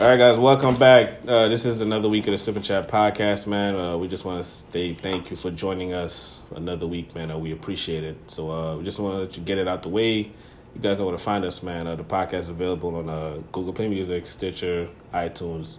All 0.00 0.06
right, 0.06 0.16
guys, 0.16 0.38
welcome 0.38 0.76
back. 0.76 1.14
Uh, 1.26 1.48
this 1.48 1.66
is 1.66 1.80
another 1.80 2.08
week 2.08 2.24
of 2.28 2.30
the 2.30 2.38
Sip 2.38 2.54
and 2.54 2.64
Chat 2.64 2.86
podcast, 2.86 3.48
man. 3.48 3.74
Uh, 3.74 3.96
we 3.96 4.06
just 4.06 4.24
want 4.24 4.40
to 4.40 4.48
say 4.48 4.94
thank 4.94 5.28
you 5.28 5.36
for 5.36 5.50
joining 5.50 5.92
us 5.92 6.38
another 6.54 6.86
week, 6.86 7.16
man. 7.16 7.32
Uh, 7.32 7.38
we 7.38 7.50
appreciate 7.50 8.04
it. 8.04 8.16
So 8.28 8.48
uh, 8.48 8.76
we 8.76 8.84
just 8.84 9.00
want 9.00 9.14
to 9.14 9.18
let 9.22 9.36
you 9.36 9.42
get 9.42 9.58
it 9.58 9.66
out 9.66 9.82
the 9.82 9.88
way. 9.88 10.18
You 10.18 10.80
guys 10.80 11.00
know 11.00 11.06
where 11.06 11.16
to 11.16 11.22
find 11.22 11.44
us, 11.44 11.64
man. 11.64 11.88
Uh, 11.88 11.96
the 11.96 12.04
podcast 12.04 12.38
is 12.38 12.50
available 12.50 12.94
on 12.94 13.08
uh, 13.08 13.38
Google 13.50 13.72
Play 13.72 13.88
Music, 13.88 14.28
Stitcher, 14.28 14.88
iTunes. 15.12 15.78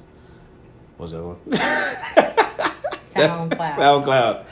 What's 0.97 1.13
that 1.13 1.23
one? 1.23 1.37
SoundCloud. 1.47 3.51
SoundCloud. 3.77 4.45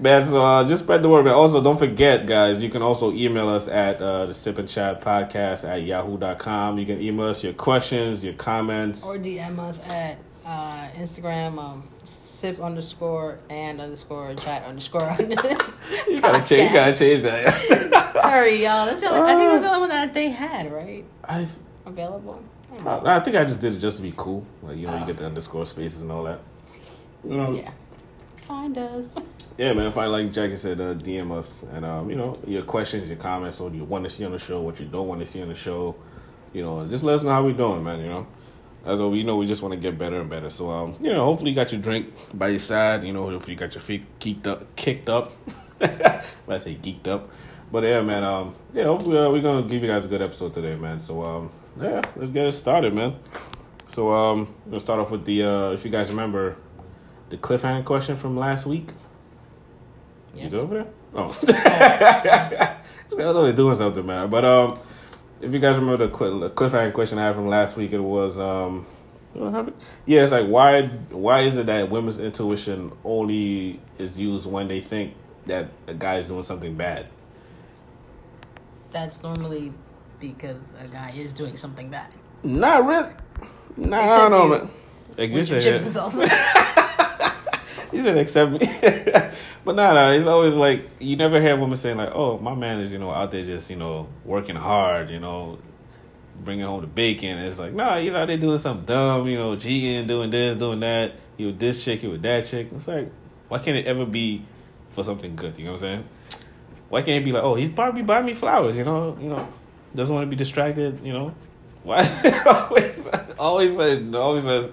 Man, 0.00 0.24
so 0.26 0.42
uh, 0.44 0.66
just 0.66 0.84
spread 0.84 1.02
the 1.02 1.08
word, 1.08 1.24
man. 1.24 1.34
Also, 1.34 1.62
don't 1.62 1.78
forget, 1.78 2.26
guys, 2.26 2.62
you 2.62 2.68
can 2.70 2.82
also 2.82 3.12
email 3.12 3.48
us 3.48 3.66
at 3.66 4.00
uh, 4.00 4.26
the 4.26 4.34
Sip 4.34 4.58
and 4.58 4.68
Chat 4.68 5.00
podcast 5.00 5.68
at 5.68 5.82
yahoo.com. 5.82 6.78
You 6.78 6.86
can 6.86 7.00
email 7.00 7.26
us 7.26 7.42
your 7.42 7.52
questions, 7.52 8.22
your 8.22 8.34
comments. 8.34 9.04
Or 9.04 9.16
DM 9.16 9.58
us 9.58 9.80
at 9.88 10.18
uh, 10.46 10.88
Instagram, 10.96 11.58
um, 11.58 11.82
sip 12.04 12.60
underscore 12.60 13.38
and 13.50 13.80
underscore 13.80 14.34
chat 14.36 14.64
underscore. 14.64 15.02
you 16.08 16.20
gotta 16.20 16.42
change. 16.44 16.70
You 16.70 16.76
gotta 16.76 16.96
change 16.96 17.22
that. 17.22 18.12
Sorry, 18.22 18.62
y'all. 18.62 18.86
That's 18.86 19.00
the 19.00 19.08
only, 19.08 19.32
I 19.32 19.36
think 19.36 19.50
that's 19.50 19.64
the 19.64 19.68
only 19.68 19.80
one 19.80 19.88
that 19.90 20.14
they 20.14 20.30
had, 20.30 20.72
right? 20.72 21.04
I, 21.24 21.46
Available. 21.84 22.42
I 22.86 23.16
I, 23.16 23.20
think 23.20 23.36
I 23.36 23.44
just 23.44 23.60
did 23.60 23.74
it 23.74 23.78
just 23.78 23.96
to 23.96 24.02
be 24.02 24.14
cool. 24.16 24.46
Like 24.62 24.76
you 24.76 24.86
know, 24.86 24.96
you 24.98 25.06
get 25.06 25.16
the 25.16 25.26
underscore 25.26 25.66
spaces 25.66 26.02
and 26.02 26.12
all 26.12 26.22
that. 26.24 26.40
You 27.24 27.36
know, 27.36 27.52
Yeah. 27.52 27.70
Find 28.46 28.78
us. 28.78 29.14
Yeah, 29.58 29.72
man. 29.72 29.86
If 29.86 29.98
I 29.98 30.06
like 30.06 30.32
Jackie 30.32 30.54
said, 30.54 30.80
uh, 30.80 30.94
DM 30.94 31.36
us 31.36 31.64
and 31.72 31.84
um, 31.84 32.08
you 32.08 32.14
know 32.14 32.38
your 32.46 32.62
questions, 32.62 33.08
your 33.08 33.18
comments, 33.18 33.58
what 33.58 33.74
you 33.74 33.82
want 33.82 34.04
to 34.04 34.10
see 34.10 34.24
on 34.24 34.30
the 34.30 34.38
show, 34.38 34.60
what 34.60 34.78
you 34.78 34.86
don't 34.86 35.08
want 35.08 35.18
to 35.20 35.26
see 35.26 35.42
on 35.42 35.48
the 35.48 35.54
show. 35.54 35.96
You 36.52 36.62
know, 36.62 36.86
just 36.86 37.02
let 37.02 37.16
us 37.16 37.24
know 37.24 37.30
how 37.30 37.42
we're 37.42 37.54
doing, 37.54 37.82
man. 37.82 37.98
You 37.98 38.06
know, 38.06 38.26
as 38.86 39.00
we 39.00 39.24
know, 39.24 39.36
we 39.36 39.46
just 39.46 39.60
want 39.60 39.74
to 39.74 39.80
get 39.80 39.98
better 39.98 40.20
and 40.20 40.30
better. 40.30 40.48
So 40.48 40.70
um, 40.70 40.94
you 41.00 41.12
know, 41.12 41.24
hopefully 41.24 41.50
you 41.50 41.56
got 41.56 41.72
your 41.72 41.80
drink 41.80 42.14
by 42.32 42.50
your 42.50 42.60
side. 42.60 43.02
You 43.02 43.12
know, 43.12 43.28
hopefully 43.28 43.54
you 43.54 43.58
got 43.58 43.74
your 43.74 43.80
feet 43.80 44.04
kicked 44.20 44.46
up, 44.46 44.76
kicked 44.76 45.08
up. 45.08 45.32
I 45.80 46.56
say 46.58 46.76
geeked 46.76 47.08
up, 47.08 47.28
but 47.72 47.82
yeah, 47.82 48.00
man. 48.02 48.22
Um, 48.22 48.54
yeah, 48.72 48.84
hopefully 48.84 49.18
uh, 49.18 49.28
we're 49.28 49.42
gonna 49.42 49.66
give 49.66 49.82
you 49.82 49.88
guys 49.88 50.04
a 50.04 50.08
good 50.08 50.22
episode 50.22 50.54
today, 50.54 50.76
man. 50.76 51.00
So 51.00 51.20
um, 51.24 51.50
yeah, 51.80 52.00
let's 52.14 52.30
get 52.30 52.46
it 52.46 52.52
started, 52.52 52.94
man. 52.94 53.16
So 53.88 54.12
um, 54.12 54.54
we'll 54.66 54.78
start 54.78 55.00
off 55.00 55.10
with 55.10 55.24
the 55.24 55.42
uh, 55.42 55.70
if 55.72 55.84
you 55.84 55.90
guys 55.90 56.10
remember 56.10 56.56
the 57.30 57.36
cliffhanger 57.36 57.84
question 57.84 58.14
from 58.14 58.36
last 58.36 58.64
week. 58.64 58.86
Yes. 60.38 60.52
You 60.52 60.60
over 60.60 60.74
there? 60.74 60.86
Oh. 61.14 61.32
guy's 63.16 63.26
always 63.26 63.54
doing 63.56 63.74
something, 63.74 64.06
man. 64.06 64.30
But 64.30 64.44
um, 64.44 64.78
if 65.40 65.52
you 65.52 65.58
guys 65.58 65.76
remember 65.76 66.06
the, 66.06 66.12
cliffhanger 66.12 66.92
question 66.92 67.18
I 67.18 67.26
had 67.26 67.34
from 67.34 67.48
last 67.48 67.76
week, 67.76 67.92
it 67.92 67.98
was 67.98 68.38
um, 68.38 68.86
do 69.34 69.46
I 69.46 69.50
have 69.50 69.68
it? 69.68 69.74
yeah, 70.06 70.22
it's 70.22 70.32
like 70.32 70.46
why 70.46 70.86
why 71.10 71.40
is 71.42 71.56
it 71.56 71.66
that 71.66 71.90
women's 71.90 72.18
intuition 72.18 72.92
only 73.04 73.80
is 73.98 74.18
used 74.18 74.50
when 74.50 74.68
they 74.68 74.80
think 74.80 75.14
that 75.46 75.68
a 75.86 75.94
guy 75.94 76.18
is 76.18 76.28
doing 76.28 76.42
something 76.42 76.74
bad? 76.76 77.06
That's 78.90 79.22
normally 79.22 79.72
because 80.20 80.74
a 80.80 80.88
guy 80.88 81.12
is 81.14 81.32
doing 81.32 81.56
something 81.56 81.90
bad. 81.90 82.12
Not 82.42 82.86
really. 82.86 83.12
Nah, 83.76 83.98
I 83.98 84.16
don't 84.18 84.30
know, 84.30 84.48
man. 84.48 84.70
Like 85.16 85.30
Which 85.34 85.46
said, 85.46 85.62
Gypsy 85.62 86.00
also. 86.00 86.24
He 87.90 87.98
said 88.00 88.16
accept 88.18 88.52
me. 88.52 88.58
but 89.64 89.74
nah, 89.74 89.92
nah, 89.94 90.10
it's 90.10 90.26
always 90.26 90.54
like 90.54 90.88
you 91.00 91.16
never 91.16 91.40
hear 91.40 91.56
women 91.56 91.76
saying 91.76 91.96
like, 91.96 92.12
"Oh, 92.14 92.38
my 92.38 92.54
man 92.54 92.80
is 92.80 92.92
you 92.92 92.98
know 92.98 93.10
out 93.10 93.30
there 93.30 93.44
just 93.44 93.70
you 93.70 93.76
know 93.76 94.08
working 94.24 94.56
hard, 94.56 95.10
you 95.10 95.20
know, 95.20 95.58
bringing 96.44 96.66
home 96.66 96.80
the 96.80 96.86
bacon." 96.86 97.38
It's 97.38 97.58
like, 97.58 97.72
nah, 97.72 97.98
he's 97.98 98.14
out 98.14 98.28
there 98.28 98.36
doing 98.36 98.58
something 98.58 98.84
dumb, 98.84 99.26
you 99.26 99.38
know, 99.38 99.56
cheating, 99.56 100.06
doing 100.06 100.30
this, 100.30 100.56
doing 100.56 100.80
that. 100.80 101.14
He 101.36 101.46
with 101.46 101.58
this 101.58 101.84
chick, 101.84 102.00
he 102.00 102.08
with 102.08 102.22
that 102.22 102.44
chick. 102.44 102.68
It's 102.74 102.88
like, 102.88 103.10
why 103.48 103.58
can't 103.58 103.76
it 103.76 103.86
ever 103.86 104.04
be 104.04 104.44
for 104.90 105.02
something 105.04 105.34
good? 105.34 105.58
You 105.58 105.64
know 105.64 105.72
what 105.72 105.82
I'm 105.82 105.88
saying? 105.88 106.08
Why 106.88 107.02
can't 107.02 107.22
it 107.22 107.24
be 107.24 107.32
like, 107.32 107.42
oh, 107.42 107.54
he's 107.54 107.68
probably 107.68 108.02
buying 108.02 108.26
me 108.26 108.32
flowers, 108.32 108.78
you 108.78 108.84
know, 108.84 109.16
you 109.20 109.28
know, 109.28 109.46
doesn't 109.94 110.14
want 110.14 110.26
to 110.26 110.30
be 110.30 110.36
distracted, 110.36 111.04
you 111.04 111.12
know? 111.12 111.34
Why 111.82 112.04
always 112.46 113.08
always 113.38 113.76
says 113.76 114.14
always 114.14 114.44
says 114.44 114.70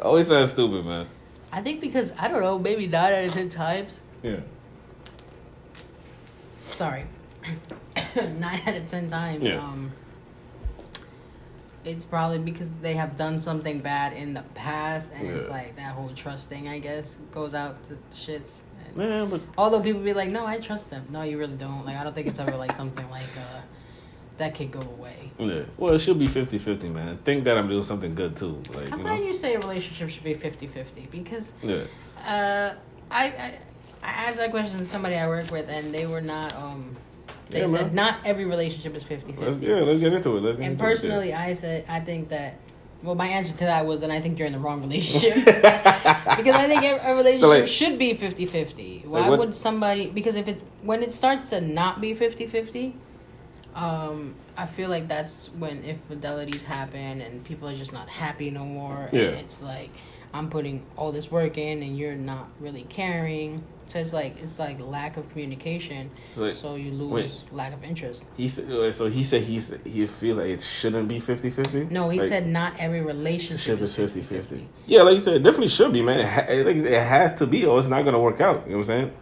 always 0.00 0.26
says 0.26 0.50
stupid, 0.50 0.86
man. 0.86 1.06
I 1.52 1.62
think 1.62 1.80
because, 1.80 2.12
I 2.18 2.28
don't 2.28 2.40
know, 2.42 2.58
maybe 2.58 2.86
nine 2.86 3.12
out 3.12 3.24
of 3.24 3.32
ten 3.32 3.48
times. 3.48 4.00
Yeah. 4.22 4.40
sorry, 6.64 7.04
nine 8.16 8.60
out 8.66 8.74
of 8.74 8.86
ten 8.88 9.08
times, 9.08 9.44
Yeah. 9.48 9.56
um, 9.58 9.92
it's 11.84 12.04
probably 12.04 12.38
because 12.40 12.74
they 12.76 12.94
have 12.94 13.16
done 13.16 13.38
something 13.38 13.80
bad 13.80 14.12
in 14.12 14.34
the 14.34 14.42
past, 14.54 15.12
and 15.14 15.28
it's 15.30 15.48
like 15.48 15.76
that 15.76 15.92
whole 15.94 16.10
trust 16.14 16.48
thing, 16.48 16.66
I 16.68 16.78
guess, 16.80 17.18
goes 17.32 17.54
out 17.54 17.82
to 17.84 17.96
shits. 18.12 18.62
And 18.96 18.98
Yeah, 19.08 19.24
but 19.30 19.40
although 19.56 19.80
people 19.80 20.00
be 20.02 20.12
like, 20.12 20.28
"No, 20.30 20.44
I 20.44 20.58
trust 20.58 20.90
them." 20.90 21.06
No, 21.10 21.22
you 21.22 21.38
really 21.38 21.56
don't. 21.56 21.84
Like, 21.86 21.96
I 21.96 22.02
don't 22.04 22.12
think 22.14 22.26
it's 22.26 22.40
ever 22.40 22.56
like 22.56 22.74
something 22.74 23.08
like 23.10 23.22
uh, 23.38 23.60
that 24.38 24.54
could 24.54 24.70
go 24.70 24.80
away. 24.80 25.30
Yeah. 25.38 25.62
Well, 25.76 25.94
it 25.94 25.98
should 25.98 26.18
be 26.18 26.26
50 26.26 26.58
50, 26.58 26.88
man. 26.88 27.18
Think 27.18 27.44
that 27.44 27.56
I'm 27.58 27.68
doing 27.68 27.82
something 27.82 28.14
good 28.14 28.36
too. 28.36 28.62
Like, 28.74 28.92
I'm 28.92 28.98
you 28.98 29.04
glad 29.04 29.20
know? 29.20 29.26
you 29.26 29.34
say 29.34 29.54
a 29.54 29.58
relationship 29.58 30.08
should 30.10 30.24
be 30.24 30.34
50-50 30.34 31.10
because 31.10 31.52
Yeah. 31.62 31.84
uh, 32.26 32.74
I, 33.10 33.24
I 33.26 33.54
I 34.02 34.08
asked 34.28 34.36
that 34.38 34.50
question 34.50 34.78
to 34.78 34.84
somebody 34.84 35.16
I 35.16 35.26
work 35.26 35.50
with, 35.50 35.68
and 35.68 35.92
they 35.92 36.06
were 36.06 36.20
not. 36.20 36.54
Um, 36.56 36.96
they 37.50 37.60
Yeah, 37.60 37.66
said 37.66 37.86
man. 37.86 37.94
not 37.94 38.16
every 38.24 38.44
relationship 38.44 38.94
is 38.94 39.02
50-50. 39.04 39.62
Yeah, 39.62 39.76
let's 39.76 39.98
get 40.00 40.12
into 40.12 40.36
it. 40.36 40.40
Let's 40.42 40.56
get 40.56 40.66
And 40.66 40.78
personally, 40.78 41.32
I 41.34 41.52
said 41.54 41.84
I 41.88 42.00
think 42.00 42.28
that. 42.30 42.54
Well, 43.02 43.14
my 43.14 43.26
answer 43.28 43.52
to 43.58 43.64
that 43.66 43.84
was, 43.84 44.02
and 44.02 44.12
I 44.12 44.20
think 44.20 44.38
you're 44.38 44.46
in 44.46 44.54
the 44.54 44.58
wrong 44.58 44.80
relationship 44.80 45.34
because 45.44 46.54
I 46.54 46.66
think 46.66 46.82
a 46.82 47.14
relationship 47.14 47.40
So, 47.40 47.48
like- 47.48 47.68
should 47.68 47.98
be 47.98 48.14
50-50. 48.14 49.04
Why 49.06 49.28
what- 49.28 49.38
would 49.38 49.54
somebody? 49.54 50.06
Because 50.10 50.36
if 50.36 50.48
it 50.48 50.60
when 50.82 51.02
it 51.02 51.12
starts 51.12 51.50
to 51.50 51.60
not 51.60 52.00
be 52.00 52.14
50-50, 52.14 52.94
um, 53.76 54.34
I 54.56 54.66
feel 54.66 54.88
like 54.88 55.06
that's 55.06 55.48
when 55.58 55.84
infidelities 55.84 56.64
happen 56.64 57.20
and 57.20 57.44
people 57.44 57.68
are 57.68 57.76
just 57.76 57.92
not 57.92 58.08
happy 58.08 58.50
no 58.50 58.64
more. 58.64 59.08
Yeah. 59.12 59.22
And 59.24 59.36
it's 59.36 59.60
like 59.60 59.90
I'm 60.32 60.48
putting 60.50 60.84
all 60.96 61.12
this 61.12 61.30
work 61.30 61.58
in 61.58 61.82
and 61.82 61.96
you're 61.96 62.14
not 62.16 62.48
really 62.58 62.84
caring. 62.88 63.62
So 63.88 64.00
it's 64.00 64.12
like 64.12 64.38
it's 64.42 64.58
like 64.58 64.80
lack 64.80 65.16
of 65.18 65.28
communication. 65.28 66.10
So, 66.32 66.50
So 66.50 66.74
you 66.74 66.90
lose 66.90 67.44
wait. 67.44 67.52
lack 67.52 67.72
of 67.74 67.84
interest. 67.84 68.26
he 68.36 68.48
said, 68.48 68.94
so 68.94 69.08
he 69.08 69.22
said 69.22 69.42
he's, 69.42 69.72
he 69.84 70.06
feels 70.06 70.38
like 70.38 70.48
it 70.48 70.62
shouldn't 70.62 71.06
be 71.06 71.20
50 71.20 71.50
50? 71.50 71.84
No, 71.90 72.08
he 72.08 72.20
said 72.20 72.46
not 72.46 72.72
every 72.78 73.02
relationship 73.02 73.78
is 73.80 73.94
50 73.94 74.22
50 74.22 74.36
50. 74.56 74.68
Yeah, 74.86 75.02
like 75.02 75.14
you 75.14 75.20
said, 75.20 75.34
it 75.34 75.42
definitely 75.42 75.68
should 75.68 75.92
be, 75.92 76.02
man. 76.02 76.20
It, 76.20 76.26
ha- 76.28 76.52
like 76.64 76.80
said, 76.80 76.92
it 76.92 77.02
has 77.02 77.34
to 77.34 77.46
be, 77.46 77.64
or 77.66 77.78
it's 77.78 77.88
not 77.88 78.02
going 78.02 78.14
to 78.14 78.18
work 78.20 78.40
out. 78.40 78.64
You 78.66 78.72
know 78.72 78.78
what 78.78 78.88
I'm 78.90 79.08
saying? 79.08 79.12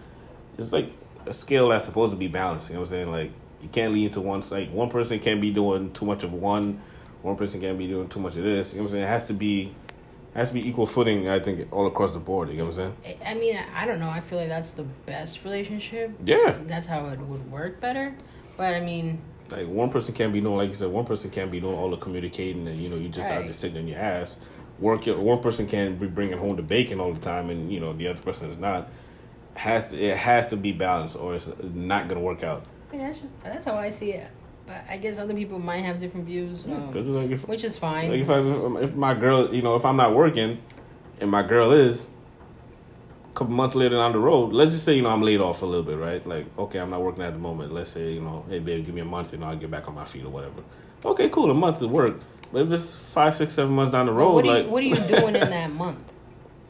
It's 0.59 0.73
like 0.73 0.93
a 1.27 1.33
scale 1.35 1.69
that's 1.69 1.85
supposed 1.85 2.13
to 2.13 2.17
be 2.17 2.29
balanced. 2.29 2.69
You 2.71 2.75
know 2.77 2.81
what 2.81 2.89
I'm 2.89 2.91
saying? 2.93 3.11
Like, 3.11 3.33
you 3.65 3.71
can't 3.71 3.93
lean 3.93 4.11
to 4.13 4.21
one 4.21 4.43
side. 4.43 4.71
One 4.73 4.91
person 4.91 5.19
can't 5.19 5.41
be 5.41 5.51
doing 5.51 5.93
too 5.93 6.05
much 6.05 6.23
of 6.23 6.33
one, 6.33 6.81
one 7.23 7.35
person 7.37 7.61
can't 7.61 7.79
be 7.79 7.89
doing 7.89 8.09
too 8.09 8.21
much 8.21 8.37
of 8.37 8.45
this. 8.45 8.73
You 8.73 8.77
know 8.79 8.83
what 8.85 8.89
I'm 8.91 8.93
saying? 8.93 9.05
It 9.05 9.09
has 9.09 9.27
to 9.27 9.33
be. 9.35 9.75
Has 10.35 10.49
to 10.49 10.55
be 10.55 10.69
equal 10.69 10.85
footing, 10.85 11.29
I 11.29 11.39
think, 11.39 11.73
all 11.73 11.87
across 11.87 12.13
the 12.13 12.19
board. 12.19 12.49
You 12.51 12.57
know 12.57 12.65
what 12.65 12.77
I'm 12.77 12.93
saying? 13.05 13.19
I 13.25 13.35
mean, 13.35 13.57
I 13.73 13.87
don't 13.87 14.01
know. 14.01 14.09
I 14.09 14.21
feel 14.21 14.37
like 14.41 14.49
that's 14.49 14.73
the 14.73 14.83
best 14.83 15.45
relationship. 15.45 16.11
Yeah. 16.25 16.59
That's 16.67 16.89
how 16.89 17.07
it 17.07 17.21
would 17.21 17.49
work 17.53 17.81
better. 17.81 18.17
But 18.57 18.75
I 18.75 18.81
mean, 18.81 19.21
Like 19.51 19.69
one 19.69 19.91
person 19.91 20.13
can't 20.13 20.33
be 20.33 20.41
doing, 20.41 20.57
like 20.57 20.67
you 20.69 20.75
said, 20.75 20.89
one 20.89 21.05
person 21.05 21.31
can't 21.31 21.53
be 21.53 21.61
doing 21.61 21.77
all 21.77 21.89
the 21.89 21.99
communicating, 21.99 22.67
and 22.67 22.83
you 22.83 22.89
know, 22.89 22.97
you 22.97 23.09
just 23.09 23.31
out 23.31 23.37
Right. 23.37 23.45
there 23.45 23.53
sitting 23.53 23.79
on 23.79 23.87
your 23.87 24.01
ass. 24.01 24.37
Work. 24.81 25.07
Your, 25.07 25.21
one 25.21 25.41
person 25.41 25.69
can't 25.69 26.01
be 26.01 26.09
bringing 26.09 26.37
home 26.37 26.57
the 26.57 26.63
bacon 26.63 26.99
all 26.99 27.13
the 27.13 27.21
time, 27.21 27.49
and 27.49 27.73
you 27.73 27.79
know 27.79 27.93
the 27.93 28.09
other 28.09 28.21
person 28.21 28.51
is 28.51 28.59
not. 28.59 28.89
Has 29.55 29.91
to, 29.91 30.01
it 30.05 30.17
has 30.17 30.51
to 30.51 30.57
be 30.57 30.73
balanced, 30.73 31.15
or 31.15 31.37
it's 31.37 31.49
not 31.63 32.09
gonna 32.09 32.21
work 32.21 32.43
out. 32.43 32.67
Mean, 32.95 33.07
that's 33.07 33.21
just 33.21 33.43
that's 33.43 33.67
how 33.67 33.75
I 33.75 33.91
see 33.91 34.13
it. 34.13 34.31
But 34.67 34.85
I 34.89 34.97
guess 34.99 35.19
other 35.19 35.35
people 35.35 35.59
might 35.59 35.85
have 35.85 35.99
different 35.99 36.27
views, 36.27 36.67
um, 36.67 36.87
Because 36.87 37.07
like 37.09 37.31
if, 37.31 37.47
which 37.49 37.65
is 37.65 37.77
fine. 37.77 38.11
like 38.11 38.21
if, 38.21 38.31
I, 38.31 38.39
if 38.83 38.95
my 38.95 39.13
girl, 39.13 39.55
you 39.55 39.61
know, 39.61 39.75
if 39.75 39.85
I'm 39.85 39.97
not 39.97 40.15
working, 40.15 40.59
and 41.21 41.31
my 41.31 41.43
girl 41.43 41.73
is, 41.73 42.09
a 43.31 43.35
couple 43.37 43.53
months 43.53 43.75
later 43.75 43.97
down 43.97 44.13
the 44.13 44.19
road, 44.19 44.53
let's 44.53 44.71
just 44.71 44.85
say 44.85 44.95
you 44.95 45.03
know 45.03 45.11
I'm 45.11 45.23
laid 45.23 45.41
off 45.41 45.63
a 45.63 45.67
little 45.67 45.83
bit, 45.83 45.99
right? 45.99 46.25
Like 46.27 46.47
okay, 46.59 46.79
I'm 46.79 46.91
not 46.91 47.03
working 47.03 47.25
at 47.25 47.33
the 47.33 47.39
moment. 47.39 47.75
Let's 47.75 47.91
say 47.91 48.13
you 48.13 48.21
know, 48.21 48.47
hey 48.49 48.61
babe, 48.61 48.87
give 48.87 48.95
me 48.95 49.01
a 49.01 49.05
month, 49.05 49.33
and 49.33 49.45
I'll 49.45 49.57
get 49.57 49.71
back 49.71 49.89
on 49.89 49.95
my 49.95 50.05
feet 50.05 50.25
or 50.25 50.31
whatever. 50.31 50.63
Okay, 51.05 51.29
cool, 51.29 51.51
a 51.51 51.55
month 51.55 51.81
to 51.81 51.89
work. 51.89 52.21
But 52.53 52.63
if 52.63 52.73
it's 52.73 52.95
five, 52.95 53.35
six, 53.35 53.53
seven 53.53 53.75
months 53.75 53.91
down 53.91 54.07
the 54.07 54.13
road, 54.13 54.35
what, 54.35 54.45
are 54.45 54.49
like 54.49 54.65
you, 54.67 54.71
what 54.71 54.83
are 54.83 54.87
you 54.87 54.97
doing 54.97 55.35
in 55.35 55.51
that 55.51 55.73
month? 55.73 55.99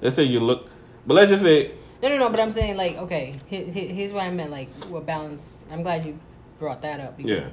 let's 0.01 0.17
say 0.17 0.25
you 0.25 0.41
look, 0.41 0.69
but 1.07 1.15
let's 1.15 1.31
just 1.31 1.43
say 1.43 1.73
No, 2.05 2.11
no, 2.11 2.19
no. 2.19 2.29
But 2.29 2.39
I'm 2.41 2.51
saying 2.51 2.77
like, 2.77 2.97
okay, 2.99 3.35
here, 3.47 3.65
here- 3.65 3.89
here's 3.89 4.13
what 4.13 4.25
I 4.25 4.31
meant. 4.31 4.51
Like, 4.51 4.69
what 4.91 5.07
balance? 5.07 5.59
I'm 5.71 5.83
glad 5.83 6.05
you 6.05 6.19
brought 6.59 6.83
that 6.83 7.01
up 7.01 7.17
because 7.17 7.47
Yeah. 7.47 7.53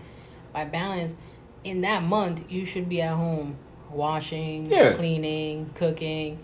by 0.51 0.65
balance, 0.65 1.15
in 1.63 1.79
that 1.81 2.03
month, 2.03 2.43
you 2.51 2.65
should 2.65 2.89
be 2.89 3.01
at 3.01 3.15
home 3.15 3.55
washing, 3.89 4.69
Yeah. 4.69 4.91
cleaning, 4.91 5.69
cooking. 5.75 6.39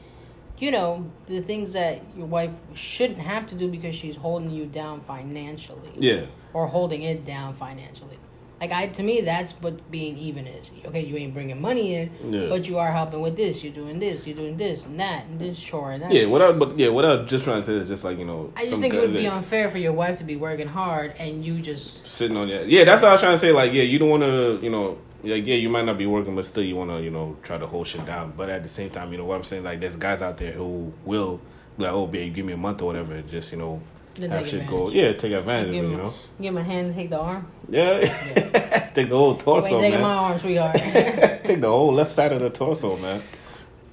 You 0.58 0.72
know 0.72 1.06
the 1.28 1.42
things 1.42 1.74
that 1.74 2.02
your 2.16 2.28
wife 2.28 2.62
shouldn't 2.76 3.20
have 3.20 3.46
to 3.48 3.56
do 3.56 3.68
because 3.70 3.94
she's 3.94 4.16
holding 4.16 4.52
you 4.52 4.66
down 4.68 5.02
financially, 5.02 5.92
yeah. 5.98 6.22
or 6.54 6.66
holding 6.68 7.04
it 7.04 7.26
down 7.26 7.54
financially. 7.56 8.18
Like 8.60 8.72
I, 8.72 8.88
to 8.88 9.04
me, 9.04 9.22
that's 9.22 9.52
what 9.54 9.90
being 9.92 10.18
even 10.18 10.48
is. 10.48 10.72
Okay, 10.86 11.02
you 11.06 11.16
ain't 11.16 11.34
bringing 11.34 11.62
money 11.62 11.94
in, 11.96 12.10
Yeah. 12.34 12.50
but 12.50 12.68
you 12.68 12.80
are 12.80 12.92
helping 12.92 13.22
with 13.22 13.38
this. 13.38 13.64
You're 13.64 13.74
doing 13.74 14.00
this. 14.00 14.26
You're 14.26 14.36
doing 14.36 14.58
this 14.58 14.86
and 14.88 15.00
that 15.00 15.26
and 15.28 15.40
this 15.40 15.60
chore 15.60 15.92
and 15.92 16.02
that. 16.02 16.12
Yeah, 16.12 16.26
what 16.26 16.42
I 16.42 16.52
but 16.52 16.78
yeah, 16.78 16.90
what 16.90 17.06
I 17.06 17.16
was 17.16 17.30
just 17.30 17.44
trying 17.44 17.60
to 17.60 17.62
say 17.62 17.74
is 17.74 17.88
just 17.88 18.04
like 18.04 18.18
you 18.18 18.26
know. 18.26 18.52
I 18.56 18.66
just 18.66 18.82
think 18.82 18.94
it 18.94 19.00
would 19.00 19.14
be 19.14 19.28
unfair 19.28 19.70
for 19.70 19.78
your 19.78 19.94
wife 19.94 20.18
to 20.18 20.24
be 20.24 20.36
working 20.36 20.68
hard 20.68 21.14
and 21.20 21.46
you 21.46 21.62
just 21.62 22.08
sitting 22.08 22.36
on 22.36 22.48
your 22.48 22.64
yeah. 22.64 22.84
That's 22.84 23.02
what 23.04 23.10
I 23.10 23.12
was 23.12 23.22
trying 23.22 23.36
to 23.36 23.40
say. 23.40 23.52
Like 23.52 23.74
yeah, 23.74 23.84
you 23.84 24.00
don't 24.00 24.10
want 24.10 24.24
to 24.24 24.60
you 24.62 24.70
know. 24.70 24.98
Like 25.24 25.46
yeah, 25.46 25.56
you 25.56 25.70
might 25.70 25.86
not 25.86 25.98
be 25.98 26.06
working, 26.06 26.36
but 26.36 26.46
still 26.46 26.64
you 26.64 26.76
want 26.76 26.90
to 26.92 27.02
you 27.02 27.10
know 27.12 27.38
try 27.44 27.58
to 27.58 27.68
hold 27.68 27.86
shit 27.88 28.06
down. 28.06 28.34
But 28.38 28.50
at 28.50 28.64
the 28.64 28.70
same 28.70 28.90
time, 28.90 29.12
you 29.12 29.18
know 29.18 29.26
what 29.26 29.36
I'm 29.36 29.44
saying. 29.44 29.64
Like 29.64 29.80
there's 29.80 29.96
guys 29.96 30.22
out 30.22 30.38
there 30.38 30.52
who 30.52 30.94
will 31.06 31.42
be 31.78 31.84
like, 31.84 31.94
oh 31.94 32.08
babe, 32.08 32.34
give 32.34 32.46
me 32.46 32.54
a 32.54 32.58
month 32.58 32.82
or 32.82 32.86
whatever, 32.86 33.14
and 33.14 33.30
just 33.30 33.52
you 33.52 33.58
know 33.58 33.82
Then 34.18 34.32
have 34.32 34.48
shit 34.48 34.68
go. 34.68 34.90
Yeah, 34.90 35.14
take 35.14 35.32
advantage 35.34 35.70
of 35.70 35.86
it. 35.86 35.90
You 35.90 35.98
know. 35.98 36.14
give 36.42 36.54
my 36.54 36.64
hand, 36.64 36.94
take 36.94 37.10
the 37.10 37.20
arm. 37.20 37.48
Yeah, 37.70 38.00
take 38.94 39.10
the 39.10 39.16
whole 39.18 39.36
torso, 39.36 39.68
ain't 39.68 39.80
taking 39.80 40.02
my 40.02 40.14
arm, 40.14 40.40
sweetheart. 40.40 40.76
take 41.46 41.62
the 41.62 41.68
whole 41.68 41.94
left 41.94 42.12
side 42.12 42.34
of 42.34 42.40
the 42.40 42.50
torso, 42.50 42.98
man. 42.98 43.20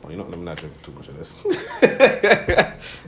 Oh, 0.03 0.11
you 0.11 0.17
know, 0.17 0.25
let 0.25 0.39
me 0.39 0.45
not 0.45 0.57
drink 0.59 0.83
too 0.83 0.93
much 0.93 1.09
of 1.09 1.17
this. 1.19 1.35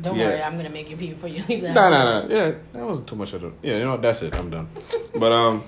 Don't 0.00 0.16
Yeah. 0.16 0.28
worry, 0.28 0.42
I'm 0.42 0.56
gonna 0.56 0.70
make 0.70 0.88
you 0.90 0.96
pee 0.96 1.10
before 1.10 1.28
you 1.28 1.44
leave 1.48 1.62
that. 1.62 1.74
No, 1.74 1.90
no, 1.90 2.26
no. 2.26 2.34
Yeah, 2.34 2.54
that 2.72 2.82
wasn't 2.86 3.06
too 3.06 3.16
much 3.16 3.32
of 3.34 3.44
it. 3.44 3.52
Yeah, 3.62 3.76
you 3.76 3.84
know, 3.84 3.92
what, 3.92 4.02
that's 4.02 4.22
it. 4.22 4.34
I'm 4.34 4.48
done. 4.50 4.68
But 5.14 5.32
um, 5.32 5.62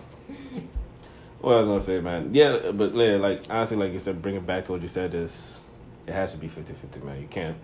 what 1.40 1.54
I 1.54 1.58
was 1.58 1.66
gonna 1.66 1.80
say, 1.80 2.00
man. 2.00 2.30
Yeah, 2.32 2.70
but 2.72 2.94
yeah, 2.94 3.16
like 3.16 3.40
honestly, 3.50 3.76
like 3.76 3.92
you 3.92 3.98
said, 3.98 4.20
bring 4.22 4.36
it 4.36 4.46
back 4.46 4.64
to 4.66 4.72
what 4.72 4.82
you 4.82 4.88
said 4.88 5.14
is, 5.14 5.60
it 6.06 6.14
has 6.14 6.32
to 6.32 6.38
be 6.38 6.48
50-50, 6.48 7.02
man. 7.04 7.20
You 7.20 7.28
can't 7.28 7.56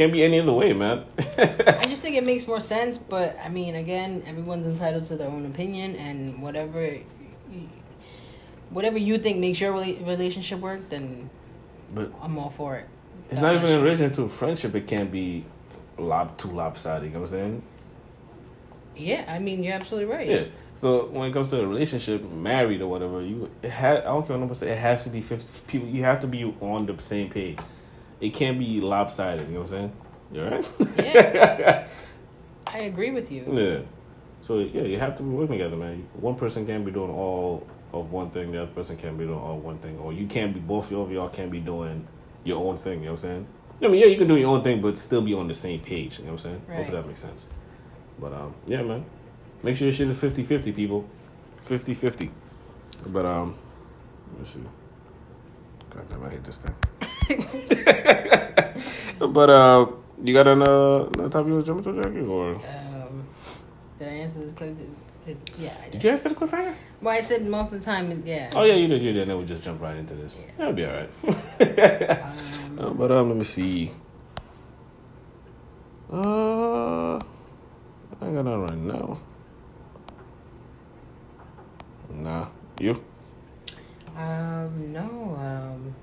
can't 0.00 0.12
be 0.14 0.24
any 0.24 0.40
other 0.40 0.54
way, 0.54 0.72
man. 0.72 1.04
I 1.18 1.84
just 1.84 2.00
think 2.00 2.16
it 2.16 2.24
makes 2.24 2.48
more 2.48 2.58
sense, 2.58 2.96
but 2.96 3.36
I 3.44 3.50
mean, 3.50 3.74
again, 3.74 4.22
everyone's 4.26 4.66
entitled 4.66 5.04
to 5.04 5.16
their 5.16 5.28
own 5.28 5.44
opinion, 5.44 5.94
and 5.96 6.40
whatever, 6.40 6.88
whatever 8.70 8.96
you 8.96 9.18
think 9.18 9.40
makes 9.40 9.60
your 9.60 9.72
relationship 9.72 10.58
work, 10.60 10.88
then 10.88 11.28
but 11.94 12.10
I'm 12.22 12.38
all 12.38 12.48
for 12.48 12.76
it. 12.76 12.86
it's 13.28 13.40
God 13.40 13.52
not 13.52 13.54
even 13.56 13.76
in 13.76 13.82
relation 13.82 14.10
to 14.12 14.26
friendship. 14.26 14.74
It 14.74 14.86
can't 14.86 15.12
be 15.12 15.44
lob 15.98 16.38
too 16.38 16.48
lopsided. 16.48 17.08
You 17.08 17.10
know 17.10 17.20
what 17.20 17.32
I'm 17.32 17.38
saying? 17.38 17.62
Yeah, 18.96 19.26
I 19.28 19.38
mean, 19.38 19.62
you're 19.62 19.74
absolutely 19.74 20.10
right. 20.10 20.28
Yeah. 20.28 20.44
So 20.74 21.08
when 21.08 21.28
it 21.28 21.34
comes 21.34 21.50
to 21.50 21.60
a 21.60 21.66
relationship, 21.66 22.22
married 22.32 22.80
or 22.80 22.88
whatever, 22.88 23.20
you 23.20 23.50
it 23.62 23.70
ha- 23.70 23.98
I 23.98 24.12
don't 24.12 24.26
care 24.26 24.38
what 24.38 24.40
nobody 24.40 24.60
say. 24.60 24.70
It 24.70 24.78
has 24.78 25.04
to 25.04 25.10
be 25.10 25.20
fifty 25.20 25.60
people. 25.66 25.88
You 25.88 26.04
have 26.04 26.20
to 26.20 26.26
be 26.26 26.44
on 26.44 26.86
the 26.86 26.96
same 27.02 27.28
page. 27.28 27.58
It 28.20 28.34
can't 28.34 28.58
be 28.58 28.80
lopsided. 28.80 29.48
You 29.48 29.54
know 29.54 29.60
what 29.60 29.72
I'm 29.72 29.92
saying? 29.92 29.92
You 30.32 30.44
all 30.44 30.50
right? 30.50 30.68
Yeah. 30.98 31.86
I 32.72 32.78
agree 32.80 33.10
with 33.10 33.32
you. 33.32 33.44
yeah. 33.52 33.80
So 34.42 34.58
yeah, 34.58 34.82
you 34.82 34.98
have 34.98 35.16
to 35.16 35.22
be 35.22 35.28
working 35.28 35.58
together, 35.58 35.76
man. 35.76 36.06
One 36.14 36.34
person 36.34 36.66
can't 36.66 36.84
be 36.84 36.90
doing 36.92 37.10
all 37.10 37.66
of 37.92 38.10
one 38.12 38.30
thing. 38.30 38.52
The 38.52 38.62
other 38.62 38.72
person 38.72 38.96
can't 38.96 39.18
be 39.18 39.24
doing 39.24 39.38
all 39.38 39.58
one 39.58 39.78
thing, 39.78 39.98
or 39.98 40.12
you 40.12 40.26
can't 40.26 40.54
be 40.54 40.60
both 40.60 40.90
of 40.92 41.10
y'all 41.12 41.28
can't 41.28 41.50
be 41.50 41.60
doing 41.60 42.06
your 42.44 42.64
own 42.64 42.78
thing. 42.78 43.00
You 43.00 43.06
know 43.06 43.12
what 43.12 43.24
I'm 43.24 43.30
saying? 43.30 43.46
I 43.82 43.88
mean, 43.88 44.00
yeah, 44.00 44.06
you 44.06 44.16
can 44.16 44.28
do 44.28 44.36
your 44.36 44.48
own 44.48 44.62
thing, 44.62 44.80
but 44.80 44.96
still 44.98 45.22
be 45.22 45.34
on 45.34 45.48
the 45.48 45.54
same 45.54 45.80
page. 45.80 46.18
You 46.18 46.26
know 46.26 46.32
what 46.32 46.44
I'm 46.44 46.50
saying? 46.50 46.62
Right. 46.68 46.76
Hopefully 46.76 46.96
that 47.00 47.06
makes 47.08 47.20
sense. 47.20 47.48
But 48.18 48.32
um, 48.32 48.54
yeah, 48.66 48.82
man. 48.82 49.04
Make 49.62 49.76
sure 49.76 49.86
your 49.86 49.92
shit 49.92 50.08
is 50.08 50.18
50-50, 50.18 50.74
people. 50.74 51.06
50-50. 51.62 52.30
But 53.06 53.26
um, 53.26 53.56
let's 54.38 54.50
see. 54.50 54.60
God 55.90 56.08
damn, 56.08 56.24
I 56.24 56.30
hate 56.30 56.44
this 56.44 56.58
thing. 56.58 56.74
but 59.20 59.50
uh, 59.50 59.86
you 60.22 60.34
got 60.34 60.46
another, 60.48 61.08
another 61.14 61.28
topic 61.28 61.48
you 61.48 61.54
want 61.54 61.64
to 61.66 61.72
jump 61.72 61.86
into, 61.86 62.02
Jackie, 62.02 62.20
or 62.26 62.54
Um, 62.56 63.26
did 63.98 64.08
I 64.08 64.12
answer 64.12 64.44
the 64.46 64.52
clip? 64.52 64.76
Did, 64.76 64.88
did, 65.26 65.36
yeah, 65.58 65.74
I 65.80 65.84
did 65.84 65.92
did. 65.92 66.04
you 66.04 66.10
answer 66.10 66.28
the 66.30 66.34
cliffhanger? 66.34 66.74
Well, 67.02 67.14
I 67.14 67.20
said 67.20 67.46
most 67.46 67.72
of 67.72 67.78
the 67.80 67.84
time, 67.84 68.22
yeah. 68.26 68.50
Oh 68.54 68.64
yeah, 68.64 68.74
you 68.74 68.88
did. 68.88 69.02
You 69.02 69.12
did. 69.12 69.28
Then 69.28 69.38
we 69.38 69.44
just 69.44 69.64
jump 69.64 69.80
right 69.80 69.96
into 69.96 70.14
this. 70.14 70.40
Yeah. 70.40 70.50
That'll 70.58 70.72
be 70.72 70.84
all 70.84 70.92
right. 70.92 71.10
Um, 72.22 72.34
Uh, 72.80 72.88
but 72.94 73.12
um, 73.12 73.28
let 73.28 73.36
me 73.36 73.44
see. 73.44 73.92
Uh, 76.10 77.16
I 77.16 77.18
ain't 78.22 78.34
got 78.34 78.44
none 78.46 78.62
right 78.62 78.74
now. 78.78 79.18
Nah, 82.14 82.48
you? 82.80 83.02
um, 84.16 84.92
no, 84.92 85.36
um, 85.38 85.94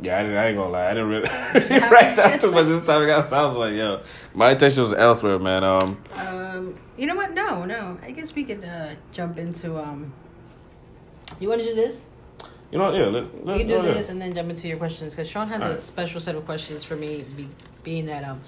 Yeah, 0.00 0.18
I, 0.18 0.22
didn't, 0.22 0.38
I 0.38 0.46
ain't 0.46 0.56
gonna 0.56 0.70
lie. 0.70 0.86
I 0.90 0.94
didn't 0.94 1.08
really 1.08 1.28
write 1.90 2.14
that 2.16 2.40
too 2.40 2.52
much 2.52 2.66
this 2.66 2.82
time. 2.84 3.02
I 3.02 3.42
was 3.44 3.56
like, 3.56 3.74
yo, 3.74 4.00
my 4.32 4.50
attention 4.50 4.82
was 4.82 4.92
elsewhere, 4.92 5.40
man. 5.40 5.64
Um, 5.64 6.00
um, 6.16 6.76
you 6.96 7.06
know 7.06 7.16
what? 7.16 7.32
No, 7.32 7.64
no. 7.64 7.98
I 8.02 8.12
guess 8.12 8.34
we 8.34 8.44
could 8.44 8.64
uh, 8.64 8.90
jump 9.12 9.38
into 9.38 9.76
um. 9.78 10.12
You 11.40 11.48
want 11.48 11.62
to 11.62 11.66
do 11.68 11.74
this? 11.74 12.10
you 12.70 12.78
know, 12.78 12.92
yeah, 12.92 13.06
let, 13.06 13.44
let's 13.46 13.58
We 13.58 13.64
can 13.64 13.68
do 13.68 13.82
this 13.82 14.08
and 14.08 14.20
then 14.20 14.34
jump 14.34 14.50
into 14.50 14.68
your 14.68 14.76
questions 14.76 15.14
because 15.14 15.28
Sean 15.28 15.48
has 15.48 15.62
a 15.62 15.64
Alright. 15.66 15.82
special 15.82 16.20
set 16.20 16.34
of 16.34 16.44
questions 16.44 16.84
for 16.84 16.96
me, 16.96 17.24
be, 17.36 17.48
being 17.82 18.06
that 18.06 18.24
um. 18.24 18.40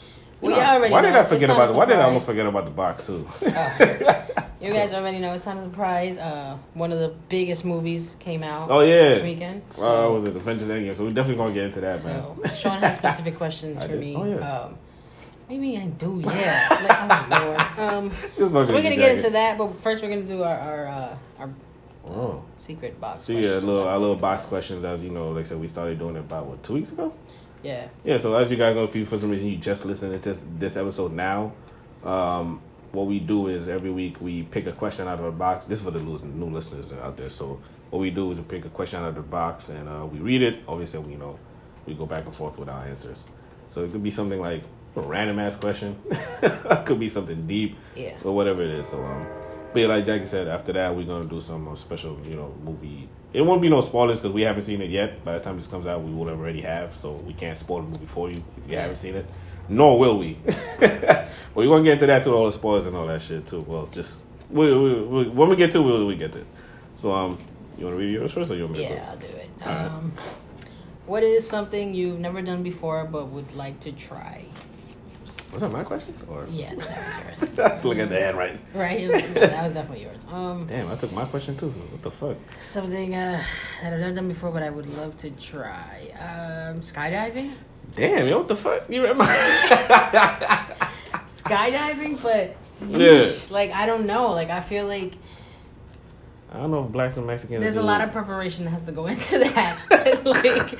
You 0.43 0.49
We 0.49 0.55
know, 0.55 0.61
already 0.61 0.93
why 0.93 1.02
did 1.02 1.12
know. 1.12 1.20
I 1.20 1.23
forget 1.25 1.50
about? 1.50 1.75
Why 1.75 1.85
did 1.85 1.97
I 1.97 2.02
almost 2.02 2.26
forget 2.26 2.47
about 2.47 2.64
the 2.64 2.70
box 2.70 3.06
too? 3.06 3.26
Oh. 3.43 4.26
You 4.60 4.72
guys 4.72 4.92
already 4.92 5.18
know 5.18 5.32
it's 5.32 5.46
not 5.46 5.56
a 5.56 5.62
surprise. 5.62 6.18
Uh, 6.18 6.58
one 6.74 6.92
of 6.92 6.98
the 6.98 7.14
biggest 7.28 7.64
movies 7.64 8.16
came 8.20 8.42
out. 8.42 8.70
Oh, 8.70 8.80
yeah. 8.80 9.08
this 9.10 9.22
weekend. 9.22 9.62
Uh, 9.78 9.80
what 10.08 10.12
was 10.12 10.24
it 10.24 10.36
Avengers 10.36 10.68
Endgame? 10.68 10.94
So 10.94 11.04
we're 11.04 11.10
definitely 11.12 11.36
gonna 11.42 11.54
get 11.54 11.64
into 11.64 11.80
that, 11.80 12.04
man. 12.04 12.22
So 12.22 12.54
Sean 12.56 12.80
has 12.80 12.98
specific 13.02 13.36
questions 13.36 13.80
for 13.82 13.88
did. 13.88 14.00
me. 14.00 14.14
Oh, 14.16 14.24
yeah. 14.24 14.60
Um, 14.64 14.78
maybe 15.48 15.78
I 15.78 15.86
do. 15.86 16.20
Yeah. 16.26 16.68
Like, 16.70 17.78
oh. 17.78 17.82
Um, 17.82 18.10
so 18.36 18.48
we're 18.48 18.66
gonna 18.66 18.90
with 18.90 18.98
get 18.98 19.16
into 19.16 19.30
that, 19.30 19.56
but 19.56 19.72
first 19.82 20.02
we're 20.02 20.10
gonna 20.10 20.22
do 20.22 20.42
our 20.42 20.58
our 20.58 20.86
uh, 20.86 21.16
our 21.38 21.50
Oh. 22.06 22.42
secret 22.56 23.00
box. 23.00 23.22
So 23.22 23.32
yeah, 23.32 23.38
a 23.38 23.42
questions. 23.42 23.66
little 23.66 23.84
our 23.88 23.98
little 23.98 24.16
box 24.16 24.44
questions 24.46 24.84
as 24.84 25.02
you 25.02 25.10
know, 25.10 25.30
like 25.30 25.46
I 25.46 25.48
said, 25.48 25.60
we 25.60 25.68
started 25.68 25.98
doing 25.98 26.16
it 26.16 26.20
about 26.20 26.46
what 26.46 26.62
two 26.62 26.74
weeks 26.74 26.92
ago. 26.92 27.14
Yeah. 27.62 27.88
Yeah, 28.04 28.16
so 28.18 28.34
as 28.36 28.50
you 28.50 28.56
guys 28.56 28.74
know, 28.74 28.84
if 28.84 28.94
you 28.96 29.04
for 29.06 29.18
some 29.18 29.30
reason 29.30 29.46
you 29.48 29.56
just 29.58 29.84
listening 29.84 30.20
to 30.20 30.28
this, 30.30 30.42
this 30.58 30.76
episode 30.76 31.12
now, 31.12 31.52
um, 32.04 32.60
what 32.92 33.06
we 33.06 33.19
do 33.20 33.48
is 33.48 33.69
every 33.69 33.90
week 33.90 34.20
we 34.20 34.42
pick 34.42 34.66
a 34.66 34.72
question 34.72 35.06
out 35.06 35.19
of 35.19 35.25
a 35.25 35.32
box. 35.32 35.66
This 35.66 35.78
is 35.78 35.84
for 35.84 35.90
the 35.90 36.00
new, 36.02 36.19
new 36.19 36.46
listeners 36.50 36.92
out 36.92 37.16
there. 37.16 37.28
So 37.28 37.60
what 37.90 38.00
we 38.00 38.10
do 38.10 38.31
is 38.32 38.38
we 38.38 38.44
pick 38.44 38.64
a 38.64 38.69
question 38.69 39.00
out 39.00 39.08
of 39.08 39.14
the 39.14 39.20
box 39.22 39.69
and 39.69 39.88
uh, 39.88 40.04
we 40.06 40.19
read 40.19 40.42
it. 40.42 40.60
Obviously, 40.66 40.98
we 41.00 41.12
you 41.12 41.19
know 41.19 41.38
we 41.87 41.94
go 41.94 42.06
back 42.06 42.25
and 42.25 42.34
forth 42.34 42.58
with 42.58 42.69
our 42.69 42.84
answers. 42.84 43.25
So 43.69 43.84
it 43.84 43.92
could 43.92 44.02
be 44.02 44.10
something 44.10 44.40
like 44.40 44.62
a 44.96 45.00
random 45.02 45.38
ass 45.38 45.54
question, 45.56 45.96
it 46.10 46.84
could 46.87 46.98
be 46.98 47.08
something 47.08 47.46
deep, 47.46 47.76
Yeah. 47.94 48.16
or 48.25 48.34
whatever 48.34 48.62
it 48.62 48.70
is. 48.70 48.88
So 48.88 49.00
um, 49.04 49.25
but 49.72 49.78
yeah, 49.81 49.87
like 49.87 50.04
Jackie 50.04 50.26
said, 50.26 50.48
after 50.48 50.72
that 50.72 50.94
we're 50.96 51.04
gonna 51.06 51.28
do 51.28 51.40
some 51.40 51.69
uh, 51.69 51.76
special, 51.76 52.19
you 52.25 52.34
know, 52.34 52.52
movie. 52.64 53.08
It 53.32 53.42
won't 53.42 53.62
be 53.62 53.69
no 53.69 53.81
spoilers 53.82 54.19
because 54.19 54.34
we 54.34 54.42
haven't 54.42 54.62
seen 54.62 54.82
it 54.82 54.90
yet. 54.90 55.25
By 55.25 55.34
the 55.38 55.44
time 55.44 55.54
this 55.56 55.69
comes 55.69 55.87
out, 55.87 56.02
we 56.02 56.12
will 56.12 56.28
already 56.28 56.62
have, 56.62 56.97
so 56.97 57.12
we 57.12 57.32
can't 57.35 57.56
spoil 57.56 57.82
the 57.82 57.88
movie 57.88 58.06
for 58.06 58.28
you 58.28 58.42
if 58.56 58.66
you 58.68 58.73
Yeah. 58.75 58.80
haven't 58.82 58.97
seen 58.97 59.14
it. 59.14 59.26
Nor 59.70 59.98
will 59.98 60.18
we. 60.18 60.36
but 60.80 61.28
we're 61.54 61.66
gonna 61.66 61.84
get 61.84 61.94
into 61.94 62.06
that 62.06 62.24
too, 62.24 62.34
all 62.34 62.44
the 62.44 62.52
spoilers 62.52 62.86
and 62.86 62.96
all 62.96 63.06
that 63.06 63.22
shit 63.22 63.46
too. 63.46 63.60
Well, 63.60 63.86
just 63.92 64.18
we, 64.50 64.76
we, 64.76 65.00
we, 65.02 65.28
when 65.28 65.48
we 65.48 65.56
get 65.56 65.70
to, 65.72 65.78
it, 65.78 65.98
we 65.98 66.04
we 66.04 66.16
get 66.16 66.32
to. 66.32 66.40
it. 66.40 66.46
So 66.96 67.12
um, 67.12 67.38
you 67.78 67.84
want 67.84 67.96
to 67.96 68.00
read 68.04 68.12
yours 68.12 68.32
first, 68.32 68.50
or 68.50 68.56
you 68.56 68.64
want 68.64 68.76
me 68.76 68.86
to? 68.86 68.94
Yeah, 68.94 69.06
I'll 69.08 69.16
do 69.16 69.26
it. 69.26 69.48
Alright. 69.62 69.86
Um, 69.86 70.12
what 71.06 71.22
is 71.22 71.48
something 71.48 71.94
you've 71.94 72.18
never 72.18 72.42
done 72.42 72.62
before 72.62 73.04
but 73.04 73.28
would 73.28 73.54
like 73.54 73.80
to 73.80 73.92
try? 73.92 74.44
Was 75.52 75.62
that 75.62 75.72
my 75.72 75.82
question? 75.82 76.14
Or 76.28 76.46
Yeah, 76.50 76.74
that 76.74 77.40
was 77.40 77.58
yours. 77.58 77.84
look 77.84 77.98
at 77.98 78.08
the 78.08 78.20
hand 78.20 78.36
right. 78.36 78.60
right? 78.74 79.08
That 79.34 79.62
was 79.62 79.72
definitely 79.72 80.04
yours. 80.04 80.24
Um, 80.30 80.66
Damn, 80.68 80.90
I 80.90 80.94
took 80.96 81.12
my 81.12 81.24
question 81.24 81.56
too. 81.56 81.70
What 81.70 82.02
the 82.02 82.10
fuck? 82.10 82.36
something 82.60 83.14
uh, 83.14 83.42
that 83.82 83.92
I've 83.92 83.98
never 84.00 84.14
done 84.14 84.28
before 84.28 84.50
but 84.50 84.62
I 84.62 84.70
would 84.70 84.86
love 84.96 85.16
to 85.18 85.30
try. 85.30 86.10
Um, 86.20 86.80
skydiving. 86.80 87.52
Damn, 87.97 88.28
yo, 88.28 88.38
what 88.38 88.49
the 88.49 88.56
fuck? 88.56 88.88
You 88.88 89.02
read 89.04 89.16
my. 89.18 89.26
skydiving, 91.26 92.23
but 92.23 92.56
Yeah. 92.88 93.30
like 93.50 93.73
I 93.73 93.87
don't 93.87 94.06
know. 94.06 94.32
Like 94.32 94.50
I 94.50 94.61
feel 94.61 94.87
like 94.87 95.14
I 96.52 96.59
don't 96.59 96.70
know 96.73 96.85
if 96.85 96.90
blacks 96.90 97.16
and 97.16 97.26
Mexicans. 97.26 97.62
there's 97.62 97.76
a 97.76 97.80
do- 97.80 97.87
lot 97.87 98.00
of 98.00 98.11
preparation 98.12 98.64
that 98.64 98.70
has 98.70 98.82
to 98.82 98.92
go 98.92 99.06
into 99.06 99.38
that. 99.38 99.78
like, 100.25 100.73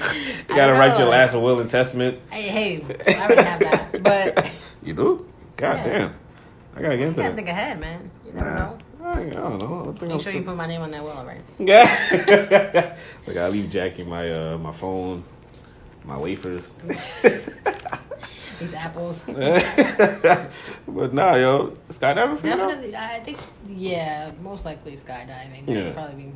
You 0.49 0.57
gotta 0.57 0.73
write 0.73 0.99
your 0.99 1.09
last 1.09 1.35
will 1.35 1.61
and 1.61 1.71
testament. 1.71 2.19
Hey, 2.31 2.43
hey, 2.49 2.85
I 3.07 3.21
already 3.26 3.43
have 3.43 3.61
that, 3.61 4.02
but 4.02 4.50
You 4.83 4.95
do? 4.95 5.26
God 5.57 5.76
Yeah. 5.79 5.85
damp. 5.99 6.17
I 6.76 6.83
gotta 6.83 6.97
get 6.97 7.09
into. 7.09 7.21
you 7.21 7.29
gotta 7.29 7.31
that. 7.31 7.37
think 7.37 7.49
ahead, 7.49 7.79
man. 7.81 8.11
You 8.26 8.33
never 8.33 8.50
Nah. 8.50 8.57
know. 8.59 8.79
I, 9.02 9.21
I 9.23 9.31
don't 9.31 9.62
know. 9.62 9.81
I 9.83 9.85
think 9.99 10.02
Make 10.02 10.11
I'm 10.12 10.19
sure 10.19 10.21
still... 10.21 10.35
you 10.35 10.43
put 10.43 10.57
my 10.57 10.67
name 10.67 10.83
on 10.83 10.90
that 10.90 11.02
will, 11.02 11.25
right? 11.25 11.40
Yeah. 11.59 12.97
like 13.26 13.37
I 13.37 13.49
leave 13.49 13.71
Jackie 13.71 14.05
my 14.05 14.31
uh 14.31 14.59
my 14.59 14.73
phone, 14.73 15.23
my 16.11 16.19
wafers. 16.19 16.73
These 18.59 18.75
apples. 18.75 19.23
but 19.26 21.14
nah, 21.14 21.35
yo, 21.37 21.79
skydiving 21.88 22.37
for 22.37 22.47
you? 22.47 22.57
though? 22.57 22.69
Definitely, 22.69 22.97
I 22.97 23.21
think, 23.21 23.38
yeah, 23.67 24.33
most 24.43 24.67
likely 24.67 24.97
skydiving. 24.97 25.67
Yeah. 25.67 25.93
probably 25.93 26.25
be 26.25 26.33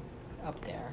up 0.47 0.65
there. 0.65 0.91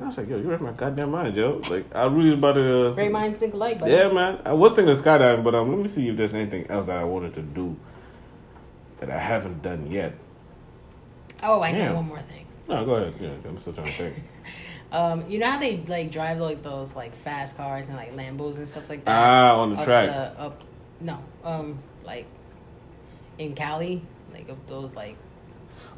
I 0.00 0.06
was 0.06 0.18
like, 0.18 0.28
yo, 0.28 0.36
you 0.36 0.48
read 0.48 0.60
my 0.60 0.72
goddamn 0.72 1.10
mind, 1.10 1.36
yo. 1.36 1.62
Like 1.70 1.86
I 1.94 2.04
really 2.04 2.30
was 2.30 2.38
about 2.38 2.52
to. 2.54 2.92
Great 2.94 3.10
minds 3.10 3.38
think 3.38 3.54
alike, 3.54 3.78
buddy. 3.78 3.92
Yeah, 3.92 4.12
man. 4.12 4.40
I 4.44 4.52
was 4.52 4.74
thinking 4.74 4.92
of 4.92 5.00
skydiving, 5.00 5.42
but 5.42 5.54
um, 5.54 5.70
let 5.70 5.78
me 5.78 5.88
see 5.88 6.08
if 6.08 6.16
there's 6.16 6.34
anything 6.34 6.70
else 6.70 6.86
that 6.86 6.98
I 6.98 7.04
wanted 7.04 7.34
to 7.34 7.42
do 7.42 7.76
that 9.00 9.10
I 9.10 9.18
haven't 9.18 9.62
done 9.62 9.90
yet. 9.90 10.14
Oh, 11.42 11.62
I 11.62 11.72
know 11.72 11.78
Damn. 11.78 11.94
one 11.94 12.08
more 12.08 12.22
thing. 12.22 12.46
No, 12.68 12.84
go 12.84 12.94
ahead. 12.94 13.14
Yeah, 13.20 13.48
I'm 13.48 13.58
still 13.58 13.72
trying 13.72 13.86
to 13.86 13.92
think. 13.92 14.22
Um, 14.94 15.28
you 15.28 15.38
know 15.40 15.50
how 15.50 15.58
they 15.58 15.78
like 15.88 16.12
drive 16.12 16.38
like 16.38 16.62
those 16.62 16.94
like 16.94 17.16
fast 17.22 17.56
cars 17.56 17.88
and 17.88 17.96
like 17.96 18.14
Lambos 18.14 18.58
and 18.58 18.68
stuff 18.68 18.88
like 18.88 19.04
that. 19.04 19.10
Ah, 19.10 19.56
on 19.56 19.70
the 19.70 19.76
up 19.78 19.84
track. 19.84 20.06
The, 20.06 20.40
up, 20.40 20.60
no, 21.00 21.18
um, 21.42 21.78
like 22.04 22.26
in 23.38 23.54
Cali, 23.54 24.02
like 24.32 24.48
up 24.48 24.66
those 24.68 24.94
like 24.94 25.16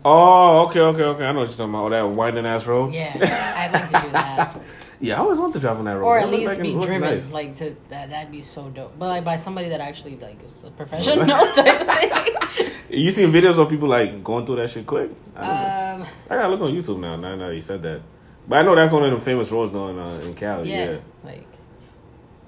Oh, 0.04 0.66
okay, 0.66 0.80
okay, 0.80 1.02
okay. 1.02 1.24
I 1.24 1.32
know 1.32 1.40
what 1.40 1.48
you're 1.48 1.56
talking 1.56 1.70
about. 1.74 1.86
Oh, 1.86 1.90
that 1.90 2.02
winding 2.16 2.46
ass 2.46 2.66
road. 2.66 2.92
yeah. 2.94 3.12
I'd 3.56 3.72
like 3.72 3.90
to 3.90 4.06
do 4.06 4.12
that, 4.12 4.60
Yeah, 5.00 5.16
I 5.16 5.18
always 5.18 5.38
want 5.38 5.52
to 5.54 5.60
drive 5.60 5.78
on 5.78 5.84
that 5.84 5.92
road. 5.92 6.06
or 6.06 6.18
at 6.18 6.30
least 6.30 6.60
be 6.60 6.72
driven 6.72 7.02
nice. 7.02 7.30
like 7.30 7.54
to 7.56 7.76
that. 7.90 8.10
That'd 8.10 8.32
be 8.32 8.42
so 8.42 8.68
dope. 8.70 8.98
But 8.98 9.08
like 9.08 9.24
by 9.24 9.36
somebody 9.36 9.68
that 9.68 9.80
actually 9.80 10.16
like 10.16 10.42
is 10.42 10.64
a 10.64 10.70
professional 10.70 11.26
type 11.52 11.80
of 11.80 11.94
thing. 11.94 12.72
You 12.88 13.10
seen 13.10 13.32
videos 13.32 13.58
of 13.58 13.68
people 13.68 13.88
like 13.88 14.22
going 14.22 14.46
through 14.46 14.56
that 14.56 14.70
shit 14.70 14.86
quick? 14.86 15.10
I. 15.34 15.90
Um, 15.92 16.06
I 16.30 16.36
gotta 16.36 16.48
look 16.54 16.60
on 16.60 16.70
YouTube 16.70 17.00
now. 17.00 17.16
Now, 17.16 17.34
now 17.34 17.48
you 17.50 17.60
said 17.60 17.82
that, 17.82 18.00
but 18.48 18.58
I 18.58 18.62
know 18.62 18.74
that's 18.74 18.92
one 18.92 19.04
of 19.04 19.10
the 19.12 19.20
famous 19.24 19.50
roads 19.50 19.72
though 19.72 19.88
in, 19.88 19.98
uh, 19.98 20.20
in 20.24 20.34
Cali. 20.34 20.70
yeah, 20.70 20.90
Yeah. 20.90 20.96
like 21.24 21.46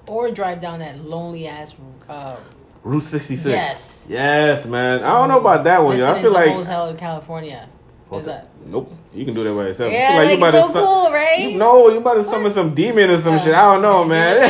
or 0.07 0.31
drive 0.31 0.59
down 0.61 0.79
that 0.79 0.97
lonely 1.05 1.47
ass. 1.47 1.75
Uh, 2.07 2.35
Route 2.83 3.03
66. 3.03 3.45
Yes. 3.45 4.05
Yes, 4.09 4.65
man. 4.65 5.03
I 5.03 5.15
don't 5.17 5.27
know 5.29 5.39
about 5.39 5.63
that 5.65 5.83
one. 5.83 5.97
Yeah, 5.99 6.11
I 6.13 6.21
feel 6.21 6.31
like 6.31 6.51
Hotel 6.51 6.95
California. 6.95 7.67
What's 8.07 8.25
that? 8.25 8.47
Nope. 8.65 8.91
You 9.13 9.23
can 9.25 9.35
do 9.35 9.43
that 9.43 9.53
by 9.53 9.63
yourself. 9.65 9.91
Yeah, 9.93 10.07
feel 10.07 10.17
like, 10.17 10.29
you 10.37 10.37
like 10.43 10.53
about 10.53 10.67
to 10.67 10.73
so 10.73 10.83
cool, 10.85 11.11
right? 11.11 11.39
You 11.51 11.57
know, 11.57 11.89
you 11.89 11.97
about 11.99 12.15
to 12.15 12.23
summon 12.23 12.49
some 12.49 12.73
demon 12.73 13.09
or 13.11 13.17
some 13.17 13.35
Uh, 13.35 13.39
shit. 13.39 13.53
I 13.53 13.73
don't 13.73 13.81
know, 13.83 14.03
man. 14.05 14.49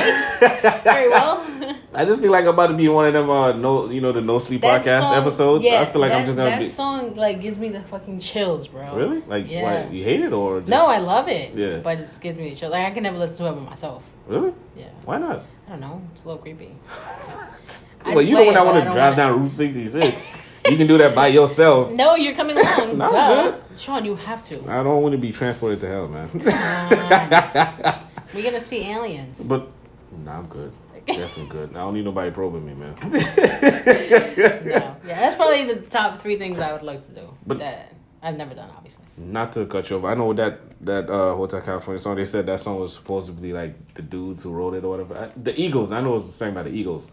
Very 0.83 1.09
well. 1.13 1.45
I 1.93 2.05
just 2.05 2.19
feel 2.21 2.31
like 2.31 2.43
I'm 2.43 2.49
about 2.49 2.67
to 2.67 2.75
be 2.75 2.87
one 2.87 3.07
of 3.07 3.13
them. 3.13 3.29
Uh, 3.31 3.51
no, 3.53 3.89
you 3.89 3.99
know 3.99 4.11
the 4.11 4.21
No 4.21 4.37
Sleep 4.37 4.61
That 4.61 4.83
podcast 4.85 4.99
song- 5.01 5.15
episodes. 5.15 5.65
Yeah, 5.65 5.81
I 5.81 5.85
feel 5.85 6.01
like 6.01 6.11
that, 6.11 6.19
I'm 6.19 6.25
just 6.25 6.37
gonna 6.37 6.49
that 6.49 6.59
be. 6.59 6.65
song 6.65 7.15
like 7.15 7.41
gives 7.41 7.57
me 7.57 7.69
the 7.69 7.81
fucking 7.81 8.19
chills, 8.19 8.67
bro. 8.67 8.95
Really? 8.95 9.21
Like, 9.27 9.49
Yeah. 9.49 9.63
why 9.85 9.91
you 9.91 10.03
hate 10.03 10.21
it 10.21 10.31
or 10.31 10.59
just, 10.59 10.69
No, 10.69 10.87
I 10.87 10.99
love 10.99 11.27
it. 11.29 11.55
Yeah. 11.55 11.77
but 11.77 11.97
it 11.97 12.01
just 12.01 12.21
gives 12.21 12.37
me 12.37 12.49
the 12.51 12.55
chills. 12.55 12.71
Like 12.71 12.85
I 12.85 12.91
can 12.91 13.01
never 13.03 13.17
listen 13.17 13.37
to 13.37 13.51
it 13.51 13.55
by 13.55 13.69
myself. 13.71 14.03
really? 14.27 14.53
Yeah, 14.77 14.85
Why 15.05 15.17
not? 15.17 15.43
I 15.67 15.71
don't 15.71 15.79
know. 15.81 16.01
It's 16.11 16.23
a 16.23 16.27
little 16.27 16.41
creepy. 16.43 16.71
well, 18.05 18.21
you 18.21 18.35
know 18.35 18.45
when 18.45 18.57
I 18.57 18.61
want 18.63 18.83
to 18.85 18.91
drive 18.91 19.15
down 19.15 19.39
Route 19.41 19.51
66, 19.51 20.27
you 20.69 20.77
can 20.77 20.85
do 20.87 20.97
that 20.99 21.15
by 21.15 21.27
yourself. 21.29 21.89
No, 22.03 22.15
you're 22.15 22.35
coming 22.35 22.55
along. 22.57 22.97
No, 22.99 23.07
Duh. 23.09 23.51
good. 23.51 23.79
Sean, 23.79 24.05
you 24.05 24.13
have 24.15 24.43
to. 24.43 24.59
I 24.69 24.83
don't 24.83 25.01
want 25.01 25.13
to 25.13 25.17
be 25.17 25.31
transported 25.31 25.79
to 25.81 25.87
hell, 25.87 26.07
man. 26.07 26.29
We're 28.33 28.43
gonna 28.43 28.59
see 28.59 28.85
aliens. 28.91 29.43
but 29.43 29.67
nah, 30.23 30.37
I'm 30.37 30.45
good. 30.47 30.71
Definitely 31.07 31.45
good. 31.49 31.69
I 31.71 31.81
don't 31.81 31.93
need 31.93 32.05
nobody 32.05 32.31
probing 32.31 32.65
me, 32.65 32.73
man. 32.73 32.95
No. 33.01 33.09
Yeah, 33.09 34.95
that's 35.05 35.35
probably 35.35 35.65
the 35.65 35.81
top 35.81 36.21
three 36.21 36.37
things 36.37 36.59
I 36.59 36.73
would 36.73 36.83
like 36.83 37.05
to 37.07 37.13
do. 37.13 37.33
But- 37.45 37.59
that 37.59 37.93
I've 38.21 38.35
never 38.35 38.53
done, 38.53 38.69
obviously. 38.75 39.05
Not 39.17 39.53
to 39.53 39.65
cut 39.65 39.89
you 39.89 39.97
off. 39.97 40.03
I 40.03 40.13
know 40.13 40.33
that 40.33 40.59
that 40.85 41.09
uh, 41.09 41.35
Hotel 41.35 41.61
California 41.61 41.99
song. 42.01 42.15
They 42.17 42.25
said 42.25 42.45
that 42.47 42.59
song 42.59 42.79
was 42.79 42.93
supposed 42.93 43.27
to 43.27 43.31
be 43.33 43.53
like 43.53 43.93
the 43.93 44.01
dudes 44.01 44.43
who 44.43 44.51
wrote 44.51 44.73
it 44.73 44.83
or 44.83 44.89
whatever. 44.89 45.17
I, 45.17 45.29
the 45.39 45.57
Eagles. 45.59 45.91
I 45.93 46.01
know 46.01 46.17
it 46.17 46.23
was 46.25 46.35
sang 46.35 46.53
by 46.53 46.63
the 46.63 46.69
Eagles. 46.69 47.09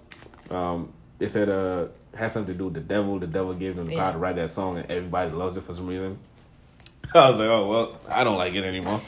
Um, 0.50 0.92
they 1.18 1.28
said 1.28 1.48
uh 1.48 1.86
had 2.14 2.32
something 2.32 2.54
to 2.54 2.58
do 2.58 2.64
with 2.64 2.74
the 2.74 2.80
devil. 2.80 3.18
The 3.20 3.26
devil 3.28 3.54
gave 3.54 3.76
them 3.76 3.86
the 3.86 3.96
power 3.96 4.12
to 4.12 4.18
write 4.18 4.36
that 4.36 4.50
song, 4.50 4.78
and 4.78 4.90
everybody 4.90 5.30
loves 5.30 5.56
it 5.56 5.62
for 5.64 5.74
some 5.74 5.86
reason. 5.86 6.18
I 7.14 7.28
was 7.30 7.38
like, 7.38 7.48
oh 7.48 7.68
well, 7.68 8.00
I 8.08 8.24
don't 8.24 8.38
like 8.38 8.54
it 8.54 8.64
anymore. 8.64 9.00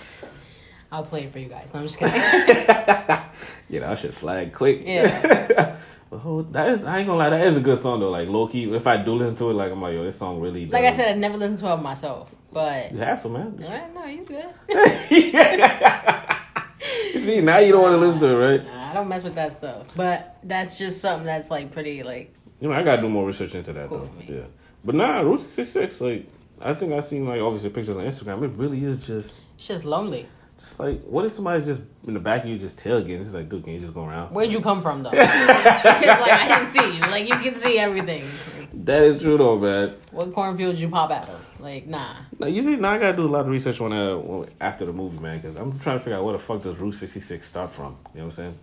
I'll 0.90 1.04
play 1.04 1.24
it 1.24 1.32
for 1.32 1.38
you 1.38 1.48
guys. 1.48 1.72
No, 1.74 1.80
I'm 1.80 1.86
just 1.86 1.98
kidding. 1.98 2.20
Yeah, 3.70 3.90
I 3.90 3.94
should 3.96 4.14
flag 4.14 4.54
quick. 4.54 4.82
Yeah. 4.84 5.76
But 6.10 6.20
oh, 6.24 6.40
that 6.52 6.68
is, 6.68 6.84
I 6.84 7.00
ain't 7.00 7.06
gonna 7.06 7.18
lie, 7.18 7.28
that 7.28 7.46
is 7.46 7.58
a 7.58 7.60
good 7.60 7.76
song 7.76 8.00
though. 8.00 8.08
Like 8.08 8.28
low 8.28 8.48
key, 8.48 8.64
if 8.74 8.86
I 8.86 8.96
do 8.96 9.12
listen 9.12 9.36
to 9.36 9.50
it, 9.50 9.52
like 9.52 9.70
I'm 9.70 9.82
like, 9.82 9.92
yo, 9.92 10.04
this 10.04 10.16
song 10.16 10.40
really. 10.40 10.64
like 10.64 10.86
I 10.86 10.90
said, 10.90 11.10
I've 11.10 11.18
never 11.18 11.36
listened 11.36 11.58
to 11.58 11.70
it 11.74 11.82
myself, 11.82 12.34
but 12.50 12.92
you 12.92 12.96
have 12.98 13.20
some 13.20 13.34
man. 13.34 13.60
Alright, 13.62 13.94
no, 13.94 14.06
you 14.06 14.24
good. 14.24 14.46
See, 17.20 17.42
now 17.42 17.58
you 17.58 17.72
don't 17.72 17.82
want 17.82 17.92
to 17.92 17.98
listen 17.98 18.20
to 18.22 18.26
it, 18.28 18.36
right? 18.36 18.64
Nah, 18.64 18.90
I 18.90 18.94
don't 18.94 19.06
mess 19.06 19.22
with 19.22 19.34
that 19.34 19.52
stuff. 19.52 19.86
But 19.94 20.38
that's 20.44 20.78
just 20.78 21.02
something 21.02 21.26
that's 21.26 21.50
like 21.50 21.72
pretty 21.72 22.02
like 22.02 22.32
You 22.60 22.68
know, 22.68 22.74
I 22.74 22.82
gotta 22.82 23.02
do 23.02 23.10
more 23.10 23.26
research 23.26 23.54
into 23.54 23.74
that 23.74 23.90
Cool 23.90 24.08
though. 24.26 24.34
Yeah, 24.34 24.44
but 24.82 24.94
nah, 24.94 25.20
Route 25.20 25.42
66, 25.42 26.00
like 26.00 26.26
I 26.62 26.72
think 26.72 26.94
I 26.94 27.00
seen 27.00 27.26
like 27.26 27.42
obviously 27.42 27.68
pictures 27.68 27.98
on 27.98 28.04
Instagram. 28.04 28.42
It 28.44 28.56
really 28.56 28.82
is 28.82 28.96
just, 29.06 29.40
it's 29.56 29.68
just 29.68 29.84
lonely. 29.84 30.26
Just 30.58 30.80
like 30.80 31.02
what 31.02 31.24
if 31.24 31.32
somebody's 31.32 31.66
just 31.66 31.82
in 32.06 32.14
the 32.14 32.20
back 32.20 32.42
of 32.42 32.48
you 32.50 32.58
just 32.58 32.78
tailgating? 32.78 33.20
It's 33.20 33.32
like, 33.32 33.48
dude, 33.48 33.64
can 33.64 33.74
you 33.74 33.80
just 33.80 33.94
go 33.94 34.04
around? 34.04 34.32
Where'd 34.32 34.52
you 34.52 34.60
come 34.60 34.82
from 34.82 35.02
though? 35.02 35.10
because 35.10 35.28
like 35.28 36.32
I 36.32 36.48
didn't 36.48 36.66
see 36.66 36.94
you. 36.96 37.00
Like 37.00 37.28
you 37.28 37.36
can 37.36 37.54
see 37.54 37.78
everything. 37.78 38.24
That 38.72 39.02
is 39.02 39.22
true 39.22 39.38
though, 39.38 39.58
man. 39.58 39.94
what 40.10 40.32
cornfield 40.32 40.74
did 40.74 40.80
you 40.80 40.88
pop 40.88 41.10
out 41.10 41.28
of? 41.28 41.40
Like 41.60 41.86
nah. 41.86 42.16
Now, 42.38 42.46
you 42.48 42.62
see, 42.62 42.76
now 42.76 42.92
I 42.92 42.98
gotta 42.98 43.16
do 43.16 43.26
a 43.26 43.30
lot 43.30 43.40
of 43.42 43.48
research 43.48 43.80
on 43.80 43.92
uh 43.92 44.46
after 44.60 44.84
the 44.84 44.92
movie, 44.92 45.18
man, 45.18 45.40
because 45.40 45.56
I'm 45.56 45.78
trying 45.78 45.98
to 45.98 46.04
figure 46.04 46.18
out 46.18 46.24
where 46.24 46.32
the 46.32 46.38
fuck 46.38 46.62
does 46.62 46.76
Route 46.76 46.94
66 46.94 47.46
start 47.46 47.70
from. 47.70 47.84
You 47.84 47.90
know 47.92 47.98
what 48.12 48.24
I'm 48.24 48.30
saying? 48.30 48.58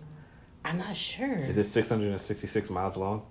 I'm 0.64 0.78
not 0.78 0.96
sure. 0.96 1.38
Is 1.38 1.56
it 1.56 1.64
666 1.64 2.70
miles 2.70 2.96
long? 2.96 3.22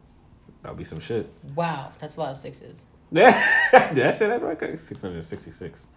That'll 0.62 0.78
be 0.78 0.84
some 0.84 1.00
shit. 1.00 1.30
Wow, 1.54 1.92
that's 2.00 2.16
a 2.16 2.20
lot 2.20 2.32
of 2.32 2.38
sixes. 2.38 2.86
Yeah, 3.12 3.92
did 3.94 4.08
I 4.08 4.12
say 4.12 4.28
that 4.28 4.42
right? 4.42 4.58
666. 4.58 5.88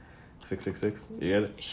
666. 0.41 1.07
You 1.21 1.33
get 1.33 1.43
it? 1.45 1.65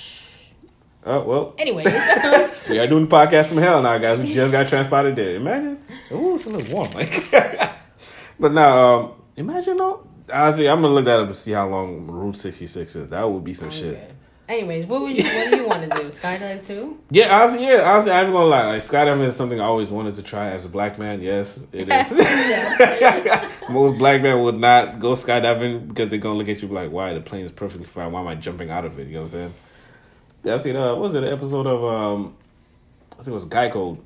Oh, 1.06 1.22
well. 1.24 1.54
Anyways, 1.60 1.86
We 2.70 2.80
are 2.80 2.88
doing 2.88 3.08
the 3.08 3.16
podcast 3.16 3.48
from 3.48 3.58
hell 3.58 3.82
now, 3.82 3.98
guys. 4.00 4.20
We 4.20 4.34
just 4.34 4.52
got 4.52 4.68
transpotted 4.68 5.16
there. 5.16 5.36
Imagine. 5.36 5.78
Ooh, 6.12 6.34
it's 6.34 6.48
a 6.48 6.50
little 6.50 6.76
warm. 6.76 6.92
Like, 6.94 7.32
but 8.40 8.52
now, 8.52 8.96
um, 8.96 9.12
imagine 9.36 9.78
though. 9.78 10.08
Honestly, 10.34 10.68
I'm 10.68 10.82
gonna 10.82 10.96
look 10.96 11.06
that 11.06 11.20
up 11.20 11.28
and 11.28 11.36
see 11.36 11.52
how 11.52 11.70
long 11.70 12.08
Route 12.08 12.36
66 12.36 12.96
is. 12.96 13.10
That 13.10 13.30
would 13.30 13.44
be 13.44 13.54
some 13.54 13.70
shit. 13.70 14.16
Anyways, 14.48 14.86
what 14.86 15.02
would 15.02 15.18
you 15.18 15.24
what 15.24 15.50
do 15.52 15.58
you 15.58 15.68
want 15.68 15.82
to 15.84 15.90
do? 16.00 16.08
Skydive 16.08 16.66
too? 16.66 17.00
Yeah, 17.10 17.36
honestly, 17.36 17.66
yeah, 17.66 17.82
honestly, 17.82 18.12
I'm 18.12 18.32
gonna 18.32 18.46
lie. 18.46 18.66
Like 18.66 18.82
skydiving 18.82 19.26
is 19.26 19.36
something 19.36 19.60
I 19.60 19.66
always 19.66 19.92
wanted 19.92 20.16
to 20.16 20.24
try 20.24 20.50
as 20.50 20.66
a 20.66 20.70
black 20.70 21.00
man. 21.00 21.22
Yes, 21.22 21.66
it 21.72 21.90
is. 21.90 22.12
Most 23.70 23.98
black 23.98 24.22
men 24.22 24.42
would 24.44 24.60
not 24.60 25.00
go 25.00 25.14
skydiving 25.14 25.88
because 25.88 26.10
they're 26.10 26.20
gonna 26.20 26.38
look 26.38 26.50
at 26.50 26.62
you 26.62 26.68
like, 26.68 26.92
"Why 26.92 27.14
the 27.14 27.22
plane 27.22 27.46
is 27.46 27.52
perfectly 27.52 27.88
fine? 27.88 28.12
Why 28.12 28.22
am 28.22 28.28
I 28.28 28.36
jumping 28.36 28.70
out 28.70 28.86
of 28.86 29.00
it?" 29.00 29.08
You 29.08 29.16
know 29.16 29.22
what 29.22 29.34
I'm 29.34 29.40
saying? 29.40 29.54
I 30.54 30.58
seen. 30.58 30.76
Uh, 30.76 30.90
what 30.94 31.00
was 31.00 31.16
it 31.16 31.24
an 31.24 31.34
episode 31.34 31.68
of? 31.68 31.84
Um, 31.84 32.36
I 33.14 33.16
think 33.18 33.30
it 33.30 33.34
was 33.34 33.46
Guy 33.46 33.70
Code. 33.70 34.00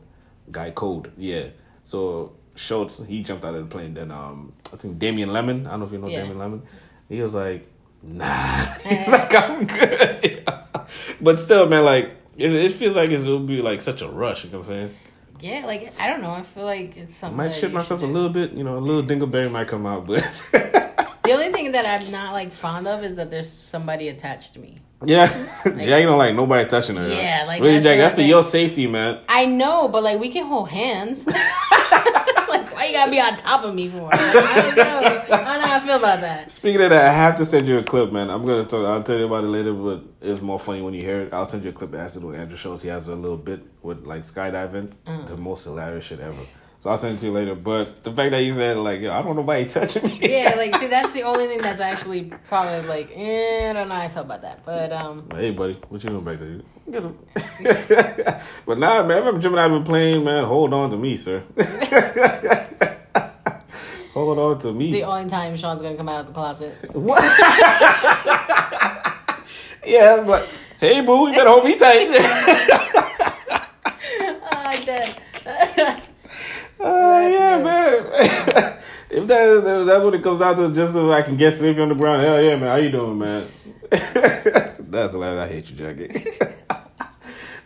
Guy 0.52 0.72
Code. 0.72 1.12
Yeah. 1.18 1.48
So 1.84 2.34
Schulz 2.56 3.04
he 3.06 3.24
jumped 3.24 3.46
out 3.46 3.56
of 3.56 3.68
the 3.68 3.74
plane. 3.74 3.94
Then 3.94 4.12
um, 4.12 4.54
I 4.72 4.78
think 4.78 5.00
Damien 5.00 5.34
Lemon. 5.34 5.68
I 5.68 5.72
don't 5.72 5.80
know 5.82 5.86
if 5.86 5.92
you 5.92 5.98
know 5.98 6.08
Yeah. 6.08 6.22
Damien 6.22 6.40
Lemon. 6.40 6.62
He 7.08 7.22
was 7.22 7.34
like, 7.34 7.68
"Nah." 8.04 8.66
He's 8.86 9.10
like, 9.10 9.34
"I'm 9.34 9.66
good." 9.66 10.48
but 11.22 11.38
still, 11.38 11.68
man, 11.68 11.84
like 11.84 12.12
it, 12.38 12.54
it 12.54 12.72
feels 12.72 12.96
like 12.96 13.10
it's, 13.10 13.24
it'll 13.24 13.40
be 13.40 13.62
like 13.62 13.82
such 13.82 14.02
a 14.02 14.08
rush. 14.08 14.46
You 14.46 14.52
know 14.52 14.60
what 14.60 14.70
I'm 14.70 14.74
saying? 14.90 14.96
Yeah, 15.42 15.66
like 15.66 15.94
I 16.00 16.10
don't 16.10 16.22
know. 16.22 16.32
I 16.32 16.44
feel 16.44 16.66
like 16.66 16.98
it's 16.98 17.16
something. 17.16 17.40
I 17.40 17.44
might 17.46 17.54
shit 17.54 17.72
myself 17.72 18.02
a 18.02 18.06
little 18.06 18.30
bit. 18.30 18.52
You 18.54 18.64
know, 18.64 18.78
a 18.78 18.80
little 18.80 19.04
dingleberry 19.04 19.50
might 19.50 19.68
come 19.68 19.86
out, 19.86 20.06
but 20.06 20.44
The 21.30 21.36
only 21.36 21.52
thing 21.52 21.72
that 21.74 21.86
I'm 21.86 22.10
not 22.10 22.34
like 22.34 22.52
fond 22.52 22.88
of 22.88 23.04
is 23.04 23.16
that 23.18 23.30
there's 23.30 23.52
somebody 23.52 24.08
attached 24.08 24.54
to 24.56 24.60
me. 24.60 24.80
yeah, 25.06 25.28
Jack 25.64 26.04
don't 26.04 26.18
like 26.18 26.34
nobody 26.34 26.68
touching 26.68 26.96
her. 26.96 27.08
Yeah, 27.08 27.44
like, 27.46 27.62
really, 27.62 27.74
that's 27.74 27.84
Jack. 27.84 27.98
That's 28.00 28.16
for 28.16 28.22
your 28.22 28.42
safety, 28.42 28.88
man. 28.88 29.22
I 29.30 29.46
know, 29.46 29.88
but 29.90 30.02
like 30.02 30.20
we 30.20 30.30
can 30.30 30.48
hold 30.48 30.70
hands. 30.70 31.28
like 31.28 32.74
why 32.74 32.86
you 32.88 32.94
gotta 32.94 33.12
be 33.12 33.20
on 33.22 33.36
top 33.36 33.64
of 33.64 33.76
me 33.76 33.90
for? 33.90 34.02
Like, 34.02 34.20
I 34.20 34.34
don't 34.62 34.76
know. 34.76 34.84
I 34.88 35.28
don't 35.28 35.62
know 35.62 35.68
how 35.68 35.76
I 35.76 35.80
feel 35.82 35.98
about 35.98 36.22
that. 36.22 36.50
Speaking 36.50 36.82
of 36.82 36.90
that, 36.90 37.06
I 37.06 37.14
have 37.14 37.36
to 37.36 37.46
send 37.46 37.68
you 37.68 37.78
a 37.78 37.82
clip, 37.84 38.12
man. 38.12 38.32
I'm 38.32 38.44
gonna 38.44 38.66
tell. 38.66 38.84
I'll 38.88 39.04
tell 39.04 39.20
you 39.20 39.28
about 39.28 39.44
it 39.44 39.48
later, 39.50 39.74
but 39.74 40.02
it's 40.22 40.42
more 40.42 40.58
funny 40.58 40.82
when 40.82 40.96
you 40.96 41.02
hear 41.02 41.22
it. 41.22 41.32
I'll 41.32 41.46
send 41.46 41.64
you 41.64 41.70
a 41.70 41.74
clip 41.74 41.92
that 41.92 42.00
has 42.00 42.14
to 42.14 42.22
do 42.22 42.28
with 42.28 42.40
Andrew 42.40 42.58
Schulz. 42.58 42.82
He 42.82 42.90
has 42.90 43.08
a 43.08 43.14
little 43.16 43.38
bit 43.38 43.62
with 43.84 44.08
like 44.08 44.26
skydiving, 44.26 44.92
Mm. 45.06 45.28
the 45.28 45.38
most 45.38 45.64
hilarious 45.66 46.06
shit 46.06 46.20
ever. 46.22 46.42
So 46.82 46.90
I'll 46.90 46.96
send 46.98 47.18
it 47.18 47.20
to 47.20 47.26
you 47.26 47.34
later. 47.34 47.56
But 47.56 48.04
the 48.04 48.14
fact 48.14 48.32
that 48.32 48.42
you 48.42 48.54
said 48.54 48.78
like, 48.78 49.02
yo, 49.02 49.12
I 49.12 49.18
don't 49.18 49.26
want 49.28 49.40
nobody 49.40 49.66
touching 49.68 50.02
me. 50.06 50.18
Yeah, 50.22 50.54
like 50.58 50.74
see, 50.76 50.88
that's 50.88 51.12
the 51.12 51.24
only 51.24 51.48
thing 51.48 51.58
that's 51.58 51.82
actually 51.82 52.32
probably 52.48 52.88
like 52.88 53.12
eh, 53.14 53.70
I 53.70 53.74
don't 53.74 53.90
know 53.90 53.96
how 53.96 54.02
I 54.02 54.08
felt 54.08 54.28
about 54.28 54.42
that, 54.44 54.64
but 54.64 54.94
um, 54.94 55.28
Hey, 55.34 55.52
buddy, 55.52 55.74
what 55.90 56.02
you 56.04 56.10
doing 56.10 56.24
back 56.24 56.40
there? 56.40 56.62
But 58.66 58.78
nah, 58.80 59.04
man, 59.06 59.24
if 59.24 59.28
I'm 59.34 59.42
jumping 59.42 59.60
out 59.60 59.72
of 59.72 59.82
a 59.82 59.86
plane, 59.86 60.24
man, 60.24 60.46
hold 60.46 60.74
on 60.74 60.90
to 60.92 60.98
me, 60.98 61.18
sir. 61.18 61.44
hold 64.14 64.40
on 64.40 64.60
to 64.60 64.72
me. 64.74 64.92
the 64.92 65.04
only 65.04 65.30
time 65.30 65.58
Sean's 65.58 65.82
gonna 65.82 65.98
come 65.98 66.08
out 66.08 66.22
of 66.22 66.28
the 66.28 66.34
closet. 66.34 66.74
What? 66.94 67.22
yeah, 69.86 70.24
but 70.26 70.48
hey, 70.80 71.02
boo, 71.02 71.28
you 71.28 71.34
better 71.36 71.50
hold 71.50 71.66
me 71.66 71.76
tight. 71.78 72.08
I 74.52 74.82
did. 74.86 75.10
Yeah, 77.60 78.02
man. 78.04 78.80
if 79.10 79.28
that 79.28 79.50
is 79.50 79.64
if 79.66 79.86
that's 79.88 80.04
what 80.04 80.14
it 80.16 80.24
comes 80.24 80.40
down 80.40 80.56
to, 80.58 80.74
just 80.74 80.94
so 80.94 81.12
I 81.12 81.22
can 81.22 81.38
get 81.38 81.54
safely 81.54 81.82
on 81.82 81.90
the 81.90 81.96
ground. 81.96 82.22
Hell 82.22 82.42
yeah, 82.42 82.56
man. 82.56 82.70
How 82.70 82.76
you 82.76 82.92
doing, 82.92 83.18
man? 83.18 83.44
that's 83.92 85.14
hilarious. 85.14 85.40
I 85.40 85.48
hate 85.48 85.70
you, 85.70 85.76
Jackie. 85.76 86.32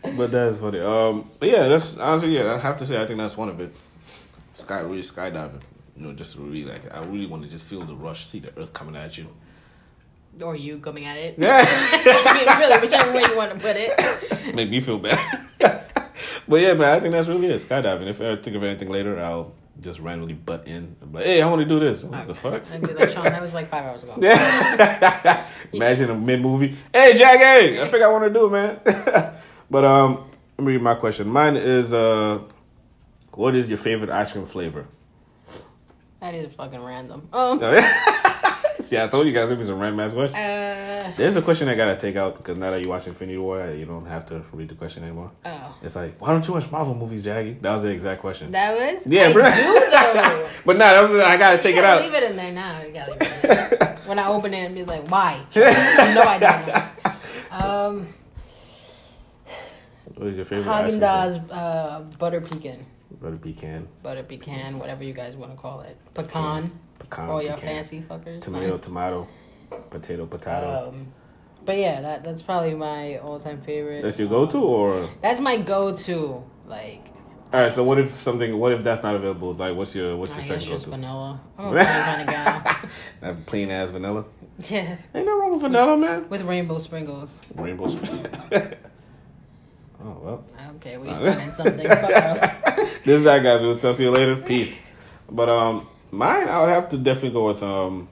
but 0.18 0.32
that's 0.32 0.58
funny. 0.58 0.80
Um, 0.80 1.30
but 1.40 1.50
yeah, 1.50 1.68
that's 1.68 1.74
honestly, 1.74 1.74
yeah. 1.76 1.76
I 1.76 1.78
have 1.78 1.78
to 1.78 1.78
say, 1.78 1.78
I 1.78 1.78
think 1.78 1.78
that's 1.78 1.78
one 1.78 1.80
of 1.80 1.80
it. 1.80 1.82
Sky, 1.82 1.82
really 1.82 1.82
skydiving. 1.82 1.82
You 1.84 1.84
know, 1.84 1.84
just 1.84 1.84
really 1.84 1.84
like, 1.84 1.84
I 1.84 1.84
really 1.86 1.86
want 1.86 1.86
to 1.86 1.86
just 1.86 1.86
feel 1.86 1.86
the 1.86 1.86
rush, 1.86 1.86
see 1.86 1.90
the 1.90 1.90
earth 1.90 1.94
coming 1.94 1.96
at 1.96 1.98
you. 1.98 1.98
But 1.98 1.98
yeah, 1.98 1.98
that's 1.98 1.98
honestly, 1.98 2.38
yeah. 2.38 2.54
I 2.54 2.60
have 2.60 2.78
to 2.78 2.86
say, 2.86 3.02
I 3.02 3.06
think 3.06 3.20
that's 3.20 3.38
one 3.38 3.50
of 3.50 3.60
it. 3.60 3.74
Sky, 4.56 4.80
really 4.80 5.02
skydiving. 5.02 5.62
You 5.96 6.04
know, 6.04 6.14
just 6.14 6.38
really 6.38 6.64
like, 6.66 6.92
I 6.94 7.04
really 7.04 7.28
want 7.28 7.44
to 7.44 7.50
just 7.50 7.66
feel 7.68 7.86
the 7.86 7.96
rush, 7.96 8.26
see 8.26 8.40
the 8.40 8.52
earth 8.58 8.74
coming 8.74 8.96
at 8.96 9.06
um, 9.06 9.08
yeah, 9.08 9.08
that's. 9.08 9.08
I 9.08 9.08
have 9.08 9.18
to 9.18 9.26
say, 9.26 9.42
I 9.42 9.48
think 9.48 9.60
that's 9.60 9.78
one 9.78 10.00
of 10.00 10.00
it. 10.00 10.00
Sky, 10.00 10.00
really 10.00 10.22
skydiving. 10.22 10.22
You 10.22 10.22
know, 10.24 10.24
just 10.24 10.24
to 10.26 10.26
really 10.26 10.26
like, 10.26 10.26
I 10.26 10.26
really 10.26 10.26
want 10.26 10.34
to 10.34 10.36
just 10.36 10.36
feel 10.36 10.36
the 10.36 10.36
rush, 10.36 10.36
see 10.36 10.40
the 10.40 10.40
earth 10.40 10.40
coming 10.40 10.40
at 10.40 10.40
you. 10.40 10.42
or 10.42 10.56
you 10.56 10.80
coming 10.80 11.06
at 11.06 11.18
it. 11.18 11.36
Yeah. 11.38 11.62
really, 12.60 12.82
whichever 12.82 13.12
way 13.14 13.22
you 13.22 13.38
want 13.38 13.54
to 13.54 13.60
put 13.60 13.76
it. 13.78 14.56
Make 14.56 14.70
me 14.70 14.80
feel 14.80 15.00
bad. 15.00 15.86
But 16.48 16.62
yeah, 16.62 16.74
man, 16.74 16.98
I 16.98 17.00
think 17.00 17.12
that's 17.14 17.28
really 17.28 17.48
it. 17.48 17.56
Skydiving. 17.56 18.08
If 18.08 18.22
I 18.22 18.36
think 18.36 18.56
of 18.56 18.64
anything 18.64 18.90
later, 18.90 19.20
I'll 19.20 19.54
just 19.82 20.00
randomly 20.00 20.34
butt 20.34 20.68
in. 20.68 20.96
I'm 21.02 21.14
like, 21.14 21.26
hey, 21.26 21.42
I 21.42 21.48
want 21.48 21.62
to 21.62 21.66
do 21.68 21.80
this. 21.80 22.04
What 22.04 22.28
the 22.28 22.34
fuck? 22.34 22.64
I'd 22.72 22.82
be 22.82 22.94
like, 22.94 23.10
Sean, 23.10 23.24
that 23.24 23.42
was 23.42 23.54
like 23.54 23.70
five 23.70 23.86
hours 23.86 24.04
ago. 24.04 24.16
Yeah. 24.20 25.48
Imagine 25.74 26.10
a 26.10 26.16
mid 26.16 26.42
movie. 26.42 26.76
Hey, 26.94 27.14
Jackie, 27.16 27.80
I 27.80 27.86
think 27.86 28.04
I 28.04 28.08
want 28.08 28.26
to 28.26 28.30
do 28.30 28.46
it, 28.46 28.52
man. 28.52 29.34
but 29.70 29.86
um, 29.86 30.30
let 30.58 30.66
me 30.66 30.74
read 30.74 30.82
my 30.82 30.96
question. 30.96 31.28
Mine 31.30 31.58
is 31.58 31.94
uh, 31.94 32.40
what 33.32 33.56
is 33.56 33.70
your 33.70 33.78
favorite 33.78 34.10
ice 34.10 34.32
cream 34.32 34.46
flavor? 34.46 34.86
That 36.20 36.36
is 36.36 36.54
fucking 36.54 36.82
random. 36.82 37.28
Um, 37.34 37.60
See, 38.90 38.98
I 39.00 39.08
told 39.08 39.28
you 39.28 39.34
guys 39.34 39.50
it 39.52 39.58
was 39.58 39.70
a 39.70 39.76
random 39.76 40.00
ass 40.02 40.14
question. 40.14 40.36
uh, 40.36 41.14
There's 41.18 41.36
a 41.36 41.42
question 41.42 41.68
I 41.70 41.76
gotta 41.76 41.96
take 41.96 42.16
out 42.16 42.38
because 42.38 42.58
now 42.58 42.72
that 42.72 42.82
you 42.84 42.90
watch 42.90 43.08
Infinity 43.08 43.38
War, 43.38 43.72
you 43.72 43.86
don't 43.86 44.06
have 44.06 44.26
to 44.28 44.44
read 44.52 44.70
the 44.70 44.76
question 44.76 45.04
anymore. 45.04 45.32
oh. 45.46 45.76
It's 45.82 45.96
like, 45.96 46.20
why 46.22 46.30
don't 46.30 46.46
you 46.48 46.54
watch 46.54 46.72
Marvel 46.72 46.96
movies, 46.96 47.24
Jackie? 47.24 47.54
That 47.62 47.74
was 47.74 47.84
the 47.84 47.90
exact 47.90 48.22
question. 48.22 48.52
That 48.52 48.74
was? 48.78 49.06
Yeah, 49.08 49.28
I 49.30 49.34
bro. 49.34 49.44
do 49.44 50.50
but 50.66 50.78
nah, 50.78 50.94
that 50.94 51.02
was 51.02 51.14
I 51.16 51.38
gotta 51.38 51.58
take 51.62 51.76
you 51.76 51.82
it 51.82 51.84
gotta 51.84 52.00
out. 52.00 52.06
leave 52.12 52.14
it 52.14 52.30
in 52.32 52.36
there 52.36 52.52
now. 52.52 52.82
You 52.82 52.94
gotta 52.94 53.12
leave 53.12 53.22
it 53.22 53.44
in 53.44 53.50
there. 53.50 53.98
when 54.06 54.20
I 54.20 54.28
open 54.28 54.54
it 54.54 54.66
and 54.66 54.76
be 54.76 54.84
like, 54.86 55.10
why? 55.10 55.40
no, 55.56 55.62
I 55.64 56.38
don't. 56.40 57.64
Um, 57.64 58.08
What 60.16 60.28
is 60.28 60.36
your 60.36 60.46
favorite? 60.46 60.66
Häagen-Dazs 60.68 61.52
uh, 61.52 62.00
butter 62.20 62.42
pecan, 62.42 62.86
Butter 63.22 63.38
pecan, 63.38 63.88
butter 64.02 64.24
pecan, 64.24 64.80
whatever 64.80 65.04
you 65.04 65.14
guys 65.14 65.36
want 65.36 65.52
to 65.52 65.58
call 65.58 65.82
it, 65.82 65.98
pecan. 66.14 66.70
Pecan, 67.04 67.30
Oh, 67.30 67.40
your 67.40 67.54
pecan. 67.54 67.70
fancy 67.70 68.02
fuckers. 68.02 68.42
tomato, 68.42 68.78
tomato, 68.78 69.28
potato, 69.90 70.26
potato. 70.26 70.90
Um, 70.90 71.08
but 71.66 71.78
yeah, 71.78 72.02
that 72.02 72.24
that's 72.24 72.42
probably 72.42 72.74
my 72.76 73.18
all-time 73.20 73.62
favorite. 73.62 74.02
That's 74.04 74.20
your 74.20 74.28
go-to, 74.28 74.58
or 74.60 75.10
That's 75.22 75.40
my 75.40 75.58
go-to. 75.62 76.44
Like, 76.68 77.06
all 77.54 77.62
right. 77.62 77.72
So 77.72 77.84
what 77.84 78.00
if 78.00 78.12
something? 78.14 78.58
What 78.58 78.72
if 78.74 78.84
that's 78.84 79.04
not 79.04 79.16
available? 79.16 79.54
Like, 79.54 79.76
what's 79.76 79.96
your 79.96 80.18
what's 80.18 80.36
your 80.36 80.44
second 80.44 80.68
go-to? 80.70 80.90
vanilla. 80.90 81.40
I'm 81.58 81.68
a 81.68 81.72
plain 81.72 81.86
kind 81.86 82.22
of 82.22 82.28
guy. 82.28 82.78
That 83.22 83.46
plain 83.46 83.70
ass 83.72 83.90
vanilla. 83.92 84.26
Yeah, 84.70 84.98
Ain't 85.16 85.26
no 85.26 85.40
wrong 85.40 85.54
with 85.54 85.62
vanilla, 85.62 85.98
man. 85.98 86.30
with 86.30 86.44
rainbow 86.44 86.80
sprinkles. 86.80 87.38
Rainbow. 87.56 87.88
sprinkles. 87.88 88.28
oh 90.04 90.18
well. 90.22 90.44
Okay, 90.76 90.98
we 90.98 91.14
singing 91.14 91.52
something. 91.54 91.78
This 91.78 93.18
is 93.20 93.24
that, 93.24 93.42
guys. 93.42 93.62
We'll 93.62 93.80
talk 93.80 93.96
to 93.98 94.04
you 94.04 94.12
later. 94.12 94.36
Peace. 94.38 94.80
But 95.32 95.50
um, 95.50 95.88
mine, 96.14 96.48
I 96.48 96.62
would 96.62 96.70
have 96.70 96.90
to 96.90 96.98
definitely 96.98 97.32
go 97.32 97.48
with 97.48 97.64
um. 97.64 98.08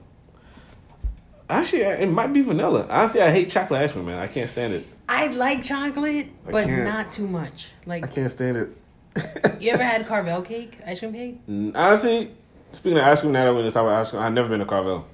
Actually, 1.48 1.82
it 1.82 2.08
might 2.08 2.32
be 2.32 2.40
vanilla. 2.40 2.86
Honestly, 2.88 3.20
I 3.20 3.30
hate 3.30 3.50
chocolate 3.50 3.82
ice 3.82 3.92
cream, 3.92 4.06
man. 4.06 4.18
I 4.18 4.26
can't 4.26 4.48
stand 4.48 4.72
it. 4.72 4.86
I 5.08 5.26
like 5.26 5.62
chocolate, 5.62 6.28
I 6.46 6.50
but 6.50 6.64
can't. 6.66 6.84
not 6.84 7.12
too 7.12 7.26
much. 7.28 7.68
Like 7.84 8.04
I 8.04 8.06
can't 8.08 8.30
stand 8.30 8.56
it. 8.56 9.60
you 9.60 9.70
ever 9.70 9.82
had 9.84 10.06
Carvel 10.08 10.40
cake, 10.42 10.78
ice 10.86 11.00
cream 11.00 11.12
cake? 11.12 11.40
Honestly, 11.74 12.30
speaking 12.72 12.96
of 12.98 13.04
ice 13.04 13.20
cream, 13.20 13.32
now 13.32 13.44
that 13.44 13.52
we're 13.52 13.60
in 13.60 13.66
the 13.66 13.70
top 13.72 13.84
of 13.84 13.92
ice 13.92 14.10
cream, 14.10 14.22
I've 14.22 14.32
never 14.32 14.48
been 14.48 14.60
to 14.60 14.66
Carvel. 14.66 15.06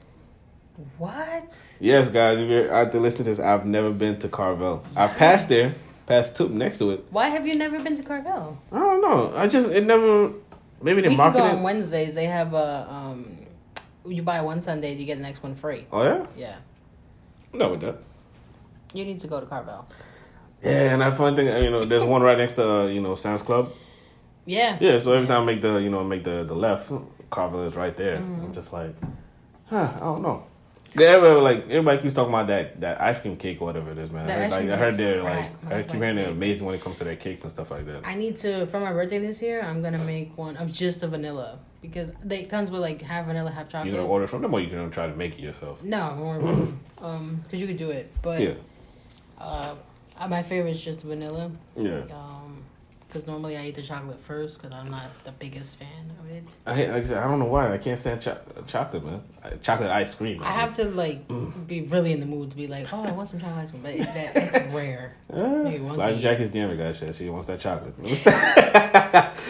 What? 0.98 1.56
Yes, 1.80 2.08
guys, 2.08 2.38
if 2.38 2.48
you're 2.48 2.72
out 2.72 2.92
there 2.92 3.00
listening 3.00 3.24
to 3.24 3.30
this, 3.30 3.40
I've 3.40 3.66
never 3.66 3.90
been 3.90 4.18
to 4.20 4.28
Carvel. 4.28 4.84
I've 4.94 5.16
passed 5.16 5.48
there, 5.48 5.72
passed 6.06 6.36
to 6.36 6.48
next 6.48 6.78
to 6.78 6.92
it. 6.92 7.04
Why 7.10 7.28
have 7.28 7.44
you 7.48 7.56
never 7.56 7.80
been 7.80 7.96
to 7.96 8.02
Carvel? 8.04 8.56
I 8.70 8.78
don't 8.78 9.00
know. 9.00 9.32
I 9.36 9.48
just 9.48 9.70
it 9.70 9.84
never. 9.84 10.32
Maybe 10.82 11.02
they 11.02 11.08
We 11.08 11.16
can 11.16 11.32
go 11.32 11.38
market 11.40 11.56
on. 11.56 11.62
Wednesdays. 11.62 12.14
They 12.14 12.26
have 12.26 12.54
a 12.54 12.86
um, 12.90 13.38
you 14.06 14.22
buy 14.22 14.40
one 14.40 14.60
Sunday, 14.62 14.94
you 14.94 15.04
get 15.06 15.16
the 15.16 15.22
next 15.22 15.42
one 15.42 15.54
free. 15.54 15.86
Oh 15.92 16.02
yeah, 16.02 16.26
Yeah, 16.36 16.56
no 17.52 17.70
with 17.72 17.80
that. 17.80 17.98
you 18.94 19.04
need 19.04 19.20
to 19.20 19.26
go 19.26 19.40
to 19.40 19.46
Carvel. 19.46 19.86
Yeah, 20.62 20.92
and 20.92 21.02
that 21.02 21.16
fun 21.16 21.36
thing, 21.36 21.46
you 21.62 21.70
know, 21.70 21.84
there's 21.84 22.02
one 22.04 22.22
right 22.22 22.38
next 22.38 22.54
to 22.54 22.68
uh, 22.68 22.86
you 22.86 23.00
know 23.00 23.14
Sam's 23.14 23.42
Club. 23.42 23.72
Yeah, 24.46 24.78
Yeah, 24.80 24.96
so 24.98 25.12
every 25.12 25.26
time 25.26 25.42
I 25.42 25.44
make 25.46 25.60
the 25.60 25.76
you 25.76 25.90
know 25.90 26.02
make 26.04 26.24
the 26.24 26.42
the 26.44 26.54
left, 26.54 26.90
Carvel 27.30 27.64
is 27.66 27.74
right 27.76 27.96
there. 27.96 28.16
Mm-hmm. 28.16 28.44
I'm 28.46 28.52
just 28.54 28.72
like, 28.72 28.94
huh, 29.66 29.92
I 29.96 30.00
don't 30.00 30.22
know. 30.22 30.44
Yeah, 30.94 31.08
everybody, 31.08 31.40
like 31.40 31.64
everybody 31.64 31.98
keeps 32.02 32.14
talking 32.14 32.32
about 32.32 32.46
that 32.46 32.80
that 32.80 33.00
ice 33.00 33.20
cream 33.20 33.36
cake 33.36 33.60
or 33.60 33.66
whatever 33.66 33.90
it 33.92 33.98
is, 33.98 34.10
man. 34.10 34.30
I 34.30 34.34
heard, 34.34 34.50
like, 34.50 34.70
I 34.70 34.76
heard 34.76 34.94
they're 34.94 35.22
like 35.22 35.50
I 35.70 35.82
keep 35.82 35.96
hearing 35.96 36.16
they're 36.16 36.30
amazing 36.30 36.66
when 36.66 36.74
it 36.74 36.80
comes 36.80 36.98
to 36.98 37.04
their 37.04 37.16
cakes 37.16 37.42
and 37.42 37.50
stuff 37.50 37.70
like 37.70 37.86
that. 37.86 38.06
I 38.06 38.14
need 38.14 38.36
to 38.38 38.66
for 38.66 38.80
my 38.80 38.92
birthday 38.92 39.18
this 39.18 39.42
year. 39.42 39.60
I'm 39.62 39.82
gonna 39.82 39.98
make 40.04 40.36
one 40.36 40.56
of 40.56 40.72
just 40.72 41.00
the 41.02 41.08
vanilla 41.08 41.58
because 41.82 42.10
they 42.24 42.40
it 42.40 42.48
comes 42.48 42.70
with 42.70 42.80
like 42.80 43.02
half 43.02 43.26
vanilla, 43.26 43.50
half 43.50 43.68
chocolate. 43.68 43.86
You 43.92 43.98
gonna 43.98 44.08
order 44.08 44.26
from 44.26 44.42
them 44.42 44.54
or 44.54 44.60
you 44.60 44.70
gonna 44.70 44.90
try 44.90 45.06
to 45.06 45.14
make 45.16 45.38
it 45.38 45.40
yourself? 45.42 45.82
No, 45.82 46.68
um, 47.02 47.40
because 47.42 47.60
you 47.60 47.66
could 47.66 47.76
do 47.76 47.90
it, 47.90 48.10
but 48.22 48.40
Yeah, 48.40 48.54
uh, 49.38 49.74
my 50.28 50.42
favorite 50.42 50.70
is 50.76 50.82
just 50.82 51.02
vanilla. 51.02 51.50
yeah. 51.76 52.02
Um, 52.12 52.47
because 53.08 53.26
normally 53.26 53.56
I 53.56 53.64
eat 53.66 53.74
the 53.74 53.82
chocolate 53.82 54.20
first 54.20 54.58
because 54.60 54.78
I'm 54.78 54.90
not 54.90 55.06
the 55.24 55.32
biggest 55.32 55.78
fan 55.78 56.12
of 56.20 56.30
it. 56.30 56.44
I 56.66 56.84
like 56.92 57.02
I, 57.02 57.02
said, 57.04 57.18
I 57.18 57.26
don't 57.26 57.38
know 57.38 57.46
why 57.46 57.72
I 57.72 57.78
can't 57.78 57.98
stand 57.98 58.20
cho- 58.20 58.38
chocolate, 58.66 59.04
man. 59.04 59.22
Chocolate 59.62 59.88
ice 59.90 60.14
cream. 60.14 60.42
I 60.42 60.50
have 60.52 60.76
to 60.76 60.84
like 60.84 61.26
Mm. 61.28 61.66
be 61.66 61.82
really 61.82 62.12
in 62.12 62.20
the 62.20 62.26
mood 62.26 62.50
to 62.50 62.56
be 62.56 62.66
like, 62.66 62.92
oh, 62.92 63.02
I 63.02 63.12
want 63.12 63.28
some 63.30 63.40
chocolate 63.40 63.64
ice 63.64 63.70
cream, 63.70 63.82
but 63.82 63.94
it, 63.94 64.00
that, 64.14 64.36
it's 64.36 64.74
rare. 64.74 65.14
Uh, 65.32 65.36
a 65.66 65.84
slide 65.84 66.10
year. 66.12 66.20
Jackie's 66.20 66.50
DM 66.50 66.76
guys. 66.76 66.98
Shit, 66.98 67.14
she 67.14 67.30
wants 67.30 67.46
that 67.46 67.60
chocolate. 67.60 67.94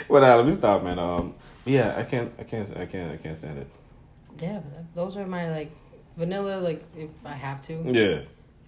but 0.08 0.22
uh, 0.22 0.36
let 0.36 0.46
me 0.46 0.52
stop, 0.52 0.82
man. 0.84 0.98
Um, 0.98 1.34
yeah, 1.64 1.94
I 1.96 2.04
can't, 2.04 2.32
I 2.38 2.44
can't, 2.44 2.76
I 2.76 2.86
can't, 2.86 3.12
I 3.12 3.16
can't 3.16 3.36
stand 3.36 3.58
it. 3.58 3.66
Yeah, 4.40 4.60
those 4.94 5.16
are 5.16 5.26
my 5.26 5.50
like 5.50 5.72
vanilla. 6.16 6.60
Like 6.60 6.84
if 6.96 7.10
I 7.24 7.32
have 7.32 7.60
to, 7.66 7.72
Yeah, 7.84 8.20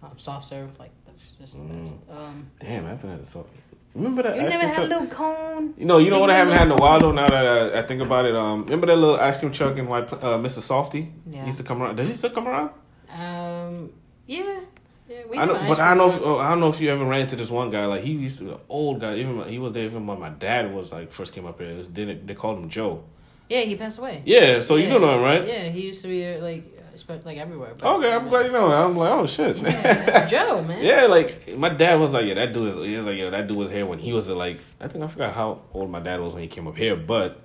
um, 0.02 0.18
soft 0.18 0.46
serve. 0.46 0.76
Like 0.80 0.90
that's 1.06 1.30
just 1.40 1.54
the 1.54 1.60
Mm. 1.60 1.78
best. 1.84 1.96
Um, 2.10 2.50
damn, 2.58 2.86
I 2.86 2.88
haven't 2.90 3.10
had 3.10 3.20
it 3.20 3.26
so. 3.28 3.46
Remember 3.94 4.22
that? 4.22 4.36
you 4.36 4.42
never 4.42 4.68
had 4.68 4.84
a 4.84 4.86
little 4.86 5.06
cone. 5.08 5.74
You 5.76 5.84
know, 5.84 5.98
you 5.98 6.10
know 6.10 6.20
what 6.20 6.30
I 6.30 6.36
haven't 6.36 6.56
had 6.56 6.66
in 6.66 6.72
a 6.72 6.76
while 6.76 7.00
though. 7.00 7.12
Now 7.12 7.26
that 7.26 7.46
I, 7.74 7.78
I 7.80 7.82
think 7.82 8.00
about 8.02 8.24
it, 8.24 8.36
um, 8.36 8.64
remember 8.64 8.86
that 8.86 8.96
little 8.96 9.16
ice 9.18 9.38
cream 9.38 9.50
truck 9.52 9.76
in 9.76 9.86
White, 9.86 10.12
uh, 10.12 10.38
Mr. 10.38 10.60
Softee? 10.60 11.10
Yeah. 11.28 11.40
He 11.40 11.46
used 11.46 11.58
to 11.58 11.64
come 11.64 11.82
around. 11.82 11.96
Does 11.96 12.08
he 12.08 12.14
still 12.14 12.30
come 12.30 12.46
around? 12.46 12.70
Um, 13.12 13.92
yeah, 14.26 14.60
yeah. 15.08 15.22
We 15.28 15.36
I 15.36 15.44
know, 15.44 15.54
but 15.66 15.80
I 15.80 15.94
don't 15.94 15.98
know. 15.98 16.06
If, 16.06 16.20
oh, 16.22 16.38
I 16.38 16.50
don't 16.50 16.60
know 16.60 16.68
if 16.68 16.80
you 16.80 16.88
ever 16.90 17.04
ran 17.04 17.22
into 17.22 17.34
this 17.34 17.50
one 17.50 17.70
guy. 17.70 17.84
Like 17.86 18.02
he 18.02 18.12
used 18.12 18.38
to, 18.38 18.44
be 18.44 18.50
an 18.50 18.58
old 18.68 19.00
guy. 19.00 19.16
Even 19.16 19.48
he 19.48 19.58
was 19.58 19.72
there 19.72 19.84
even 19.84 20.06
when 20.06 20.20
my 20.20 20.30
dad 20.30 20.72
was 20.72 20.92
like 20.92 21.12
first 21.12 21.32
came 21.32 21.46
up 21.46 21.58
here. 21.60 21.82
Then 21.82 22.22
they 22.26 22.34
called 22.34 22.58
him 22.58 22.68
Joe. 22.68 23.02
Yeah, 23.48 23.62
he 23.62 23.74
passed 23.74 23.98
away. 23.98 24.22
Yeah, 24.24 24.60
so 24.60 24.76
you 24.76 24.84
Yeah. 24.84 24.92
do 24.94 25.00
know 25.00 25.16
him, 25.16 25.22
right? 25.22 25.44
Yeah, 25.44 25.68
he 25.70 25.80
used 25.86 26.02
to 26.02 26.08
be 26.08 26.24
uh, 26.24 26.40
like, 26.40 26.79
spread, 27.00 27.24
like 27.24 27.38
everywhere. 27.38 27.74
but- 27.78 27.96
Okay, 27.98 28.12
I'm 28.12 28.28
glad 28.28 28.46
you 28.46 28.52
know. 28.52 28.70
I'm 28.70 28.96
like, 28.96 29.10
oh 29.10 29.26
shit. 29.26 29.56
Yeah, 29.56 30.26
Joe, 30.26 30.62
man. 30.68 30.82
Yeah, 30.84 31.06
like 31.06 31.56
my 31.56 31.68
dad 31.70 31.98
was 31.98 32.12
like, 32.14 32.26
yeah, 32.26 32.34
that 32.34 32.52
dude 32.52 32.68
is. 32.68 32.74
He 32.86 32.96
was 32.96 33.06
like, 33.06 33.18
yeah, 33.18 33.30
that 33.30 33.48
dude 33.48 33.56
was 33.56 33.70
here 33.70 33.86
when 33.86 33.98
he 33.98 34.12
was 34.12 34.28
like, 34.28 34.58
I 34.80 34.88
think 34.88 35.02
I 35.04 35.08
forgot 35.08 35.32
how 35.34 35.62
old 35.72 35.90
my 35.90 36.00
dad 36.00 36.20
was 36.20 36.32
when 36.34 36.42
he 36.42 36.48
came 36.48 36.66
up 36.68 36.76
here, 36.76 36.94
but 36.96 37.40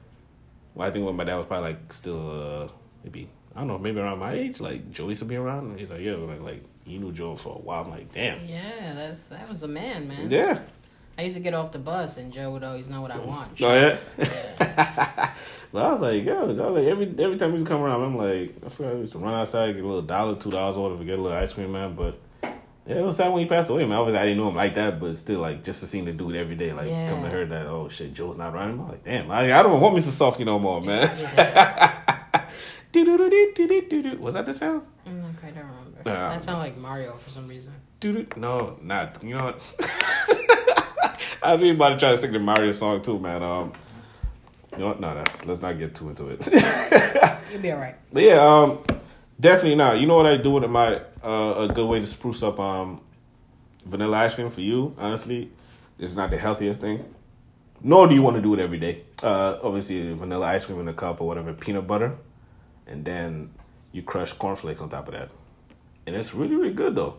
well, 0.76 0.88
I 0.88 0.92
think 0.92 1.06
when 1.06 1.16
my 1.16 1.24
dad 1.24 1.38
was 1.38 1.46
probably 1.48 1.72
like 1.72 1.92
still 1.94 2.64
uh, 2.64 2.68
maybe 3.04 3.30
I 3.56 3.60
don't 3.60 3.68
know, 3.70 3.78
maybe 3.78 4.00
around 4.00 4.20
my 4.20 4.34
age. 4.34 4.60
Like 4.60 4.92
Joe 4.92 5.08
used 5.10 5.20
to 5.20 5.26
be 5.26 5.36
around, 5.38 5.72
and 5.72 5.80
he's 5.80 5.90
like, 5.92 6.02
yeah, 6.02 6.16
like 6.16 6.42
like 6.42 6.64
he 6.86 6.98
knew 7.00 7.12
Joe 7.12 7.36
for 7.36 7.56
a 7.56 7.60
while. 7.60 7.84
I'm 7.84 7.90
like, 7.90 8.12
damn, 8.14 8.46
Yeah, 8.46 8.94
that's 8.94 9.28
that 9.28 9.50
was 9.50 9.64
a 9.64 9.68
man, 9.68 10.08
man. 10.08 10.30
yeah. 10.30 10.60
I 11.18 11.22
used 11.22 11.38
to 11.38 11.42
get 11.42 11.54
off 11.54 11.72
the 11.72 11.80
bus 11.80 12.18
and 12.18 12.34
Joe 12.34 12.52
would 12.52 12.64
always 12.66 12.90
know 12.90 13.00
what 13.00 13.10
I 13.10 13.18
want. 13.20 13.54
Oh 13.62 13.74
yeah. 13.74 13.96
Yeah. 14.60 15.34
But 15.76 15.86
I 15.88 15.92
was 15.92 16.02
like, 16.02 16.24
yo, 16.24 16.40
I 16.40 16.44
was 16.46 16.58
like 16.58 16.86
every 16.86 17.14
every 17.20 17.36
time 17.36 17.52
to 17.54 17.66
come 17.66 17.82
around, 17.82 18.02
I'm 18.02 18.16
like, 18.16 18.56
I 18.66 18.70
forgot 18.70 18.94
I 18.94 18.96
used 18.96 19.12
to 19.12 19.18
run 19.20 19.34
outside, 19.34 19.74
get 19.74 19.84
a 19.84 19.86
little 19.86 20.02
dollar, 20.04 20.38
two 20.38 20.50
dollars, 20.50 20.78
whatever, 20.78 21.04
get 21.04 21.20
a 21.20 21.22
little 21.22 21.38
ice 21.38 21.52
cream, 21.52 21.74
man. 21.74 21.96
But 21.96 22.18
yeah, 22.88 23.00
it 23.00 23.02
was 23.04 23.18
sad 23.18 23.34
when 23.34 23.42
he 23.44 23.46
passed 23.50 23.70
away, 23.70 23.84
man. 23.84 23.98
Obviously, 23.98 24.20
I 24.20 24.24
didn't 24.24 24.38
know 24.38 24.48
him 24.48 24.56
like 24.56 24.74
that, 24.76 25.02
but 25.02 25.18
still, 25.18 25.42
like, 25.42 25.66
just 25.66 25.82
to 25.82 25.88
see 25.88 26.00
the 26.00 26.14
dude 26.14 26.38
every 26.38 26.56
day, 26.56 26.72
like, 26.72 26.88
Yeah. 26.88 27.10
come 27.10 27.30
to 27.30 27.36
hear 27.36 27.46
that, 27.48 27.66
oh 27.66 27.90
shit, 27.90 28.14
Joe's 28.14 28.38
not 28.38 28.54
running. 28.54 28.80
I'm 28.80 28.88
like, 28.88 29.04
damn, 29.04 29.30
I, 29.30 29.52
I 29.54 29.64
don't 29.64 29.82
want 29.82 29.98
Mr. 29.98 30.12
Softee 30.32 30.46
no 30.46 30.60
more, 30.60 30.80
man. 30.80 31.10
Was 31.10 31.24
that 34.36 34.46
the 34.46 34.54
sound? 34.54 34.84
I'm 35.06 35.22
not 35.22 35.34
remember. 35.44 36.00
Yeah. 36.06 36.30
that 36.30 36.42
sounded 36.42 36.60
like 36.62 36.78
Mario 36.78 37.18
for 37.18 37.32
some 37.32 37.50
reason. 37.50 37.74
No, 38.38 38.80
not. 38.82 39.22
You 39.22 39.38
know 39.38 39.44
what? 39.44 39.62
I 41.44 41.54
was 41.54 41.62
even 41.64 41.76
about 41.76 41.90
to 41.90 41.98
try 41.98 42.12
to 42.12 42.18
sing 42.18 42.32
the 42.32 42.40
Mario 42.40 42.72
song 42.72 43.02
too, 43.02 43.20
man. 43.20 43.44
Um, 43.44 43.74
you 44.76 44.84
know 44.84 44.88
what? 44.90 45.00
No, 45.00 45.16
that's, 45.16 45.46
let's 45.46 45.62
not 45.62 45.78
get 45.78 45.96
too 45.96 46.10
into 46.10 46.28
it. 46.28 46.46
You'll 47.52 47.62
be 47.62 47.72
alright. 47.72 47.96
But 48.12 48.24
yeah, 48.24 48.40
um, 48.40 48.80
definitely 49.40 49.76
not. 49.76 50.00
You 50.00 50.08
know 50.08 50.16
what 50.16 50.26
I 50.26 50.38
do 50.38 50.52
with 50.52 50.70
my 50.70 51.02
uh, 51.24 51.68
a 51.70 51.74
good 51.74 51.88
way 51.88 52.00
to 52.00 52.08
spruce 52.08 52.44
up 52.44 52.60
um 52.60 53.02
vanilla 53.86 54.18
ice 54.18 54.36
cream 54.36 54.50
for 54.50 54.62
you. 54.62 54.96
Honestly, 54.98 55.52
it's 56.00 56.16
not 56.16 56.30
the 56.30 56.38
healthiest 56.38 56.82
thing. 56.82 57.06
Nor 57.82 58.08
do 58.08 58.16
you 58.16 58.22
want 58.22 58.36
to 58.38 58.42
do 58.42 58.54
it 58.54 58.60
every 58.60 58.80
day. 58.80 59.04
Uh, 59.22 59.60
obviously, 59.62 60.14
vanilla 60.14 60.48
ice 60.48 60.66
cream 60.66 60.80
in 60.80 60.88
a 60.88 60.94
cup 60.94 61.22
or 61.22 61.28
whatever, 61.28 61.54
peanut 61.54 61.86
butter, 61.86 62.16
and 62.88 63.06
then 63.06 63.52
you 63.92 64.02
crush 64.02 64.34
cornflakes 64.34 64.82
on 64.82 64.90
top 64.90 65.08
of 65.08 65.14
that, 65.14 65.30
and 66.08 66.16
it's 66.16 66.34
really 66.34 66.56
really 66.56 66.74
good 66.74 66.96
though. 66.96 67.18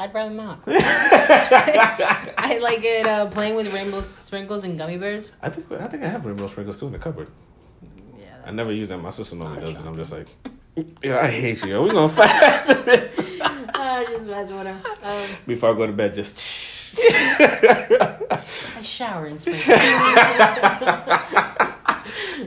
I'd 0.00 0.12
rather 0.12 0.34
not. 0.34 0.60
I 0.66 2.58
like 2.60 2.82
it 2.82 3.06
uh, 3.06 3.26
playing 3.26 3.54
with 3.54 3.72
rainbow 3.72 4.00
sprinkles 4.00 4.64
and 4.64 4.76
gummy 4.76 4.96
bears. 4.98 5.30
I 5.40 5.50
think 5.50 5.70
I 5.70 5.86
think 5.86 6.02
I 6.02 6.08
have 6.08 6.26
rainbow 6.26 6.48
sprinkles 6.48 6.80
too 6.80 6.86
in 6.86 6.92
the 6.92 6.98
cupboard. 6.98 7.28
Yeah, 8.18 8.26
I 8.44 8.50
never 8.50 8.72
use 8.72 8.88
them. 8.88 9.02
My 9.02 9.10
sister 9.10 9.36
normally 9.36 9.60
does 9.60 9.76
it. 9.78 9.86
I'm 9.86 9.96
just 9.96 10.12
like, 10.12 10.26
Yeah, 11.02 11.20
I 11.20 11.28
hate 11.30 11.62
you. 11.62 11.70
Yo. 11.70 11.82
We 11.84 11.90
gonna 11.90 12.08
fight 12.08 12.30
after 12.30 12.74
this. 12.74 13.20
I 13.40 14.04
just 14.08 14.26
what 14.52 14.66
I'm. 14.66 14.82
Um, 15.02 15.28
Before 15.46 15.70
I 15.70 15.74
go 15.74 15.86
to 15.86 15.92
bed, 15.92 16.14
just. 16.14 16.40
I 16.98 18.80
shower 18.82 19.26
in 19.26 19.38
spring. 19.38 19.56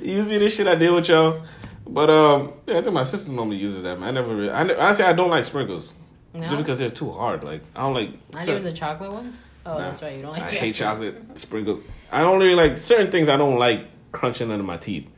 you 0.02 0.22
see 0.24 0.38
this 0.38 0.56
shit 0.56 0.68
I 0.68 0.76
did 0.76 0.92
with 0.92 1.08
y'all, 1.10 1.46
but 1.86 2.10
um, 2.10 2.54
yeah, 2.66 2.80
I 2.80 2.82
think 2.82 2.94
my 2.94 3.04
sister 3.04 3.32
normally 3.32 3.58
uses 3.58 3.84
that. 3.84 3.98
Man, 4.00 4.10
I 4.10 4.12
never. 4.12 4.36
Really, 4.36 4.52
I 4.52 4.64
ne- 4.64 4.76
honestly 4.76 5.06
I 5.06 5.14
don't 5.14 5.30
like 5.30 5.46
sprinkles 5.46 5.94
No? 6.42 6.48
just 6.48 6.64
because 6.64 6.80
they're 6.80 6.90
too 6.90 7.12
hard. 7.12 7.44
Like 7.44 7.62
I 7.76 7.82
don't 7.82 7.94
like. 7.94 8.10
Not 8.34 8.44
cer- 8.44 8.52
even 8.54 8.64
the 8.64 8.74
chocolate 8.74 9.12
ones. 9.12 9.36
Oh, 9.66 9.74
Nah. 9.74 9.80
that's 9.80 10.02
right. 10.02 10.16
You 10.16 10.22
don't 10.22 10.32
like. 10.32 10.44
I 10.44 10.52
hate 10.52 10.76
chocolate 10.76 11.22
sprinkles. 11.38 11.84
I 12.12 12.22
don't 12.22 12.40
really 12.40 12.56
like 12.56 12.78
certain 12.78 13.12
things. 13.12 13.28
I 13.30 13.36
don't 13.38 13.58
like 13.60 13.86
crunching 14.12 14.50
under 14.52 14.64
my 14.64 14.78
teeth. 14.78 15.10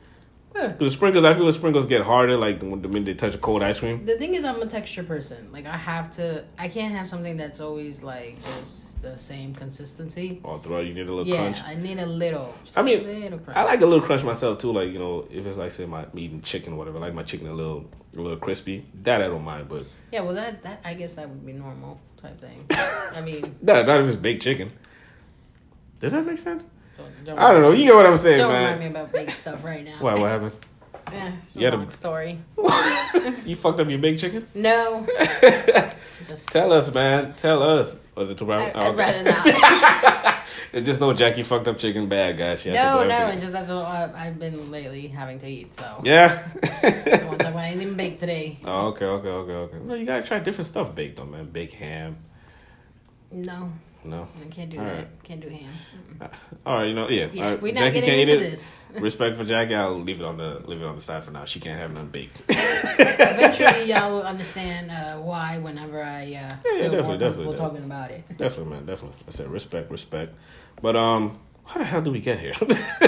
Huh. 0.56 0.74
The 0.80 0.90
sprinkles, 0.90 1.24
I 1.24 1.36
feel 1.36 1.46
the 1.46 1.54
sprinkles 1.54 1.86
get 1.86 2.02
harder. 2.02 2.36
Like 2.36 2.62
when 2.62 2.82
the 2.82 2.88
minute 2.88 3.06
they 3.06 3.14
touch 3.14 3.36
a 3.36 3.38
cold 3.38 3.62
ice 3.62 3.80
cream. 3.80 4.06
The 4.06 4.18
thing 4.18 4.34
is, 4.34 4.44
I'm 4.44 4.62
a 4.62 4.66
texture 4.66 5.04
person. 5.04 5.52
Like 5.52 5.66
I 5.68 5.78
have 5.78 6.12
to. 6.16 6.44
I 6.58 6.68
can't 6.68 6.94
have 6.96 7.08
something 7.08 7.38
that's 7.38 7.60
always 7.62 8.02
like 8.02 8.38
just 8.38 9.02
the 9.02 9.18
same 9.18 9.54
consistency. 9.54 10.42
All 10.44 10.58
throughout, 10.58 10.86
you 10.86 10.94
need 10.96 11.08
a 11.08 11.14
little 11.14 11.28
Yeah, 11.28 11.38
crunch. 11.52 11.64
I 11.64 11.76
need 11.76 12.00
a 12.00 12.06
little. 12.08 12.54
Just 12.66 12.78
I 12.78 12.82
mean, 12.82 13.00
a 13.02 13.04
little 13.04 13.40
crunch. 13.40 13.58
I 13.58 13.64
like 13.64 13.82
a 13.82 13.86
little 13.86 14.04
crunch 14.04 14.24
myself 14.24 14.58
too. 14.58 14.72
Like 14.74 14.90
you 14.92 14.98
know, 15.00 15.28
if 15.32 15.46
it's 15.46 15.58
like 15.58 15.70
say 15.72 15.86
my 15.86 16.06
eating 16.16 16.42
chicken 16.42 16.74
or 16.74 16.78
whatever, 16.78 16.98
I 16.98 17.02
like 17.02 17.14
my 17.14 17.24
chicken 17.24 17.48
a 17.48 17.54
little, 17.54 17.86
a 18.16 18.22
little 18.22 18.38
crispy. 18.38 18.86
That 19.04 19.22
I 19.22 19.28
don't 19.28 19.44
mind, 19.44 19.70
but 19.70 19.84
Yeah, 20.12 20.22
well, 20.22 20.34
that 20.36 20.62
that 20.64 20.82
I 20.84 20.94
guess 20.94 21.14
that 21.16 21.30
would 21.30 21.46
be 21.46 21.54
normal 21.54 22.00
type 22.22 22.40
thing. 22.40 22.66
I 23.16 23.22
mean, 23.22 23.42
not 23.62 23.86
not 23.86 24.02
if 24.02 24.08
it's 24.08 24.18
baked 24.18 24.42
chicken. 24.44 24.72
Does 26.00 26.14
that 26.14 26.26
make 26.26 26.38
sense? 26.38 26.66
don't, 26.98 27.26
don't 27.26 27.40
I 27.40 27.52
don't 27.52 27.62
know. 27.62 27.72
You 27.72 27.86
get 27.86 27.96
what 27.96 28.06
I'm 28.06 28.18
saying, 28.18 28.40
Don't 28.40 28.52
man. 28.52 28.74
remind 28.74 28.80
me 28.80 29.00
about 29.00 29.12
baked 29.12 29.32
stuff 29.38 29.64
right 29.64 29.84
now. 29.86 29.98
What 30.00 30.20
what 30.20 30.30
happened? 30.30 30.54
Eh, 31.12 31.32
You 31.56 31.66
had 31.66 31.74
a- 31.74 31.90
story. 31.90 32.38
you 33.44 33.56
fucked 33.56 33.80
up 33.80 33.90
your 33.90 33.98
baked 33.98 34.20
chicken? 34.20 34.46
No, 34.54 35.08
just 36.28 36.50
Tell 36.50 36.72
us, 36.72 36.94
man. 36.94 37.34
Tell 37.36 37.64
us. 37.64 37.96
Was 38.14 38.30
it 38.30 38.38
too? 38.38 38.52
I, 38.54 38.72
Oh, 38.74 38.90
I'd 38.92 38.96
rather 38.96 39.24
not. 39.24 40.39
And 40.72 40.86
just 40.86 41.02
know 41.02 41.14
Jackie 41.14 41.44
fucked 41.44 41.68
up 41.68 41.78
chicken 41.78 42.08
bad, 42.08 42.38
guys. 42.38 42.62
She 42.62 42.72
no, 42.72 43.04
no, 43.04 43.28
it's 43.28 43.42
just 43.42 43.54
that's 43.54 43.72
what 43.72 43.86
I've 43.86 44.38
been 44.40 44.70
lately 44.70 45.08
having 45.08 45.40
to 45.40 45.48
eat. 45.48 45.74
So 45.74 46.02
Yeah. 46.04 46.44
I 46.64 47.24
want 47.26 47.40
to 47.40 47.46
talk 47.46 47.54
about 47.54 47.64
anything 47.66 47.96
baked 47.96 48.20
today. 48.20 48.60
oh, 48.66 48.88
okay, 48.88 49.06
okay, 49.06 49.30
okay, 49.30 49.52
okay. 49.52 49.78
No, 49.80 49.96
you 49.96 50.06
gotta 50.06 50.24
try 50.24 50.40
different 50.40 50.68
stuff 50.68 50.94
baked 50.94 51.18
though, 51.18 51.26
man. 51.26 51.50
Baked 51.50 51.74
ham. 51.74 52.18
No, 53.32 53.72
No. 54.04 54.28
I 54.42 54.50
can't 54.50 54.70
do 54.70 54.78
All 54.80 54.86
that. 54.86 54.96
right. 54.96 55.24
Can't 55.24 55.42
do 55.42 55.50
ham. 55.50 55.70
Mm-mm. 56.20 56.30
All 56.66 56.78
right, 56.78 56.88
you 56.88 56.94
know, 56.94 57.10
yeah. 57.10 57.28
Yeah, 57.34 57.50
right, 57.50 57.62
we're 57.62 57.74
not 57.74 57.80
Jackie 57.82 57.94
getting 58.02 58.10
can't 58.10 58.30
into 58.30 58.34
eat 58.42 58.48
it. 58.48 58.52
this. 58.52 58.86
Respect 59.00 59.36
for 59.36 59.44
Jackie. 59.44 59.76
I'll 59.76 60.00
leave 60.00 60.20
it 60.22 60.26
on 60.26 60.38
the 60.38 60.62
leave 60.66 60.82
it 60.82 60.86
on 60.86 60.96
the 60.96 61.02
side 61.02 61.22
for 61.24 61.32
now. 61.32 61.44
She 61.46 61.60
can't 61.60 61.78
have 61.80 61.92
none 61.92 62.08
baked. 62.08 62.42
Eventually, 62.50 63.84
y'all 63.92 64.12
will 64.16 64.24
understand 64.24 64.90
uh, 64.92 65.18
why 65.18 65.58
whenever 65.58 66.02
I 66.02 66.22
uh, 66.24 66.26
yeah, 66.28 66.56
feel 66.60 66.92
definitely, 66.92 67.18
definitely, 67.18 67.58
talking 67.58 67.84
about 67.84 68.12
it. 68.12 68.24
definitely, 68.38 68.74
man. 68.74 68.86
Definitely. 68.86 69.18
I 69.28 69.32
said 69.32 69.48
respect, 69.52 69.92
respect. 69.92 70.34
But 70.82 70.96
um, 70.96 71.38
how 71.66 71.80
the 71.80 71.86
hell 71.86 72.02
do 72.02 72.12
we 72.12 72.20
get 72.22 72.40
here? 72.40 72.54
To- 72.54 72.68
I 73.02 73.08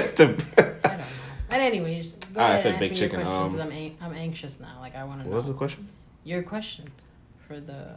don't 0.59 0.83
know. 0.83 1.05
But 1.49 1.59
anyways, 1.61 2.13
go 2.33 2.39
Ah, 2.41 2.53
I 2.53 2.57
said 2.57 2.81
ask 2.81 2.93
chicken, 2.95 3.21
um, 3.25 3.59
I'm, 3.59 3.71
an- 3.71 3.97
I'm 4.01 4.13
anxious 4.13 4.59
now. 4.59 4.77
Like 4.79 4.95
I 4.95 5.03
want 5.05 5.21
to 5.21 5.25
what 5.25 5.31
know 5.31 5.35
was 5.35 5.47
the 5.47 5.53
question? 5.53 5.87
your 6.23 6.43
question 6.43 6.89
for 7.47 7.59
the. 7.59 7.95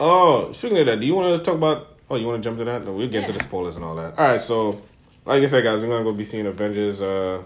Oh, 0.00 0.50
speaking 0.52 0.78
of 0.78 0.86
that, 0.86 1.00
do 1.00 1.06
you 1.06 1.14
want 1.14 1.38
to 1.38 1.44
talk 1.44 1.54
about? 1.56 1.91
Oh, 2.10 2.16
you 2.16 2.26
want 2.26 2.42
to 2.42 2.48
jump 2.48 2.58
to 2.58 2.64
that? 2.64 2.84
No, 2.84 2.92
we'll 2.92 3.08
get 3.08 3.26
to 3.26 3.32
the 3.32 3.42
spoilers 3.42 3.76
and 3.76 3.84
all 3.84 3.94
that. 3.96 4.18
All 4.18 4.24
right, 4.26 4.40
so 4.40 4.82
like 5.24 5.42
I 5.42 5.46
said, 5.46 5.64
guys, 5.64 5.80
we're 5.80 5.88
gonna 5.88 6.04
go 6.04 6.12
be 6.12 6.24
seeing 6.24 6.46
Avengers. 6.46 7.00
Uh, 7.00 7.42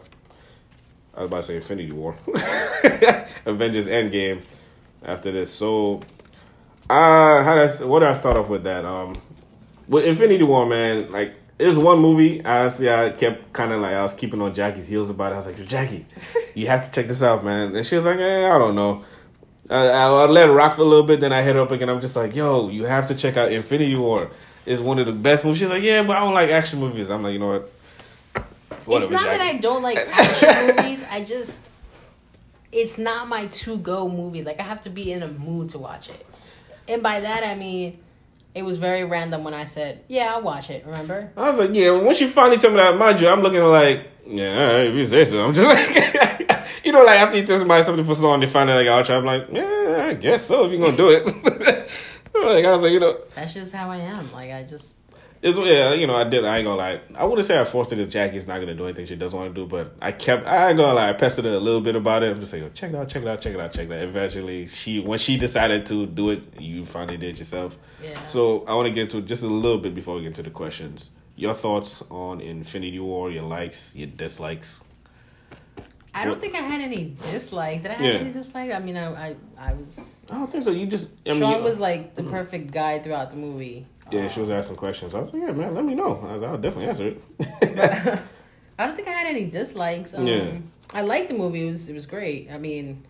I 1.15 1.21
was 1.23 1.29
about 1.31 1.37
to 1.39 1.43
say 1.45 1.57
Infinity 1.57 1.93
War, 1.93 2.15
Avengers 3.47 3.87
Endgame. 3.87 4.43
After 5.05 5.31
this, 5.31 5.53
so 5.53 6.01
uh, 6.91 7.45
how 7.45 7.55
does 7.55 7.81
what 7.85 8.01
do 8.01 8.07
I 8.07 8.13
start 8.13 8.37
off 8.37 8.49
with 8.49 8.65
that? 8.65 8.85
Um, 8.85 9.15
with 9.87 10.05
Infinity 10.05 10.43
War, 10.43 10.67
man, 10.67 11.13
like 11.13 11.35
it 11.59 11.65
was 11.67 11.77
one 11.79 12.01
movie. 12.01 12.45
Honestly, 12.45 12.91
I 12.91 13.11
kept 13.11 13.53
kind 13.53 13.73
of 13.73 13.81
like 13.81 13.95
I 13.95 14.03
was 14.03 14.15
keeping 14.15 14.43
on 14.43 14.53
Jackie's 14.55 14.89
heels 14.89 15.09
about 15.09 15.31
it. 15.31 15.35
I 15.35 15.37
was 15.37 15.47
like, 15.47 15.65
Jackie, 15.67 16.07
you 16.55 16.67
have 16.67 16.85
to 16.85 16.91
check 16.91 17.07
this 17.09 17.23
out, 17.23 17.45
man. 17.45 17.77
And 17.77 17.87
she 17.87 17.95
was 17.95 18.05
like, 18.05 18.19
eh, 18.19 18.51
I 18.51 18.59
don't 18.59 18.75
know. 18.75 19.05
I, 19.69 19.89
I, 19.89 20.27
let 20.27 20.49
it 20.49 20.53
rock 20.53 20.75
for 20.75 20.83
a 20.83 20.85
little 20.85 21.05
bit, 21.05 21.21
then 21.21 21.33
I 21.33 21.43
hit 21.43 21.57
her 21.57 21.63
up 21.63 21.71
again. 21.71 21.89
I'm 21.89 22.01
just 22.01 22.17
like, 22.17 22.37
yo, 22.37 22.69
you 22.69 22.85
have 22.85 23.09
to 23.09 23.15
check 23.15 23.37
out 23.37 23.51
Infinity 23.51 23.97
War. 23.97 24.31
It's 24.65 24.81
one 24.81 24.99
of 24.99 25.07
the 25.07 25.13
best 25.13 25.45
movies. 25.45 25.61
She's 25.61 25.71
like, 25.71 25.83
yeah, 25.83 26.03
but 26.03 26.17
I 26.17 26.21
don't 26.21 26.35
like 26.35 26.51
action 26.51 26.81
movies. 26.81 27.11
I'm 27.11 27.23
like, 27.23 27.33
you 27.33 27.39
know 27.39 27.49
what? 27.49 27.73
it's 28.89 29.11
not 29.11 29.23
that 29.23 29.41
I 29.41 29.55
don't 29.55 29.83
like 29.83 29.99
action 30.13 30.77
movies. 30.77 31.05
I 31.11 31.25
just 31.25 31.61
it's 32.73 32.99
not 32.99 33.29
my 33.29 33.47
to 33.47 33.77
go 33.79 34.09
movie. 34.09 34.43
Like 34.43 34.61
I 34.61 34.63
have 34.63 34.83
to 34.83 34.91
be 34.91 35.13
in 35.13 35.23
a 35.23 35.29
mood 35.29 35.71
to 35.71 35.79
watch 35.79 36.09
it, 36.09 36.27
and 36.89 37.03
by 37.03 37.21
that 37.21 37.45
I 37.45 37.55
mean 37.55 37.99
it 38.55 38.63
was 38.63 38.79
very 38.79 39.05
random 39.05 39.45
when 39.45 39.55
I 39.55 39.65
said, 39.65 40.05
"Yeah, 40.09 40.35
I'll 40.35 40.43
watch 40.43 40.71
it." 40.71 40.85
Remember? 40.87 41.31
I 41.37 41.49
was 41.49 41.59
like, 41.59 41.75
yeah. 41.75 41.91
Once 41.91 42.21
you 42.21 42.29
finally 42.29 42.59
told 42.59 42.75
me 42.75 42.81
that, 42.81 42.97
mind 42.97 43.21
you, 43.21 43.29
I'm 43.29 43.41
looking 43.41 43.61
like, 43.61 44.09
yeah, 44.27 44.73
right, 44.73 44.87
if 44.87 44.95
you 44.95 45.05
say 45.05 45.25
so. 45.25 45.45
I'm 45.45 45.53
just 45.53 45.67
like, 45.67 46.49
you 46.85 46.93
know, 46.93 47.05
like 47.05 47.21
after 47.21 47.37
you 47.37 47.47
tell 47.47 47.59
somebody 47.59 47.83
something 47.83 48.05
for 48.05 48.15
so 48.15 48.23
long, 48.29 48.41
they 48.41 48.47
find 48.47 48.69
out 48.71 48.77
like, 48.77 48.89
I'll 48.89 49.05
try. 49.05 49.17
I'm 49.17 49.25
like, 49.25 49.47
yeah, 49.53 50.07
I 50.09 50.15
guess 50.15 50.47
so. 50.47 50.67
If 50.67 50.73
you're 50.73 50.81
gonna 50.81 50.97
do 50.97 51.11
it, 51.11 51.25
like 52.35 52.65
I 52.65 52.71
was 52.71 52.83
like, 52.83 52.93
you 52.93 53.01
know, 53.01 53.19
That's 53.35 53.55
just 53.55 53.73
how 53.73 53.91
I 53.91 53.99
am. 53.99 54.33
Like 54.33 54.51
I 54.51 54.63
just 54.65 54.97
it's 55.43 55.59
yeah, 55.59 55.93
you 55.93 56.07
know, 56.07 56.17
I 56.17 56.25
did. 56.25 56.45
I 56.45 56.59
ain't 56.59 56.67
gonna 56.67 56.77
lie. 56.77 57.01
I 57.15 57.25
wouldn't 57.25 57.47
say 57.47 57.61
I 57.61 57.65
forced 57.65 57.93
it. 57.93 58.01
If 58.01 58.09
Jackie's 58.09 58.47
not 58.47 58.59
gonna 58.59 58.75
do 58.75 58.85
anything 58.85 59.07
she 59.07 59.17
doesn't 59.17 59.39
want 59.39 59.55
to 59.55 59.61
do, 59.61 59.67
but 59.67 59.95
I 60.01 60.13
kept. 60.13 60.47
I 60.47 60.71
ain't 60.71 60.79
gonna 60.79 60.95
lie. 60.95 61.11
I 61.11 61.13
pestered 61.13 61.45
her 61.45 61.53
a 61.53 61.61
little 61.61 61.81
bit 61.81 61.95
about 61.95 62.23
it. 62.23 62.33
I'm 62.33 62.41
just 62.41 62.53
like, 62.53 62.63
oh, 62.63 62.71
check 62.71 62.91
it 62.91 62.97
out, 62.97 63.09
check 63.09 63.23
it 63.23 63.29
out, 63.29 63.41
check 63.41 63.55
it 63.55 63.61
out, 63.61 63.73
check 63.73 63.89
it 63.89 63.93
out. 63.93 64.03
Eventually, 64.03 64.67
she 64.67 65.01
when 65.01 65.19
she 65.19 65.37
decided 65.37 65.87
to 65.87 66.07
do 66.07 66.31
it, 66.31 66.43
you 66.59 66.85
finally 66.85 67.19
did 67.19 67.35
it 67.35 67.39
yourself. 67.39 67.77
yeah. 68.03 68.25
So 68.25 68.65
I 68.67 68.75
want 68.75 68.87
to 68.87 68.93
get 68.93 69.03
into 69.03 69.21
just 69.21 69.43
a 69.43 69.47
little 69.47 69.79
bit 69.79 69.95
before 69.95 70.17
we 70.17 70.23
get 70.23 70.35
to 70.37 70.43
the 70.43 70.51
questions. 70.51 71.11
Your 71.37 71.53
thoughts 71.53 72.03
on 72.11 72.41
Infinity 72.41 72.99
War? 72.99 73.31
Your 73.31 73.43
likes, 73.43 73.95
your 73.95 74.09
dislikes. 74.09 74.81
I 76.17 76.25
don't 76.25 76.41
think 76.41 76.55
I 76.55 76.59
had 76.73 76.81
any 76.81 77.15
dislikes. 77.33 77.83
Did 77.83 77.91
I 77.93 77.95
have 77.95 78.05
Yeah. 78.05 78.21
any 78.21 78.33
dislikes? 78.33 78.75
I 78.75 78.79
mean, 78.79 78.97
I 78.97 79.07
I, 79.29 79.37
I 79.59 79.73
was. 79.75 79.91
I 80.31 80.35
don't 80.35 80.51
think 80.51 80.65
so. 80.65 80.71
You 80.71 80.87
just. 80.87 81.11
I 81.27 81.31
mean, 81.33 81.41
Sean 81.41 81.63
was 81.63 81.79
like 81.79 82.15
the 82.15 82.23
perfect 82.23 82.73
guy 82.73 82.99
throughout 83.01 83.31
the 83.31 83.37
movie. 83.37 83.87
Yeah, 84.11 84.29
she 84.29 84.41
was 84.41 84.51
asking 84.51 84.77
questions. 84.77 85.15
I 85.15 85.19
was 85.21 85.33
like, 85.33 85.43
yeah, 85.43 85.53
man, 85.53 85.75
let 85.75 85.85
me 85.85 85.95
know. 85.95 86.13
I 86.29 86.33
was 86.35 86.43
I'll 86.43 86.57
definitely 86.59 86.89
answer 86.89 87.09
it. 87.09 87.23
But 87.61 88.21
I 88.79 88.87
don't 88.87 88.95
think 88.97 89.09
I 89.09 89.13
had 89.13 89.27
any 89.27 89.45
dislikes. 89.47 90.15
Um, 90.15 90.27
Yeah. 90.27 90.59
I 90.95 91.01
liked 91.03 91.29
the 91.29 91.35
movie. 91.35 91.63
It 91.67 91.71
was 91.71 91.89
it 91.89 91.95
was 91.95 92.07
great. 92.07 92.49
I 92.51 92.59
mean, 92.59 93.05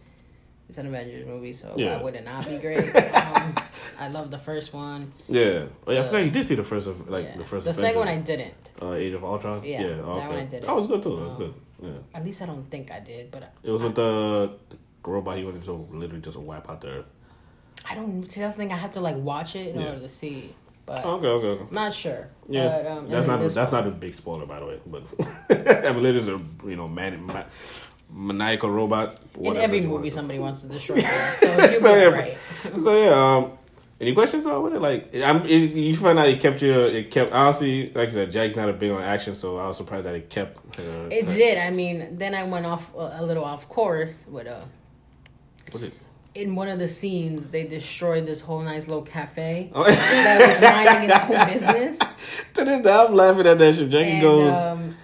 it's 0.69 0.79
an 0.79 0.87
Avengers 0.87 1.27
movie, 1.27 1.53
so 1.53 1.75
Yeah. 1.77 1.97
why 1.97 2.03
would 2.03 2.15
it 2.15 2.25
not 2.25 2.47
be 2.47 2.59
great? 2.65 2.95
um, 2.97 3.55
I 3.99 4.09
love 4.09 4.31
the 4.31 4.39
first 4.39 4.73
one. 4.75 5.13
yeah. 5.29 5.65
Oh, 5.87 5.93
yeah, 5.93 5.99
I 5.99 6.03
Uh, 6.03 6.05
forgot 6.05 6.25
you 6.25 6.31
did 6.31 6.45
see 6.45 6.55
the 6.57 6.65
first 6.65 6.87
of 6.87 7.09
like 7.09 7.25
Yeah. 7.27 7.37
the 7.39 7.45
first. 7.45 7.65
the 7.67 7.75
second 7.75 7.99
one 7.99 8.09
I 8.09 8.19
didn't. 8.19 8.55
Uh, 8.83 8.93
Age 8.95 9.13
of 9.15 9.25
Ultron. 9.25 9.63
Yeah, 9.65 9.81
yeah 9.83 9.89
that 9.97 10.05
one 10.07 10.37
I 10.37 10.45
did. 10.47 10.63
That 10.65 10.75
was 10.75 10.87
good 10.87 11.03
too. 11.03 11.17
That 11.17 11.23
was 11.23 11.31
Um, 11.33 11.37
good. 11.39 11.55
Yeah. 11.83 11.91
At 12.19 12.25
least 12.25 12.43
I 12.43 12.47
don't 12.47 12.69
think 12.71 12.91
I 12.91 13.01
did, 13.01 13.31
but 13.31 13.53
It 13.63 13.71
was 13.71 13.83
with 13.83 13.95
the, 13.95 14.51
the 14.71 15.11
robot. 15.11 15.37
He 15.39 15.45
went 15.45 15.57
into 15.59 15.73
literally 15.93 16.21
just 16.23 16.37
a 16.37 16.41
wipe 16.41 16.69
out 16.71 16.81
the 16.81 16.89
earth. 16.89 17.11
I 17.89 17.95
don't. 17.95 18.29
See, 18.31 18.41
that's 18.41 18.55
the 18.55 18.63
thing. 18.63 18.73
I 18.73 18.77
have 18.77 18.93
to 18.93 19.01
like 19.01 19.17
watch 19.17 19.55
it 19.57 19.75
in 19.75 19.81
Yeah. 19.81 19.89
order 19.91 20.01
to 20.01 20.09
see. 20.09 20.55
But 20.87 21.05
Okay, 21.05 21.27
okay, 21.27 21.47
okay. 21.49 21.75
Not 21.75 21.93
sure. 21.93 22.29
Yeah, 22.49 22.69
But, 22.69 22.87
um, 22.87 23.09
that's 23.11 23.27
not 23.27 23.41
this 23.41 23.55
that's 23.55 23.73
one. 23.73 23.85
not 23.85 23.93
a 23.93 23.97
big 23.97 24.15
spoiler, 24.15 24.47
by 24.47 24.61
the 24.61 24.67
way. 24.67 24.79
But 24.87 25.03
I 25.87 25.93
mean, 25.93 26.07
it 26.07 26.17
is 26.17 26.29
a 26.29 26.41
you 26.65 26.77
know 26.77 26.87
man, 26.89 27.21
ma- 27.25 27.43
maniacal 28.11 28.71
robot. 28.71 29.19
In 29.41 29.57
every 29.57 29.81
movie, 29.83 30.11
somebody 30.11 30.39
wants 30.39 30.63
to 30.63 30.69
destroy 30.69 30.97
it. 31.01 31.39
So 31.39 31.47
you're 31.57 31.81
So, 31.81 31.95
yeah, 31.97 32.05
right. 32.07 32.39
So 32.79 33.05
yeah, 33.05 33.37
um, 33.37 33.53
any 34.01 34.15
questions 34.15 34.45
on 34.47 34.63
with 34.63 34.75
it? 34.75 34.81
Like, 34.81 35.15
I'm 35.15 35.45
it, 35.47 35.49
you 35.75 35.95
find 35.97 36.19
out 36.19 36.29
it 36.29 36.41
kept 36.41 36.61
you. 36.63 36.73
It 36.73 37.11
kept 37.11 37.33
honestly, 37.33 37.91
like 37.95 38.09
I 38.09 38.13
said, 38.13 38.33
Jack's 38.33 38.57
not 38.57 38.69
a 38.69 38.73
big 38.73 38.91
on 38.91 39.03
action, 39.03 39.35
so 39.35 39.57
I 39.59 39.67
was 39.67 39.77
surprised 39.77 40.07
that 40.07 40.15
it 40.15 40.29
kept. 40.31 40.59
Uh, 40.79 41.09
It 41.11 41.27
uh, 41.27 41.33
did. 41.35 41.59
I 41.59 41.71
mean, 41.71 42.17
then 42.19 42.35
I 42.35 42.45
went 42.45 42.67
off 42.67 42.95
a, 42.95 43.19
a 43.21 43.25
little 43.25 43.45
off 43.45 43.69
course 43.69 44.27
with 44.29 44.47
uh 44.47 44.61
what 45.73 45.81
did- 45.83 45.93
in 46.35 46.55
one 46.55 46.69
of 46.69 46.79
the 46.79 46.87
scenes 46.87 47.49
they 47.49 47.65
destroyed 47.67 48.27
this 48.27 48.43
whole 48.43 48.61
nice 48.61 48.87
little 48.87 49.01
cafe 49.03 49.71
Oh. 49.75 49.85
that 49.91 50.39
was 50.47 50.61
minding 50.61 51.09
its 51.09 51.19
own 51.31 51.47
business. 51.75 51.99
to 52.53 52.63
this 52.65 52.81
day, 52.83 52.93
I'm 52.93 53.15
laughing 53.15 53.47
at 53.47 53.57
that 53.57 53.75
shit. 53.75 53.89
Jackie 53.89 54.11
And 54.11 54.21
goes. 54.21 54.53
um, 54.53 54.96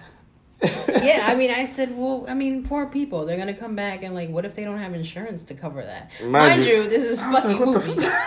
yeah, 1.03 1.25
I 1.27 1.35
mean, 1.35 1.51
I 1.51 1.65
said, 1.65 1.95
well, 1.97 2.25
I 2.27 2.33
mean, 2.33 2.63
poor 2.65 2.85
people. 2.87 3.25
They're 3.25 3.37
gonna 3.37 3.53
come 3.53 3.75
back 3.75 4.03
and 4.03 4.13
like, 4.15 4.29
what 4.29 4.45
if 4.45 4.55
they 4.55 4.63
don't 4.63 4.77
have 4.79 4.93
insurance 4.93 5.43
to 5.45 5.53
cover 5.53 5.81
that? 5.83 6.09
Mind 6.21 6.31
Mind, 6.31 6.65
you- 6.65 6.83
you, 6.83 6.89
this 6.89 7.03
is 7.03 7.19
fucking 7.33 7.51
like, 7.51 7.59
what 7.59 7.81
the 7.81 7.87
movie. 7.87 8.07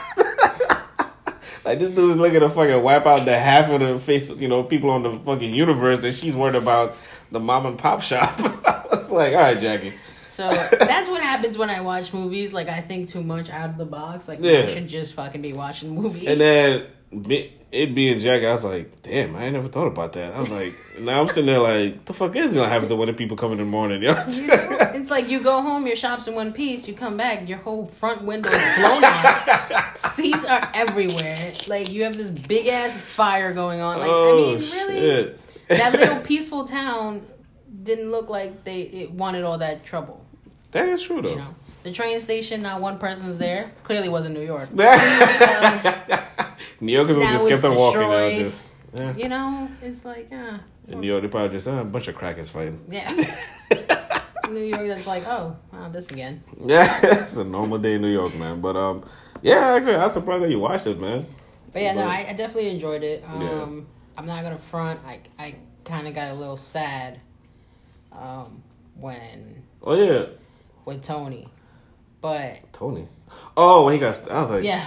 Like 1.64 1.80
this 1.80 1.90
dude 1.90 2.10
is 2.12 2.16
looking 2.16 2.38
to 2.38 2.48
fucking 2.48 2.80
wipe 2.80 3.06
out 3.06 3.24
the 3.24 3.36
half 3.36 3.68
of 3.70 3.80
the 3.80 3.98
face, 3.98 4.30
you 4.30 4.46
know, 4.46 4.62
people 4.62 4.88
on 4.90 5.02
the 5.02 5.14
fucking 5.18 5.52
universe, 5.52 6.04
and 6.04 6.14
she's 6.14 6.36
worried 6.36 6.54
about 6.54 6.96
the 7.32 7.40
mom 7.40 7.66
and 7.66 7.76
pop 7.76 8.00
shop. 8.02 8.32
I 8.38 8.84
was 8.88 9.10
like, 9.10 9.32
all 9.32 9.40
right, 9.40 9.58
Jackie. 9.58 9.92
So 10.28 10.48
that's 10.48 11.08
what 11.10 11.22
happens 11.22 11.58
when 11.58 11.68
I 11.68 11.80
watch 11.80 12.12
movies. 12.14 12.52
Like 12.52 12.68
I 12.68 12.80
think 12.82 13.08
too 13.08 13.24
much 13.24 13.50
out 13.50 13.70
of 13.70 13.78
the 13.78 13.84
box. 13.84 14.28
Like 14.28 14.38
Yeah. 14.42 14.58
I 14.60 14.66
should 14.74 14.86
just 14.86 15.14
fucking 15.14 15.42
be 15.42 15.54
watching 15.54 15.90
movies. 15.92 16.28
And 16.28 16.40
then 16.40 16.80
me- 16.82 16.86
it 17.72 17.94
being 17.94 18.18
Jack, 18.20 18.42
I 18.42 18.52
was 18.52 18.64
like, 18.64 19.02
damn, 19.02 19.36
I 19.36 19.44
ain't 19.44 19.52
never 19.52 19.68
thought 19.68 19.86
about 19.86 20.12
that. 20.14 20.34
I 20.34 20.40
was 20.40 20.50
like, 20.50 20.74
now 21.00 21.20
I'm 21.20 21.28
sitting 21.28 21.46
there 21.46 21.58
like, 21.58 22.04
the 22.04 22.12
fuck 22.12 22.34
is 22.36 22.54
gonna 22.54 22.68
happen 22.68 22.88
to 22.88 22.96
when 22.96 23.08
the 23.08 23.14
people 23.14 23.36
come 23.36 23.52
in 23.52 23.58
the 23.58 23.64
morning? 23.64 24.02
Yo? 24.02 24.12
You 24.28 24.46
know? 24.46 24.78
It's 24.94 25.10
like 25.10 25.28
you 25.28 25.40
go 25.40 25.62
home, 25.62 25.86
your 25.86 25.96
shop's 25.96 26.26
in 26.26 26.34
one 26.34 26.52
piece. 26.52 26.88
You 26.88 26.94
come 26.94 27.16
back, 27.16 27.48
your 27.48 27.58
whole 27.58 27.86
front 27.86 28.22
window 28.22 28.48
is 28.48 28.76
blown 28.76 29.04
out. 29.04 29.98
Seats 30.12 30.44
are 30.44 30.70
everywhere. 30.74 31.54
Like 31.66 31.90
you 31.90 32.04
have 32.04 32.16
this 32.16 32.30
big 32.30 32.68
ass 32.68 32.96
fire 32.96 33.52
going 33.52 33.80
on. 33.80 33.98
Like 33.98 34.10
oh, 34.10 34.32
I 34.32 34.36
mean, 34.36 34.58
really, 34.58 34.62
shit. 34.62 35.40
that 35.68 35.92
little 35.92 36.20
peaceful 36.24 36.64
town 36.64 37.26
didn't 37.82 38.10
look 38.10 38.28
like 38.28 38.64
they 38.64 38.82
it 38.82 39.10
wanted 39.10 39.44
all 39.44 39.58
that 39.58 39.84
trouble. 39.84 40.24
That 40.70 40.88
is 40.88 41.02
true 41.02 41.22
though. 41.22 41.30
You 41.30 41.36
know? 41.36 41.54
The 41.82 41.92
train 41.92 42.18
station, 42.18 42.62
not 42.62 42.80
one 42.80 42.98
person's 42.98 43.38
there. 43.38 43.70
Clearly 43.84 44.08
wasn't 44.08 44.34
New 44.34 44.44
York. 44.44 44.68
um, 44.72 44.78
New 46.80 46.92
Yorkers 46.92 47.16
would 47.16 47.28
just 47.28 47.48
kept 47.48 47.64
on 47.64 47.74
walking. 47.74 48.08
They 48.08 48.38
just, 48.42 48.74
yeah. 48.94 49.16
You 49.16 49.28
know, 49.28 49.68
it's 49.82 50.04
like, 50.04 50.30
uh. 50.32 50.58
In 50.88 51.00
New 51.00 51.08
York, 51.08 51.22
they 51.22 51.28
probably 51.28 51.50
just 51.50 51.66
uh, 51.66 51.72
a 51.72 51.84
bunch 51.84 52.08
of 52.08 52.14
crackers 52.14 52.50
fighting. 52.50 52.84
Yeah. 52.88 53.12
New 54.50 54.60
York, 54.60 54.86
that's 54.86 55.06
like, 55.06 55.26
oh, 55.26 55.56
wow, 55.72 55.88
this 55.88 56.10
again. 56.10 56.42
Yeah, 56.64 57.00
it's 57.22 57.36
a 57.36 57.44
normal 57.44 57.78
day 57.78 57.94
in 57.94 58.02
New 58.02 58.12
York, 58.12 58.36
man. 58.36 58.60
But 58.60 58.76
um, 58.76 59.04
yeah, 59.42 59.74
actually, 59.74 59.96
I'm 59.96 60.10
surprised 60.10 60.44
that 60.44 60.50
you 60.50 60.60
watched 60.60 60.86
it, 60.86 61.00
man. 61.00 61.26
But 61.72 61.82
yeah, 61.82 61.94
but, 61.94 62.00
no, 62.02 62.06
I, 62.06 62.28
I, 62.28 62.32
definitely 62.32 62.70
enjoyed 62.70 63.02
it. 63.02 63.24
Um, 63.26 63.42
yeah. 63.42 63.84
I'm 64.18 64.26
not 64.26 64.42
gonna 64.42 64.58
front. 64.58 65.00
I 65.04 65.20
I 65.38 65.56
kind 65.84 66.06
of 66.06 66.14
got 66.14 66.30
a 66.30 66.34
little 66.34 66.56
sad. 66.56 67.20
Um, 68.12 68.62
when. 68.94 69.62
Oh 69.82 69.94
yeah. 69.94 70.26
With 70.84 71.02
Tony. 71.02 71.48
But 72.26 72.72
Tony. 72.72 73.06
Oh, 73.56 73.84
when 73.84 73.94
he 73.94 74.00
got, 74.00 74.28
I 74.28 74.40
was 74.40 74.50
like, 74.50 74.64
yeah, 74.64 74.84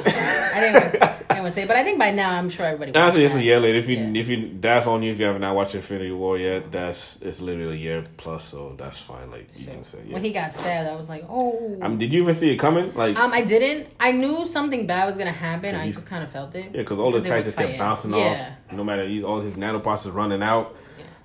I 0.54 0.60
didn't, 0.60 1.04
I 1.04 1.18
didn't 1.18 1.44
want 1.44 1.46
to 1.46 1.52
say, 1.52 1.66
but 1.66 1.78
I 1.78 1.84
think 1.86 1.98
by 1.98 2.12
now 2.12 2.32
I'm 2.32 2.50
sure 2.50 2.66
everybody. 2.66 2.94
Honestly, 2.94 3.24
it's 3.24 3.36
a 3.36 3.44
year 3.44 3.62
later. 3.62 3.78
If 3.78 3.88
you, 3.88 3.96
yeah. 3.96 4.20
if 4.20 4.28
you, 4.28 4.58
that's 4.60 4.88
on 4.88 5.04
you. 5.04 5.12
If 5.14 5.20
you 5.20 5.26
have 5.26 5.40
not 5.40 5.56
watched 5.56 5.74
Infinity 5.74 6.12
War 6.12 6.38
yet, 6.38 6.70
that's 6.70 7.18
it's 7.22 7.40
literally 7.40 7.76
a 7.76 7.80
year 7.80 8.04
plus, 8.18 8.44
so 8.44 8.76
that's 8.78 9.00
fine. 9.00 9.32
Like 9.32 9.48
you 9.56 9.68
can 9.68 9.86
say. 9.86 10.00
Yeah. 10.06 10.16
When 10.16 10.24
he 10.26 10.34
got 10.34 10.54
stabbed, 10.54 10.90
I 10.90 10.96
was 10.98 11.08
like, 11.08 11.24
oh. 11.30 11.78
I 11.82 11.88
mean, 11.88 11.98
did 11.98 12.12
you 12.12 12.24
even 12.24 12.34
see 12.34 12.52
it 12.52 12.58
coming? 12.58 12.94
Like, 12.94 13.18
um, 13.18 13.32
I 13.32 13.42
didn't. 13.42 13.88
I 14.02 14.12
knew 14.12 14.46
something 14.46 14.86
bad 14.86 15.06
was 15.06 15.16
gonna 15.16 15.32
happen. 15.32 15.76
I 15.76 15.92
just 15.92 16.06
kind 16.06 16.24
of 16.26 16.30
felt 16.32 16.54
it. 16.56 16.66
Yeah, 16.66 16.82
because 16.82 17.00
all 17.00 17.12
the 17.12 17.22
Titans 17.22 17.56
kept 17.56 17.78
bouncing 17.78 18.14
yeah. 18.14 18.56
off. 18.68 18.74
No 18.74 18.84
matter, 18.84 19.04
all 19.26 19.40
his 19.40 19.56
nanoparts 19.56 20.06
is 20.06 20.12
running 20.12 20.44
out. 20.44 20.76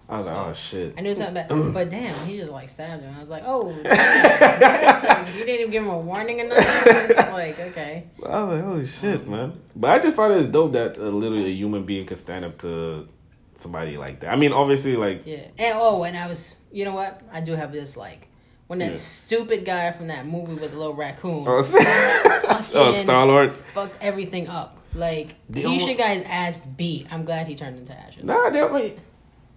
I 0.09 0.19
was 0.19 0.27
so, 0.27 0.33
like, 0.33 0.47
oh 0.47 0.53
shit. 0.53 0.95
I 0.99 1.01
knew 1.01 1.15
something 1.15 1.35
bad, 1.35 1.49
but 1.75 1.91
damn, 1.91 2.15
he 2.27 2.39
just 2.39 2.53
like 2.53 2.69
stabbed 2.69 3.03
him. 3.03 3.15
I 3.17 3.21
was 3.21 3.31
like, 3.31 3.43
oh, 3.47 3.71
you 3.71 5.45
didn't 5.45 5.61
even 5.61 5.71
give 5.71 5.83
him 5.83 5.89
a 5.89 5.99
warning 5.99 6.43
or 6.43 6.49
nothing. 6.49 6.65
It's 6.67 7.31
like, 7.31 7.59
okay. 7.59 8.05
I 8.27 8.43
was 8.43 8.57
like, 8.57 8.65
holy 8.65 8.87
shit, 8.87 9.21
um, 9.23 9.31
man. 9.31 9.61
But 9.75 9.91
I 9.91 9.99
just 10.01 10.17
found 10.17 10.35
it 10.35 10.53
dope 10.53 10.73
that 10.73 10.99
uh, 10.99 11.03
literally 11.03 11.47
a 11.47 11.55
human 11.55 11.85
being 11.85 12.07
could 12.07 12.19
stand 12.19 12.45
up 12.45 12.59
to 12.59 13.09
somebody 13.55 13.97
like 13.97 14.21
that. 14.21 14.31
I 14.31 14.37
mean, 14.37 14.53
obviously, 14.53 14.97
like 14.97 15.27
yeah. 15.27 15.49
And 15.59 15.79
oh, 15.79 16.03
and 16.05 16.17
I 16.17 16.27
was, 16.27 16.55
you 16.71 16.85
know 16.85 16.95
what? 16.95 17.23
I 17.33 17.41
do 17.41 17.53
have 17.53 17.73
this 17.73 17.97
like 17.97 18.29
when 18.67 18.79
that 18.81 18.91
yeah. 18.91 18.95
stupid 18.95 19.65
guy 19.65 19.93
from 19.93 20.09
that 20.09 20.27
movie 20.27 20.55
with 20.55 20.71
the 20.71 20.77
little 20.77 20.95
raccoon, 20.95 21.47
oh, 21.49 21.63
oh 22.75 22.93
Star 22.93 23.27
Lord, 23.27 23.53
fucked 23.53 23.97
everything 24.03 24.49
up. 24.49 24.81
Like 24.95 25.35
he 25.53 25.81
should 25.81 25.97
got 25.99 26.11
his 26.11 26.23
ass 26.23 26.59
beat. 26.77 27.07
I'm 27.11 27.25
glad 27.25 27.47
he 27.47 27.57
turned 27.57 27.79
into 27.79 27.93
ashes. 27.93 28.23
Nah, 28.23 28.51
they 28.51 28.63
like 28.63 28.99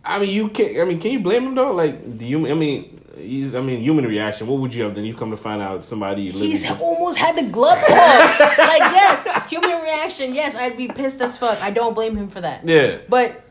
I 0.07 0.19
mean, 0.19 0.29
you 0.29 0.49
can. 0.49 0.79
I 0.79 0.85
mean, 0.85 0.99
can 0.99 1.11
you 1.11 1.19
blame 1.19 1.47
him 1.47 1.55
though? 1.55 1.73
Like, 1.73 2.17
do 2.17 2.25
you? 2.25 2.47
I 2.49 2.53
mean, 2.53 3.01
he's. 3.17 3.53
I 3.53 3.61
mean, 3.61 3.81
human 3.81 4.05
reaction. 4.05 4.47
What 4.47 4.61
would 4.61 4.73
you 4.73 4.83
have 4.85 4.95
done? 4.95 5.03
You 5.03 5.13
come 5.13 5.31
to 5.31 5.37
find 5.37 5.61
out 5.61 5.83
somebody. 5.83 6.31
He's 6.31 6.63
just... 6.63 6.81
almost 6.81 7.17
had 7.17 7.35
the 7.35 7.43
glove 7.43 7.77
off. 7.77 7.89
like, 8.39 8.79
yes, 8.79 9.49
human 9.49 9.81
reaction. 9.81 10.33
Yes, 10.33 10.55
I'd 10.55 10.77
be 10.77 10.87
pissed 10.87 11.21
as 11.21 11.37
fuck. 11.37 11.61
I 11.61 11.71
don't 11.71 11.93
blame 11.93 12.15
him 12.15 12.29
for 12.29 12.39
that. 12.39 12.65
Yeah. 12.67 12.99
But 13.09 13.43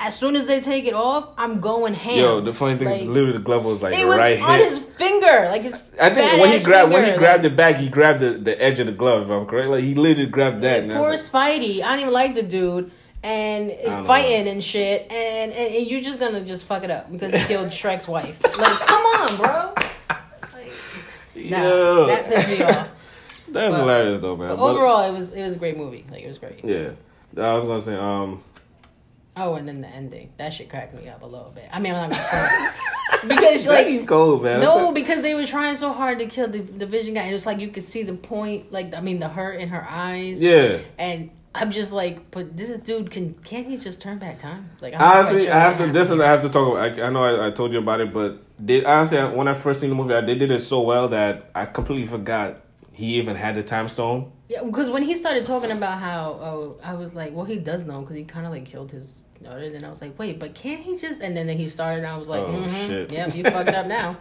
as 0.00 0.18
soon 0.18 0.34
as 0.34 0.46
they 0.46 0.60
take 0.60 0.84
it 0.86 0.94
off, 0.94 1.28
I'm 1.38 1.60
going 1.60 1.94
ham. 1.94 2.18
Yo, 2.18 2.40
the 2.40 2.52
funny 2.52 2.76
thing 2.76 2.88
like, 2.88 3.02
is, 3.02 3.08
literally, 3.08 3.34
the 3.34 3.44
glove 3.44 3.64
was 3.64 3.80
like 3.80 3.94
it 3.94 4.04
was 4.04 4.18
right 4.18 4.40
on 4.40 4.58
hit. 4.58 4.68
his 4.68 4.78
finger, 4.80 5.46
like 5.48 5.62
his. 5.62 5.74
I 6.00 6.12
think 6.12 6.40
when 6.40 6.58
he 6.58 6.64
grabbed 6.64 6.90
finger, 6.90 7.02
when 7.06 7.12
he 7.12 7.18
grabbed 7.18 7.44
like, 7.44 7.52
the 7.52 7.56
back, 7.56 7.76
he 7.76 7.88
grabbed 7.88 8.20
the, 8.20 8.30
the 8.30 8.60
edge 8.60 8.80
of 8.80 8.86
the 8.86 8.92
glove. 8.92 9.22
If 9.22 9.30
I'm 9.30 9.46
correct, 9.46 9.70
like 9.70 9.84
he 9.84 9.94
literally 9.94 10.28
grabbed 10.28 10.62
that. 10.62 10.88
Like, 10.88 10.96
poor 10.96 11.12
Spidey. 11.12 11.82
I 11.82 11.90
don't 11.90 12.00
even 12.00 12.12
like 12.12 12.34
the 12.34 12.42
dude 12.42 12.90
and 13.22 14.06
fighting 14.06 14.44
know. 14.46 14.52
and 14.52 14.64
shit, 14.64 15.02
and, 15.10 15.52
and, 15.52 15.74
and 15.74 15.86
you're 15.86 16.00
just 16.00 16.20
gonna 16.20 16.44
just 16.44 16.64
fuck 16.64 16.84
it 16.84 16.90
up 16.90 17.10
because 17.12 17.32
he 17.32 17.38
killed 17.40 17.68
Shrek's 17.68 18.08
wife. 18.08 18.42
Like, 18.42 18.80
come 18.80 19.04
on, 19.04 19.36
bro. 19.36 19.74
Like, 20.52 21.50
nah, 21.50 22.06
that 22.06 22.26
pissed 22.26 22.48
me 22.48 22.62
off. 22.62 22.90
That's 23.48 23.74
but, 23.74 23.80
hilarious 23.80 24.20
though, 24.20 24.36
man. 24.36 24.56
But 24.56 24.62
overall, 24.62 25.08
it 25.08 25.12
was 25.12 25.32
it 25.32 25.42
was 25.42 25.56
a 25.56 25.58
great 25.58 25.76
movie. 25.76 26.06
Like 26.10 26.22
it 26.22 26.28
was 26.28 26.38
great. 26.38 26.64
Yeah, 26.64 26.92
I 27.36 27.54
was 27.54 27.64
gonna 27.64 27.80
say, 27.80 27.96
um. 27.96 28.42
Oh, 29.36 29.54
and 29.54 29.66
then 29.66 29.80
the 29.80 29.88
ending. 29.88 30.32
That 30.38 30.52
shit 30.52 30.68
cracked 30.68 30.94
me 30.94 31.08
up 31.08 31.22
a 31.22 31.26
little 31.26 31.50
bit. 31.54 31.68
I 31.72 31.78
mean, 31.78 31.94
I'm 31.94 32.10
not 32.10 32.30
gonna 32.30 32.72
because 33.28 33.66
like 33.66 33.86
he's 33.86 34.06
cold, 34.06 34.42
man. 34.42 34.60
No, 34.60 34.92
because 34.92 35.22
they 35.22 35.34
were 35.34 35.46
trying 35.46 35.74
so 35.76 35.92
hard 35.92 36.18
to 36.18 36.26
kill 36.26 36.48
the, 36.48 36.60
the 36.60 36.86
Vision 36.86 37.14
guy. 37.14 37.24
It 37.24 37.32
was 37.32 37.46
like 37.46 37.58
you 37.58 37.68
could 37.68 37.84
see 37.84 38.02
the 38.02 38.14
point, 38.14 38.72
like 38.72 38.94
I 38.94 39.00
mean, 39.00 39.18
the 39.20 39.28
hurt 39.28 39.60
in 39.60 39.68
her 39.70 39.86
eyes. 39.88 40.42
Yeah. 40.42 40.78
And 40.98 41.30
I'm 41.54 41.70
just 41.72 41.92
like, 41.92 42.30
but 42.30 42.56
this 42.56 42.76
dude 42.78 43.10
can 43.10 43.34
can't 43.34 43.66
he 43.66 43.76
just 43.76 44.00
turn 44.00 44.18
back 44.18 44.40
time? 44.40 44.70
Like 44.80 44.94
I'm 44.94 45.02
honestly, 45.02 45.44
sure 45.44 45.54
I 45.54 45.58
have 45.58 45.76
to. 45.78 45.86
This 45.88 46.10
is 46.10 46.20
I 46.20 46.26
have 46.26 46.42
to 46.42 46.48
talk 46.48 46.72
about. 46.72 46.98
I, 46.98 47.06
I 47.06 47.10
know 47.10 47.24
I, 47.24 47.48
I, 47.48 47.50
told 47.50 47.72
you 47.72 47.78
about 47.78 48.00
it, 48.00 48.12
but 48.12 48.42
did 48.64 48.84
honestly 48.84 49.18
when 49.18 49.48
I 49.48 49.54
first 49.54 49.80
seen 49.80 49.90
the 49.90 49.96
movie, 49.96 50.14
I, 50.14 50.20
they 50.20 50.36
did 50.36 50.50
it 50.50 50.60
so 50.60 50.82
well 50.82 51.08
that 51.08 51.50
I 51.54 51.66
completely 51.66 52.06
forgot 52.06 52.60
he 52.92 53.16
even 53.16 53.34
had 53.34 53.56
the 53.56 53.62
time 53.62 53.88
stone. 53.88 54.30
Yeah, 54.48 54.62
because 54.62 54.90
when 54.90 55.02
he 55.02 55.14
started 55.14 55.44
talking 55.44 55.70
about 55.70 56.00
how, 56.00 56.38
oh, 56.40 56.80
I 56.82 56.94
was 56.94 57.14
like, 57.14 57.32
well, 57.32 57.44
he 57.44 57.56
does 57.56 57.84
know 57.84 58.00
because 58.00 58.16
he 58.16 58.24
kind 58.24 58.46
of 58.46 58.52
like 58.52 58.66
killed 58.66 58.90
his 58.90 59.19
noted, 59.40 59.74
and 59.74 59.84
I 59.84 59.90
was 59.90 60.00
like, 60.00 60.18
wait, 60.18 60.38
but 60.38 60.54
can't 60.54 60.80
he 60.80 60.96
just? 60.96 61.20
And 61.20 61.36
then 61.36 61.48
he 61.48 61.68
started, 61.68 61.98
and 61.98 62.06
I 62.06 62.16
was 62.16 62.28
like, 62.28 62.42
oh, 62.42 62.52
mm-hmm, 62.52 62.86
shit. 62.86 63.12
yep, 63.12 63.34
you 63.34 63.44
fucked 63.44 63.70
up 63.70 63.86
now. 63.86 64.16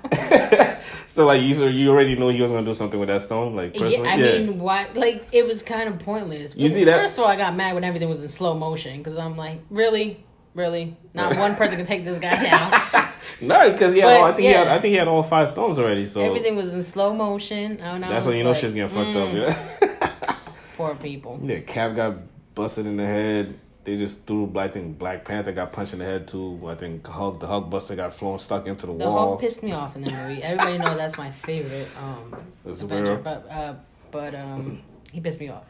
so 1.07 1.25
like 1.25 1.41
you, 1.41 1.53
so 1.53 1.67
you 1.67 1.89
already 1.89 2.15
knew 2.15 2.29
he 2.29 2.41
was 2.41 2.51
gonna 2.51 2.65
do 2.65 2.73
something 2.73 2.99
with 2.99 3.09
that 3.09 3.21
stone, 3.21 3.55
like 3.55 3.73
personally? 3.73 4.07
yeah. 4.07 4.13
I 4.13 4.15
yeah. 4.15 4.39
mean, 4.39 4.59
why? 4.59 4.87
Like 4.93 5.27
it 5.31 5.45
was 5.45 5.63
kind 5.63 5.89
of 5.89 5.99
pointless. 5.99 6.55
You 6.55 6.67
see 6.67 6.83
that? 6.85 7.01
First 7.01 7.17
of 7.17 7.23
all, 7.23 7.29
I 7.29 7.35
got 7.35 7.55
mad 7.55 7.75
when 7.75 7.83
everything 7.83 8.09
was 8.09 8.21
in 8.21 8.29
slow 8.29 8.53
motion 8.53 8.97
because 8.97 9.17
I'm 9.17 9.35
like, 9.35 9.59
really, 9.69 10.23
really, 10.53 10.95
not 11.13 11.37
one 11.37 11.55
person 11.55 11.77
can 11.77 11.85
take 11.85 12.05
this 12.05 12.19
guy 12.19 12.41
down. 12.41 13.11
no, 13.41 13.71
because 13.71 13.95
yeah, 13.95 14.05
but, 14.05 14.21
I 14.21 14.33
think 14.33 14.43
yeah. 14.43 14.49
he 14.49 14.57
had, 14.57 14.67
I 14.67 14.81
think 14.81 14.91
he 14.91 14.97
had 14.97 15.07
all 15.07 15.23
five 15.23 15.49
stones 15.49 15.79
already. 15.79 16.05
So 16.05 16.21
everything 16.21 16.55
was 16.55 16.73
in 16.73 16.83
slow 16.83 17.13
motion. 17.13 17.81
I 17.81 17.99
That's 17.99 18.25
when 18.25 18.37
you 18.37 18.43
know 18.43 18.53
shit's 18.53 18.73
getting 18.73 18.89
fucked 18.89 19.17
mm, 19.17 19.47
up. 19.47 19.81
Yeah. 19.81 20.35
Poor 20.77 20.95
people. 20.95 21.39
Yeah, 21.43 21.59
Cap 21.59 21.95
got 21.95 22.17
busted 22.55 22.85
in 22.85 22.97
the 22.97 23.05
head. 23.05 23.59
They 23.83 23.97
just 23.97 24.25
threw. 24.25 24.51
I 24.57 24.67
think 24.67 24.99
Black 24.99 25.25
Panther 25.25 25.51
got 25.51 25.71
punched 25.71 25.93
in 25.93 25.99
the 25.99 26.05
head 26.05 26.27
too. 26.27 26.61
I 26.67 26.75
think 26.75 27.07
Hulk, 27.07 27.39
the 27.39 27.47
Hulk 27.47 27.69
Buster 27.69 27.95
got 27.95 28.13
flown 28.13 28.37
stuck 28.37 28.67
into 28.67 28.85
the, 28.85 28.93
the 28.93 28.97
wall. 28.97 29.13
The 29.13 29.19
Hulk 29.19 29.41
pissed 29.41 29.63
me 29.63 29.71
off 29.71 29.95
in 29.95 30.03
the 30.03 30.11
movie. 30.11 30.43
Everybody 30.43 30.77
know 30.77 30.95
that's 30.95 31.17
my 31.17 31.31
favorite 31.31 31.87
um, 31.97 32.35
Avenger, 32.65 33.17
but 33.17 33.49
uh, 33.49 33.75
but 34.11 34.35
um, 34.35 34.81
he 35.11 35.21
pissed 35.21 35.39
me 35.39 35.49
off. 35.49 35.63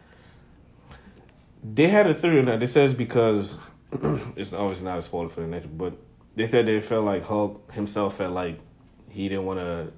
They 1.64 1.88
had 1.88 2.08
a 2.08 2.16
theory 2.16 2.40
on 2.40 2.46
that. 2.46 2.60
They 2.60 2.66
says 2.66 2.94
because 2.94 3.58
it's 3.92 4.54
obviously 4.54 4.86
not 4.86 4.98
a 4.98 5.02
spoiler 5.02 5.30
for 5.30 5.42
the 5.42 5.48
next, 5.48 5.68
but 5.68 5.94
they 6.36 6.48
said 6.48 6.66
they 6.66 6.82
felt 6.82 7.06
like 7.06 7.26
Hulk 7.26 7.72
himself 7.74 8.18
felt 8.18 8.34
like 8.34 8.60
he 9.10 9.30
didn't 9.30 9.46
want 9.46 9.60
to 9.60 9.92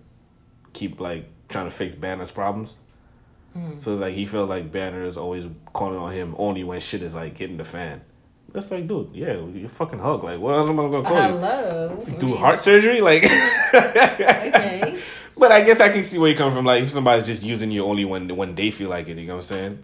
keep 0.73 0.99
like 0.99 1.25
trying 1.49 1.65
to 1.65 1.71
fix 1.71 1.95
Banner's 1.95 2.31
problems. 2.31 2.77
Mm. 3.55 3.81
So 3.81 3.91
it's 3.91 4.01
like 4.01 4.15
he 4.15 4.25
felt 4.25 4.49
like 4.49 4.71
Banner 4.71 5.03
is 5.05 5.17
always 5.17 5.45
calling 5.73 5.97
on 5.97 6.13
him 6.13 6.35
only 6.37 6.63
when 6.63 6.79
shit 6.79 7.01
is 7.01 7.13
like 7.13 7.37
hitting 7.37 7.57
the 7.57 7.63
fan. 7.63 8.01
That's 8.53 8.69
like, 8.69 8.87
dude, 8.87 9.09
yeah, 9.13 9.33
you 9.33 9.67
fucking 9.69 9.99
Hulk. 9.99 10.23
Like, 10.23 10.39
what 10.39 10.57
else 10.57 10.69
am 10.69 10.79
I 10.79 10.89
gonna 10.89 11.07
call 11.07 11.15
Hello. 11.15 12.03
you? 12.05 12.17
Do 12.17 12.35
heart 12.35 12.59
surgery? 12.59 13.01
Like, 13.01 13.23
okay. 13.73 14.99
But 15.37 15.51
I 15.51 15.61
guess 15.61 15.79
I 15.79 15.89
can 15.89 16.03
see 16.03 16.19
where 16.19 16.29
you 16.29 16.37
come 16.37 16.53
from. 16.53 16.65
Like, 16.65 16.83
if 16.83 16.89
somebody's 16.89 17.25
just 17.25 17.41
using 17.41 17.71
you 17.71 17.83
only 17.85 18.05
when 18.05 18.35
when 18.35 18.53
they 18.53 18.69
feel 18.69 18.89
like 18.89 19.07
it, 19.07 19.17
you 19.17 19.25
know 19.25 19.35
what 19.35 19.37
I'm 19.37 19.41
saying? 19.41 19.83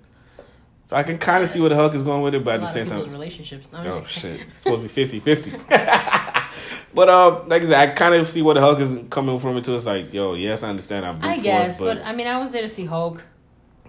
So 0.86 0.95
I 0.95 1.03
can 1.03 1.17
kind 1.17 1.43
of 1.43 1.49
see 1.49 1.60
where 1.60 1.69
the 1.69 1.75
Hulk 1.75 1.95
is 1.95 2.03
going 2.03 2.21
with 2.21 2.36
it, 2.36 2.43
but 2.43 2.56
at 2.56 2.62
the 2.62 2.67
same 2.67 2.88
time, 2.88 3.01
relationships. 3.12 3.67
No, 3.73 3.80
oh 3.84 4.06
shit, 4.06 4.41
it's 4.41 4.63
supposed 4.63 4.88
to 4.88 5.06
be 5.06 5.19
50-50. 5.19 6.45
but 6.93 7.10
uh, 7.10 7.43
like 7.47 7.63
I 7.63 7.65
said, 7.65 7.89
I 7.89 7.93
kind 7.93 8.15
of 8.15 8.30
see 8.30 8.41
where 8.41 8.53
the 8.53 8.62
Hulk 8.62 8.80
is 8.80 8.95
coming 9.10 9.39
from. 9.39 9.58
It 9.58 9.65
too. 9.65 9.75
it's 9.75 9.86
like, 9.86 10.13
yo, 10.13 10.36
yes, 10.36 10.63
I 10.63 10.69
understand. 10.69 11.06
I'm 11.06 11.21
I 11.23 11.38
guess, 11.38 11.80
but, 11.80 11.97
but 11.97 12.06
I 12.06 12.15
mean, 12.15 12.27
I 12.27 12.39
was 12.39 12.51
there 12.51 12.62
to 12.62 12.69
see 12.69 12.86
Hulk. 12.86 13.23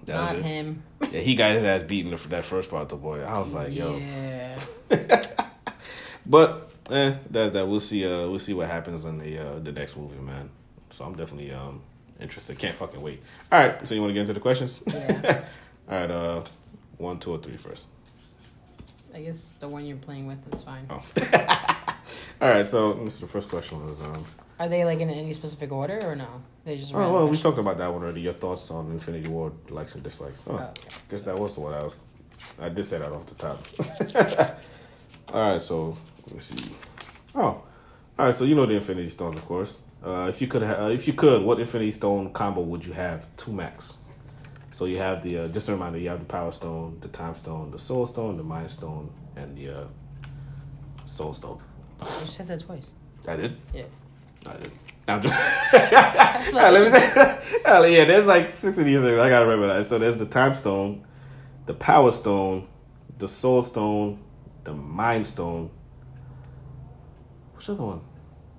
That 0.09 0.15
Not 0.15 0.37
was 0.37 0.45
him. 0.45 0.83
yeah, 1.13 1.21
he 1.21 1.35
got 1.35 1.53
his 1.53 1.65
ass 1.65 1.83
beaten 1.83 2.17
for 2.17 2.29
that 2.29 2.45
first 2.45 2.71
part. 2.71 2.89
The 2.89 2.97
boy, 2.97 3.21
I 3.23 3.39
was 3.39 3.55
like, 3.55 3.75
yo. 3.75 3.97
Yeah. 3.99 4.59
but 6.27 6.71
eh, 6.91 7.15
that's 7.31 7.53
that. 7.53 7.69
We'll 7.69 7.79
see. 7.79 8.07
Uh, 8.07 8.27
we'll 8.29 8.39
see 8.39 8.55
what 8.55 8.69
happens 8.69 9.05
in 9.05 9.19
the 9.19 9.39
uh, 9.39 9.59
the 9.59 9.71
next 9.71 9.97
movie, 9.99 10.19
man. 10.19 10.49
So 10.89 11.05
I'm 11.05 11.15
definitely 11.15 11.53
um 11.53 11.83
interested. 12.21 12.59
Can't 12.59 12.75
fucking 12.75 13.03
wait. 13.03 13.23
All 13.53 13.59
right. 13.59 13.87
So 13.87 13.95
you 13.95 14.01
want 14.01 14.11
to 14.11 14.15
get 14.15 14.21
into 14.23 14.33
the 14.33 14.41
questions? 14.41 14.81
Yeah. 14.87 15.45
All 15.91 15.99
right. 16.01 16.11
Uh, 16.11 16.43
one, 16.97 17.19
two, 17.19 17.33
or 17.33 17.39
three 17.39 17.57
first. 17.59 17.85
I 19.15 19.21
guess 19.21 19.53
the 19.61 19.69
one 19.69 19.85
you're 19.85 19.97
playing 19.99 20.27
with 20.27 20.55
is 20.55 20.63
fine. 20.63 20.87
Oh. 20.89 21.03
All 22.41 22.49
right. 22.49 22.67
So 22.67 22.89
let 22.93 23.05
me 23.05 23.11
see 23.11 23.21
the 23.21 23.27
first 23.27 23.51
question 23.51 23.85
was 23.85 24.01
um. 24.03 24.25
Are 24.59 24.69
they 24.69 24.85
like 24.85 24.99
in 24.99 25.09
any 25.09 25.33
specific 25.33 25.71
order 25.71 26.01
or 26.05 26.17
no? 26.17 26.43
They 26.65 26.79
just. 26.79 26.93
Oh 26.95 27.13
well, 27.13 27.29
we 27.29 27.39
talked 27.39 27.59
about 27.59 27.79
that 27.79 27.93
one 27.93 28.03
already. 28.03 28.23
Your 28.23 28.33
thoughts 28.33 28.71
on 28.71 28.91
Infinity 28.91 29.29
War 29.29 29.53
likes 29.71 29.95
and 29.95 30.03
dislikes. 30.03 30.43
Oh, 30.47 30.53
oh 30.53 30.57
okay. 30.57 30.89
guess 31.11 31.23
that 31.23 31.39
was 31.39 31.55
the 31.55 31.61
one 31.61 31.75
I 31.75 31.85
was. 31.85 31.99
I 32.61 32.69
did 32.69 32.85
say 32.85 32.99
that 32.99 33.13
off 33.13 33.27
the 33.27 33.35
top. 33.35 34.57
all 35.33 35.53
right, 35.53 35.63
so 35.63 35.97
let 36.27 36.35
me 36.35 36.41
see. 36.41 36.71
Oh, 37.35 37.43
all 37.43 37.65
right. 38.19 38.35
So 38.35 38.45
you 38.45 38.55
know 38.55 38.67
the 38.67 38.75
Infinity 38.75 39.09
Stones, 39.09 39.37
of 39.37 39.47
course. 39.47 39.79
Uh, 40.05 40.27
if 40.29 40.41
you 40.41 40.47
could, 40.47 40.63
ha- 40.63 40.85
uh, 40.87 40.89
if 40.89 41.07
you 41.07 41.13
could, 41.13 41.43
what 41.43 41.61
Infinity 41.61 41.93
Stone 41.93 42.33
combo 42.33 42.61
would 42.61 42.85
you 42.85 42.93
have? 42.93 43.27
Two 43.37 43.53
max. 43.53 43.97
So 44.71 44.85
you 44.85 44.99
have 44.99 45.23
the 45.23 45.39
uh, 45.39 45.49
just 45.49 45.69
a 45.69 45.73
reminder, 45.73 45.99
you 45.99 46.09
have 46.09 46.21
the 46.21 46.27
Power 46.27 46.53
Stone, 46.53 46.99
the 47.01 47.09
Time 47.09 47.35
Stone, 47.35 47.71
the 47.71 47.79
Soul 47.79 48.07
Stone, 48.07 48.37
the 48.37 48.45
Mind 48.45 48.71
Stone, 48.71 49.11
and 49.37 49.57
the 49.57 49.71
uh, 49.71 49.85
Soul 51.07 51.33
Stone. 51.33 51.61
You 52.01 52.07
said 52.07 52.49
that 52.49 52.61
twice. 52.61 52.91
I 53.27 53.37
did. 53.37 53.57
Yeah. 53.75 53.85
I 54.47 54.57
did. 54.57 54.73
I'm 55.09 55.23
just. 55.23 55.35
Alright, 55.75 56.73
let 56.73 56.83
me 56.85 56.91
say. 56.99 57.39
Alright, 57.67 57.93
yeah, 57.93 58.05
there's 58.05 58.27
like 58.27 58.51
six 58.51 58.77
of 58.79 58.85
these. 58.85 59.01
things. 59.01 59.19
I 59.19 59.29
gotta 59.29 59.47
remember 59.47 59.75
that. 59.75 59.87
So 59.87 59.99
there's 59.99 60.19
the 60.19 60.27
Time 60.27 60.55
Stone, 60.55 61.05
the 61.67 61.75
Power 61.75 62.11
Stone, 62.11 62.67
the 63.19 63.27
Soul 63.29 63.63
Stone, 63.63 64.19
the 64.65 64.75
Mind 64.75 65.27
Stone. 65.27 65.71
Which 67.57 67.69
other 67.71 67.83
one? 67.85 68.01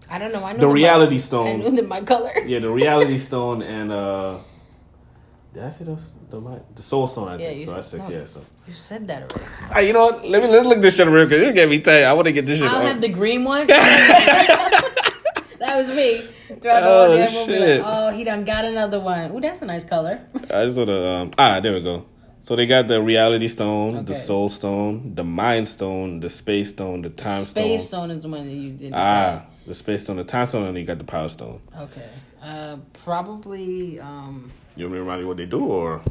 I 0.09 0.17
don't 0.17 0.31
know. 0.33 0.43
I 0.43 0.53
know 0.53 0.59
The 0.61 0.67
Reality 0.69 1.15
my, 1.15 1.21
Stone. 1.21 1.61
I 1.61 1.69
knew 1.69 1.81
my 1.83 2.01
color. 2.01 2.33
Yeah, 2.45 2.59
the 2.59 2.69
Reality 2.71 3.17
Stone 3.29 3.61
and 3.61 3.91
uh. 3.91 4.39
Did 5.53 5.63
I 5.63 5.69
say 5.69 5.83
those? 5.83 6.13
The 6.29 6.39
mind, 6.39 6.61
the 6.75 6.81
Soul 6.81 7.07
Stone. 7.07 7.27
I 7.27 7.37
Yeah, 7.37 7.49
think 7.49 7.61
so. 7.61 7.65
said- 7.67 7.75
That's 7.75 7.87
six. 7.87 8.09
no. 8.09 8.15
Yeah. 8.19 8.25
So. 8.25 8.41
You 8.67 8.73
said 8.75 9.07
that 9.07 9.33
already. 9.33 9.73
Hey, 9.73 9.87
you 9.87 9.93
know 9.93 10.05
what? 10.05 10.27
Let 10.27 10.43
me 10.43 10.49
let's 10.49 10.67
look 10.67 10.79
this 10.81 10.95
shit 10.95 11.07
real 11.07 11.25
quick. 11.27 11.39
This 11.41 11.53
get 11.53 11.67
me 11.69 11.79
tight. 11.79 12.03
I 12.03 12.13
want 12.13 12.25
to 12.25 12.31
get 12.31 12.45
this 12.45 12.59
shit. 12.59 12.69
I'll 12.69 12.81
on. 12.81 12.85
have 12.85 13.01
the 13.01 13.09
green 13.09 13.43
one. 13.43 13.65
that 15.59 15.77
was 15.77 15.89
me. 15.95 16.27
Throughout 16.47 16.79
the 16.81 16.87
Oh, 16.87 17.07
whole 17.07 17.15
day, 17.17 17.23
everyone 17.23 17.47
will 17.47 17.55
shit. 17.67 17.81
Like, 17.81 17.93
oh, 17.93 18.09
he 18.09 18.23
done 18.23 18.43
got 18.45 18.65
another 18.65 18.99
one. 18.99 19.31
Ooh, 19.35 19.39
that's 19.41 19.61
a 19.61 19.65
nice 19.65 19.83
color. 19.83 20.19
I 20.51 20.65
just 20.65 20.77
want 20.77 20.87
to. 20.89 21.05
Um, 21.07 21.31
ah, 21.37 21.59
there 21.59 21.73
we 21.73 21.81
go. 21.81 22.05
So 22.41 22.55
they 22.55 22.65
got 22.65 22.87
the 22.87 23.01
Reality 23.01 23.47
Stone, 23.47 24.05
the 24.05 24.13
Soul 24.13 24.49
Stone, 24.49 25.13
the 25.13 25.23
Mind 25.23 25.67
Stone, 25.67 26.21
the 26.21 26.29
Space 26.29 26.69
Stone, 26.69 27.01
the 27.03 27.09
Time 27.09 27.41
Space 27.41 27.49
Stone. 27.51 27.63
Space 27.65 27.87
stone 27.87 28.11
is 28.11 28.23
the 28.23 28.29
one 28.29 28.45
that 28.47 28.53
you 28.53 28.71
didn't 28.71 28.93
Ah, 28.95 29.45
the 29.67 29.73
Space 29.73 30.03
Stone, 30.03 30.17
the 30.17 30.23
Time 30.23 30.45
Stone, 30.45 30.67
and 30.67 30.77
you 30.77 30.85
got 30.85 30.97
the 30.97 31.03
Power 31.03 31.27
Stone. 31.29 31.61
Okay. 31.77 32.07
Uh, 32.41 32.77
probably. 32.93 33.99
Um, 33.99 34.49
You 34.77 34.85
want 34.85 34.93
me 34.93 34.97
to 34.97 35.01
remind 35.03 35.21
you 35.21 35.27
what 35.27 35.37
they 35.37 35.45
do, 35.45 35.63
or 35.63 36.01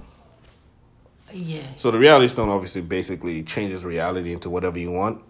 yeah. 1.32 1.62
so 1.76 1.90
the 1.90 1.98
Reality 1.98 2.28
Stone 2.28 2.50
obviously 2.50 2.82
basically 2.82 3.42
changes 3.42 3.84
reality 3.84 4.32
into 4.32 4.50
whatever 4.50 4.78
you 4.78 4.90
want. 4.92 5.22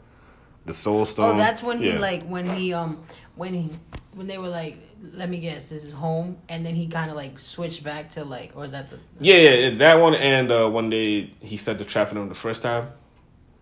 The 0.67 0.73
Soul 0.73 1.05
Stone. 1.05 1.37
Oh, 1.37 1.39
that's 1.39 1.63
when 1.63 1.81
he 1.81 1.93
like 1.93 2.25
when 2.27 2.45
he 2.45 2.75
um 2.75 3.03
when 3.37 3.55
he 3.55 3.71
when 4.19 4.27
they 4.27 4.37
were 4.37 4.49
like, 4.49 4.77
let 5.13 5.31
me 5.31 5.39
guess, 5.39 5.71
this 5.71 5.85
is 5.85 5.93
home, 5.93 6.39
and 6.49 6.67
then 6.67 6.75
he 6.75 6.89
kind 6.89 7.09
of 7.09 7.17
like 7.17 7.39
switched 7.39 7.85
back 7.85 8.11
to 8.11 8.25
like, 8.25 8.51
or 8.57 8.65
is 8.65 8.73
that 8.73 8.91
the? 8.91 8.99
Yeah, 9.21 9.37
yeah, 9.37 9.77
that 9.77 9.95
one, 9.95 10.17
and 10.17 10.51
uh, 10.51 10.69
one 10.69 10.91
day 10.91 11.33
he 11.41 11.57
set 11.57 11.79
the 11.79 11.85
trap 11.85 12.09
for 12.09 12.15
them 12.15 12.29
the 12.29 12.35
first 12.35 12.63
time. 12.63 12.89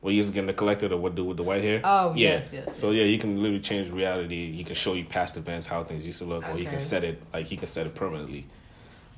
Where 0.01 0.12
he 0.12 0.19
was 0.19 0.31
getting 0.31 0.47
the 0.47 0.55
collector 0.55 0.92
or 0.92 0.97
what 0.99 1.14
do 1.14 1.25
with 1.25 1.37
the 1.37 1.42
white 1.42 1.62
hair. 1.62 1.81
Oh, 1.83 2.14
yeah. 2.14 2.35
yes, 2.35 2.53
yes, 2.53 2.77
So 2.77 2.90
yeah, 2.92 3.05
you 3.05 3.19
can 3.19 3.42
literally 3.42 3.61
change 3.61 3.90
reality. 3.90 4.53
He 4.53 4.62
can 4.62 4.75
show 4.75 4.95
you 4.95 5.05
past 5.05 5.37
events 5.37 5.66
how 5.66 5.85
things 5.85 6.07
used 6.07 6.19
to 6.19 6.25
look, 6.25 6.49
or 6.49 6.57
he 6.57 6.64
can 6.64 6.79
set 6.79 7.05
it 7.05 7.23
like 7.35 7.47
he 7.47 7.57
can 7.57 7.66
set 7.66 7.87
it 7.87 7.95
permanently. 7.95 8.47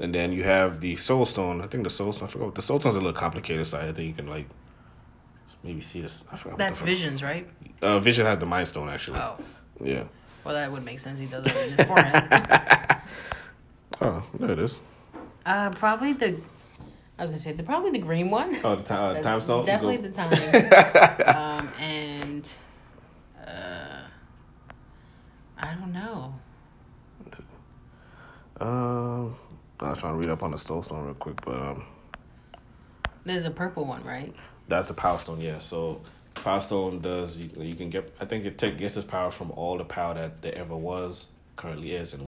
And 0.00 0.14
then 0.14 0.32
you 0.32 0.42
have 0.44 0.80
the 0.80 0.96
Soul 0.96 1.24
Stone. 1.24 1.60
I 1.60 1.66
think 1.68 1.84
the 1.84 1.90
Soul 1.90 2.12
Stone. 2.12 2.28
I 2.28 2.30
forgot. 2.30 2.54
The 2.54 2.62
Soul 2.62 2.80
Stone's 2.80 2.96
a 2.96 2.98
little 2.98 3.12
complicated, 3.12 3.66
so 3.66 3.78
I 3.78 3.92
think 3.92 4.08
you 4.08 4.14
can 4.14 4.28
like 4.28 4.48
maybe 5.62 5.80
see 5.80 6.00
this. 6.00 6.24
I 6.32 6.36
forgot. 6.36 6.58
what 6.58 6.68
That's. 6.68 6.80
Visions, 6.80 7.22
right? 7.22 7.46
Uh, 7.80 8.00
Vision 8.00 8.26
has 8.26 8.38
the 8.38 8.46
Mind 8.46 8.66
Stone 8.66 8.88
actually. 8.88 9.18
Oh, 9.18 9.36
Yeah. 9.84 10.04
Well, 10.48 10.56
that 10.56 10.72
would 10.72 10.82
make 10.82 10.98
sense. 10.98 11.20
He 11.20 11.26
does 11.26 11.46
it 11.46 11.54
in 11.54 11.76
his 11.76 11.86
forehead. 11.86 13.02
Oh, 14.00 14.22
there 14.38 14.52
it 14.52 14.60
is. 14.60 14.78
uh, 15.44 15.70
probably 15.70 16.12
the. 16.12 16.40
I 17.18 17.22
was 17.22 17.30
gonna 17.30 17.38
say 17.40 17.50
the 17.50 17.64
probably 17.64 17.90
the 17.90 17.98
green 17.98 18.30
one. 18.30 18.60
Oh, 18.62 18.76
the 18.76 18.84
time, 18.84 19.16
uh, 19.16 19.20
time 19.20 19.40
stone. 19.40 19.64
Definitely 19.66 19.96
Go- 19.96 20.02
the 20.02 20.10
time. 20.10 21.60
um, 21.60 21.68
and 21.80 22.48
uh, 23.44 24.02
I 25.58 25.74
don't 25.74 25.92
know. 25.92 26.34
Um, 28.60 29.34
I 29.80 29.90
was 29.90 29.98
trying 29.98 30.12
to 30.12 30.18
read 30.18 30.30
up 30.30 30.44
on 30.44 30.52
the 30.52 30.58
Soul 30.58 30.82
Stone 30.82 31.06
real 31.06 31.14
quick, 31.14 31.44
but 31.44 31.56
um. 31.56 31.84
There's 33.24 33.44
a 33.46 33.50
purple 33.50 33.84
one, 33.84 34.04
right? 34.04 34.32
That's 34.68 34.86
the 34.86 34.94
Power 34.94 35.18
Stone, 35.18 35.40
yeah. 35.40 35.58
So 35.58 36.02
Power 36.42 36.60
Stone 36.60 37.00
does 37.00 37.36
you, 37.38 37.50
you 37.62 37.74
can 37.74 37.90
get 37.90 38.14
I 38.20 38.24
think 38.24 38.44
it 38.44 38.58
take 38.58 38.78
gets 38.78 38.96
its 38.96 39.06
power 39.06 39.30
from 39.30 39.50
all 39.52 39.78
the 39.78 39.84
power 39.84 40.14
that 40.14 40.42
there 40.42 40.54
ever 40.54 40.76
was, 40.76 41.26
currently 41.56 41.92
is, 41.92 42.14
and 42.14 42.26